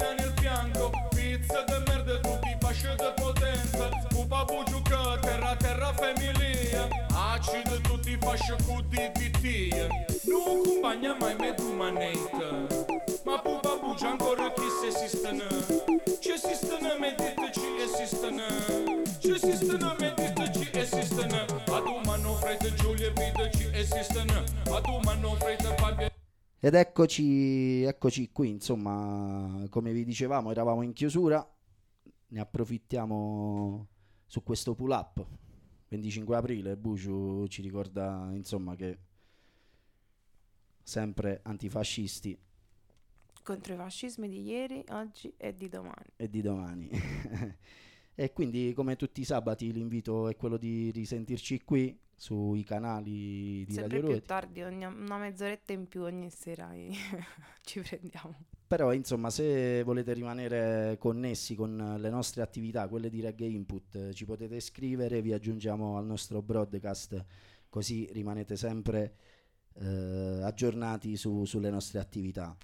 spina 0.00 0.14
nel 0.14 0.32
fianco 0.40 0.90
pizza 1.10 1.62
di 1.64 1.74
merda 1.86 2.18
tutti 2.18 2.56
fasci 2.58 2.88
di 2.96 3.12
potenza. 3.16 3.88
Pupa 4.08 4.44
bugiuca 4.44 5.18
terra 5.20 5.54
terra 5.56 5.92
famiglia. 5.92 6.88
Acido 7.32 7.80
tutti 7.82 8.16
fasci 8.20 8.54
cu 8.64 8.80
di 8.88 9.10
bittia 9.16 9.86
non 10.24 10.62
compagna 10.62 11.16
mai 11.18 11.34
me 11.36 11.54
tu 11.54 11.72
manetta 11.72 12.66
ma 13.24 13.38
pupa 13.38 13.76
bugia 13.80 14.10
ancora 14.10 14.52
chi 14.52 14.66
se 14.80 14.88
esistono 14.88 15.59
Ed 26.62 26.74
eccoci, 26.74 27.84
eccoci 27.84 28.30
qui, 28.32 28.50
insomma, 28.50 29.64
come 29.70 29.94
vi 29.94 30.04
dicevamo, 30.04 30.50
eravamo 30.50 30.82
in 30.82 30.92
chiusura, 30.92 31.42
ne 32.26 32.40
approfittiamo 32.40 33.88
su 34.26 34.42
questo 34.42 34.74
pull 34.74 34.90
up. 34.90 35.26
25 35.88 36.36
aprile, 36.36 36.76
Buciu 36.76 37.46
ci 37.46 37.62
ricorda, 37.62 38.28
insomma, 38.34 38.76
che 38.76 38.98
sempre 40.82 41.40
antifascisti 41.44 42.38
Contro 43.42 43.72
i 43.72 43.76
fascismi 43.76 44.28
di 44.28 44.42
ieri, 44.42 44.84
oggi 44.90 45.32
e 45.38 45.54
di 45.54 45.70
domani. 45.70 46.12
e 46.14 46.28
di 46.28 46.42
domani. 46.42 46.90
e 48.14 48.32
quindi, 48.34 48.74
come 48.74 48.96
tutti 48.96 49.22
i 49.22 49.24
sabati, 49.24 49.72
l'invito 49.72 50.28
è 50.28 50.36
quello 50.36 50.58
di 50.58 50.90
risentirci 50.90 51.62
qui 51.64 51.98
sui 52.20 52.64
canali 52.64 53.64
di 53.64 53.72
Sempre 53.72 54.00
Radio 54.02 54.10
più 54.10 54.22
tardi, 54.26 54.60
ogni- 54.60 54.84
una 54.84 55.16
mezz'oretta 55.16 55.72
in 55.72 55.88
più 55.88 56.02
ogni 56.02 56.28
sera 56.28 56.70
ci 57.64 57.80
prendiamo. 57.80 58.34
Però 58.66 58.92
insomma 58.92 59.30
se 59.30 59.82
volete 59.84 60.12
rimanere 60.12 60.98
connessi 60.98 61.54
con 61.54 61.96
le 61.98 62.10
nostre 62.10 62.42
attività, 62.42 62.88
quelle 62.88 63.08
di 63.08 63.22
Reggae 63.22 63.48
Input, 63.48 64.12
ci 64.12 64.26
potete 64.26 64.60
scrivere, 64.60 65.22
vi 65.22 65.32
aggiungiamo 65.32 65.96
al 65.96 66.04
nostro 66.04 66.42
broadcast 66.42 67.24
così 67.70 68.06
rimanete 68.12 68.54
sempre 68.54 69.14
eh, 69.76 70.40
aggiornati 70.42 71.16
su- 71.16 71.46
sulle 71.46 71.70
nostre 71.70 72.00
attività. 72.00 72.54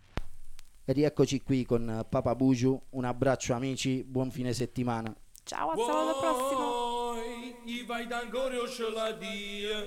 E 0.84 0.92
rieccoci 0.92 1.40
qui 1.42 1.64
con 1.64 2.04
Papa 2.10 2.34
Bugiu, 2.34 2.78
un 2.90 3.04
abbraccio 3.04 3.54
amici, 3.54 4.04
buon 4.04 4.30
fine 4.30 4.52
settimana. 4.52 5.16
Ciao, 5.44 5.70
a 5.70 5.76
sabato 5.78 6.18
prossimo. 6.20 6.75
Poi 7.66 7.74
i 7.74 7.82
vai 7.82 8.06
d'ancora 8.06 8.60
o 8.60 8.68
ce 8.68 8.88
la 8.90 9.10
dia 9.10 9.84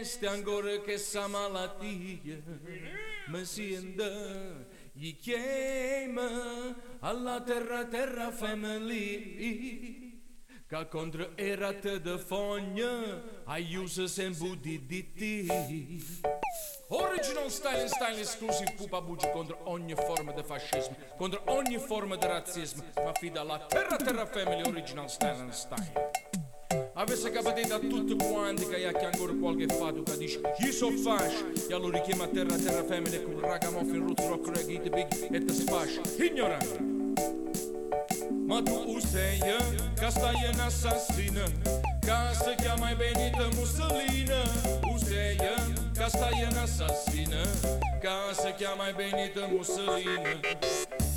Este 0.00 0.26
ancora 0.26 0.80
che 0.82 0.98
sa 0.98 1.26
malattia 1.28 2.36
mi 3.28 3.44
sente 3.44 4.66
gli 4.92 5.16
chiama 5.16 6.76
alla 7.00 7.40
terra 7.40 7.86
terra 7.86 8.30
family 8.30 10.07
che 10.68 10.86
contro 10.88 11.34
erate 11.34 11.98
de 11.98 12.18
fogna 12.18 13.22
aiusa 13.46 14.06
sempre 14.06 14.60
di 14.60 14.84
di 14.84 15.12
ti 15.14 15.46
Original 16.88 17.50
style 17.50 17.80
and 17.80 17.88
style 17.88 18.18
exclusive 18.18 18.74
Pupa 18.76 19.00
Bugi 19.00 19.30
contro 19.30 19.58
ogni 19.64 19.94
forma 19.94 20.32
di 20.32 20.42
fascismo, 20.42 20.94
contro 21.16 21.40
ogni 21.46 21.78
forma 21.78 22.16
di 22.16 22.26
razzismo, 22.26 22.82
ma 22.96 23.12
fida 23.14 23.40
alla 23.40 23.58
Terra 23.60 23.96
Terra 23.96 24.26
Family 24.26 24.62
Original 24.66 25.08
style 25.08 25.40
and 25.40 25.52
style. 25.52 26.10
Avesse 26.94 27.30
capito 27.30 27.74
a 27.74 27.78
tutti 27.78 28.14
quanti 28.16 28.66
che 28.66 28.86
ha 28.86 29.06
ancora 29.06 29.32
qualche 29.32 29.66
fatto 29.68 30.02
che 30.02 30.16
dice 30.18 30.40
io 30.58 30.72
so 30.72 30.90
fascio 30.90 31.46
e 31.68 31.72
allora 31.72 31.98
richiama 31.98 32.26
Terra 32.28 32.56
Terra 32.56 32.84
Family 32.84 33.22
con 33.22 33.40
ragamuffin, 33.40 34.04
roots, 34.04 34.26
rock, 34.28 34.48
reggae, 34.48 34.90
big 34.90 35.32
e 35.32 35.44
te 35.44 35.52
sfascia. 35.52 36.02
Ignorante. 36.22 37.47
Ma 38.48 38.62
tu 38.62 38.98
sei 38.98 39.38
che 39.38 40.10
stai 40.10 40.50
in 40.50 40.58
assassina 40.58 41.42
Che 42.00 42.16
si 42.32 42.54
chiama 42.56 42.94
Benito 42.94 43.46
Mussolini 43.54 44.24
Tu 44.80 44.96
sei 45.04 45.36
che 45.36 46.08
stai 46.08 46.40
in 46.40 46.56
assassina 46.56 47.42
Che 48.00 48.08
si 48.32 48.54
chiama 48.56 48.90
Benito 48.92 49.46
Mussolini 49.48 50.40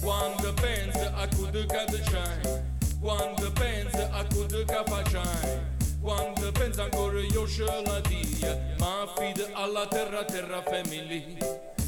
Quando 0.02 0.54
pensi 0.56 1.00
a 1.00 1.26
quello 1.34 1.66
che 1.68 1.86
ti 1.88 2.02
c'hai 2.12 2.64
Quando 3.00 3.52
pensi 3.54 4.02
a 4.12 4.26
quello 4.26 4.66
che 4.66 4.84
facciai 4.86 5.60
Quando 6.02 6.52
pensi 6.52 6.82
ancora 6.82 7.20
io 7.22 7.48
ce 7.48 7.64
la 7.64 8.00
dia. 8.02 8.76
Ma 8.80 9.04
affida 9.04 9.48
alla 9.54 9.88
terra 9.88 10.26
terra 10.26 10.62
family 10.64 11.38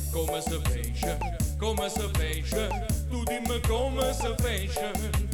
Come 0.10 0.40
si 0.40 0.62
fece, 0.70 1.18
come 1.60 1.90
si 1.90 2.10
fece 2.14 2.86
Tu 3.10 3.24
dimmi 3.26 3.60
come 3.68 4.14
si 4.14 4.34
fece 4.42 5.33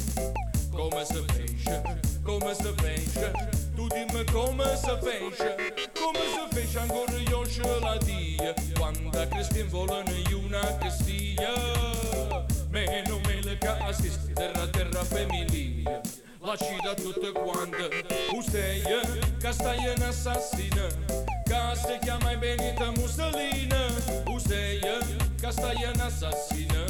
come 0.79 1.03
si 1.03 1.21
fece, 1.33 1.99
come 2.23 2.55
si 2.55 2.73
fece, 2.77 3.31
tu 3.75 3.87
dimmi 3.89 4.23
come 4.31 4.77
si 4.77 4.97
fece, 5.01 5.73
come 5.93 6.19
si 6.31 6.55
fece 6.55 6.79
ancora 6.79 7.17
io 7.17 7.45
ce 7.45 7.79
la 7.81 7.97
dia, 7.97 8.53
quando 8.77 9.09
Cristian 9.27 9.67
volano 9.67 10.09
una 10.41 10.77
castiglia, 10.77 11.51
meno 12.69 13.19
mele 13.25 13.57
che 13.57 13.67
assiste, 13.67 14.31
terra 14.31 14.67
terra 14.67 15.03
famiglia, 15.03 15.99
lasci 16.39 16.77
da 16.81 16.93
tutte 16.93 17.33
quante, 17.33 18.05
usted 18.31 19.37
che 19.37 19.51
stai 19.51 19.79
in 19.79 20.01
assassina, 20.01 20.87
che 21.43 21.75
si 21.75 21.99
chiama 22.01 22.33
Benita 22.37 22.89
Mussolini, 22.91 23.67
usted 24.27 25.08
che 25.49 25.51
stai 25.51 25.75
in 25.81 25.99
assassina, 25.99 26.83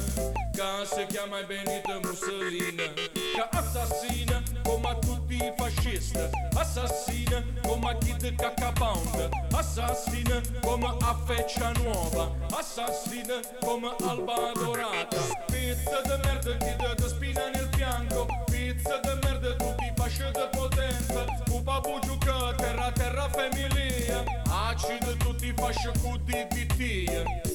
che 0.52 0.86
si 0.86 1.06
chiama 1.08 1.42
Benita 1.44 1.98
Mussolini, 2.04 2.76
che 2.76 3.48
assassina 3.52 4.42
come 4.64 4.90
a 4.90 4.96
tutti 4.96 5.36
i 5.36 5.54
fascisti, 5.56 6.20
assassina 6.56 7.42
come 7.66 7.90
a 7.90 7.98
chi 7.98 8.14
di 8.18 8.36
cacapound, 8.36 9.30
assassina 9.54 10.42
come 10.62 10.94
a 11.00 11.18
feccia 11.26 11.72
nuova, 11.84 12.32
assassina 12.52 13.40
come 13.62 13.96
alba 14.02 14.52
dorata, 14.54 15.22
pizza 15.46 16.02
di 16.02 16.28
merda 16.28 16.58
chi 16.58 17.02
ti 17.02 17.08
spina 17.08 17.50
nel 17.50 17.70
fianco, 17.72 18.26
pizza 18.52 19.00
di 19.00 19.20
merda 19.24 19.56
tutti 19.56 19.94
fasci 19.96 20.24
di 20.34 20.48
potenza, 20.52 21.26
pupa 21.46 21.80
bugiuca, 21.80 22.54
terra 22.56 22.92
terra 22.92 23.30
famiglia, 23.30 24.24
acido 24.50 25.16
tutti 25.16 25.54
fasci 25.56 25.90
cu 26.02 26.18
di 26.18 26.46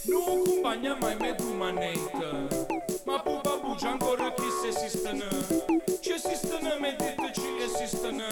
vittia, 0.05 0.19
non 0.25 0.45
compagna 0.45 0.97
mai 1.01 1.17
me 1.17 1.35
tu 1.35 1.55
manetta, 1.55 2.47
ma 3.05 3.19
pupa 3.21 3.59
bugia 3.63 3.91
ancora 3.91 4.33
chi 4.33 4.45
se 4.61 4.69
esistono, 4.69 5.29
ci 6.01 6.13
esistono 6.13 6.77
me 6.81 6.97
dite 6.97 7.33
ci 7.33 7.63
esistono, 7.63 8.25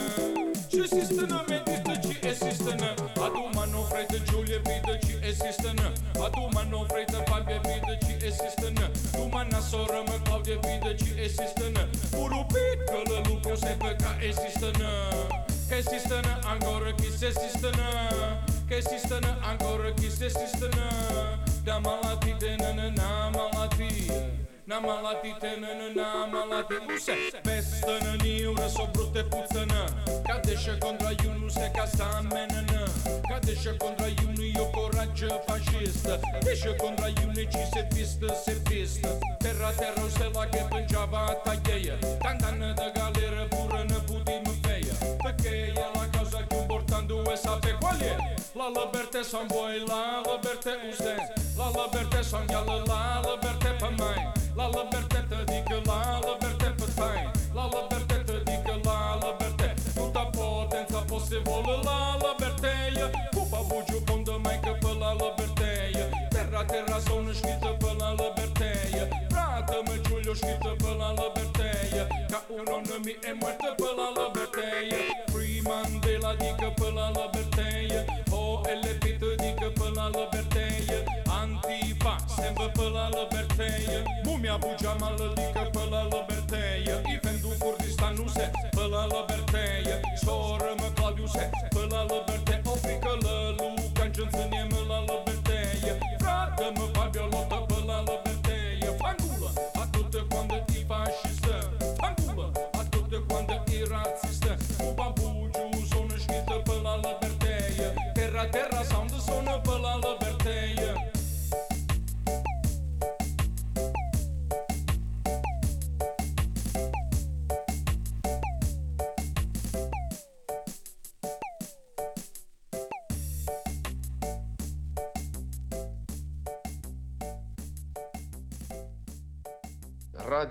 ci 0.68 0.80
esistono 0.80 1.44
me 1.48 1.62
dite 1.64 2.00
ci 2.02 2.18
esistono, 2.20 2.94
a 3.20 3.30
tu 3.30 3.48
mano 3.54 3.84
frate 3.84 4.22
Giulia 4.22 4.58
vita 4.60 4.98
ci 4.98 5.18
esistono, 5.22 5.92
a 6.18 6.30
tu 6.30 6.48
mano 6.52 6.84
frate 6.88 7.24
Fabia 7.26 7.60
vita 7.60 7.98
ci 7.98 8.16
esistono, 8.24 8.90
tu 9.12 9.28
manna 9.28 9.60
sora 9.60 10.02
me 10.02 10.20
Claudia 10.22 10.58
vita 10.58 10.96
ci 10.96 11.14
esistono, 11.18 11.88
puro 12.10 12.46
piccolo 12.46 13.20
lupo 13.24 13.56
sempre 13.56 13.96
che 13.96 14.28
esistono, 14.28 15.26
che 15.68 15.76
esistono 15.76 16.38
ancora 16.44 16.92
chi 16.92 17.10
se 17.10 17.28
esistono, 17.28 18.51
che 18.72 18.78
esistono 18.78 19.36
ancora 19.42 19.90
chi 19.92 20.10
se 20.10 20.26
esistono, 20.26 21.42
da 21.62 21.78
malattie 21.78 22.56
na 22.56 22.72
na 22.72 22.88
na 22.88 23.30
malattie. 23.30 24.40
Na 24.64 24.80
malatite, 24.80 25.56
na 25.60 25.74
na 25.74 25.88
na 25.92 26.26
malati 26.26 26.74
Use, 26.94 27.14
vestă 27.42 27.94
ni 28.22 28.44
ură 28.44 28.66
so 28.68 28.88
brute 28.92 29.22
puțănă 29.22 29.82
Ca 30.26 30.40
deșă 30.44 30.76
contra 30.78 31.10
iunu 31.24 31.48
se 31.48 31.70
ca 31.76 31.86
sa 31.96 32.24
menănă 32.30 32.84
Ca 33.28 33.38
deșă 33.46 33.72
contra 33.82 34.06
iunu 34.06 34.44
io 34.54 34.64
coraggio 34.64 35.26
fascista 35.46 36.20
Deșă 36.44 36.72
contra 36.82 37.08
iunu 37.20 37.42
ci 37.52 37.62
se 37.72 37.86
pistă, 37.94 38.26
se 38.44 38.54
pistă. 38.68 39.18
Terra 39.38 39.70
terra 39.80 40.06
se 40.16 40.30
la 40.34 40.44
che 40.52 40.62
pungiava 40.70 41.22
taglieia 41.44 41.96
Tantană 42.22 42.72
de 42.76 43.01
è 48.62 48.70
La 48.74 48.84
libertà 48.84 49.22
son 49.24 49.46
voi, 49.48 49.84
la 49.86 50.22
libertà 50.24 50.70
use 50.88 51.16
La 51.56 51.70
libertà 51.74 52.22
son 52.22 52.46
ghială, 52.46 52.82
la 52.86 53.20
libertà 53.24 53.70
per 53.78 53.90
mai 53.98 54.32
La 54.54 54.66
libertà 54.68 55.20
te 55.28 55.44
dico, 55.50 55.80
la 55.84 56.20
libertà 56.22 56.70
per 56.78 56.90
te 56.94 57.30
La 57.54 57.68
libertà 57.74 58.16
te 58.24 58.42
dico, 58.44 58.74
la 58.84 59.18
libertà 59.22 59.74
Tutta 59.94 60.24
potenza 60.26 61.00
possibile, 61.08 61.74
la 61.82 62.16
libertà 62.22 63.10
Pupa 63.30 63.60
bugiu 63.68 63.98
bundă 64.04 64.38
mai 64.42 64.60
că 64.60 64.76
pe 64.80 64.92
la 64.98 65.12
libertà 65.12 65.70
Terra, 66.30 66.64
terra 66.64 66.98
sono 67.06 67.32
scritta 67.32 67.70
pe 67.80 67.90
la 67.98 68.10
libertà 68.10 68.70
Frate 69.28 69.76
mă 69.86 69.94
Giulio 70.06 70.34
scritta 70.34 70.72
pe 70.78 70.90
la 70.98 71.10
libertà 71.20 71.70
Ca 72.30 72.42
uno 72.48 72.80
numi 72.86 73.12
è 73.28 73.32
muerto 73.40 73.74
pe 73.76 73.88
la 73.96 74.06
libertà 74.08 74.21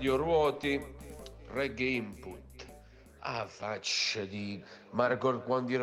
Radio 0.02 0.16
Ruoti, 0.16 0.84
Reggae 1.52 1.90
Input. 1.90 2.66
A 3.20 3.46
faccia 3.46 4.24
di 4.24 4.60
Marco 4.90 5.28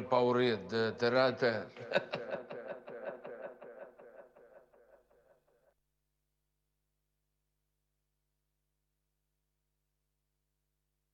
paura 0.03 0.57
terra 0.97 1.31
terra. 1.31 2.37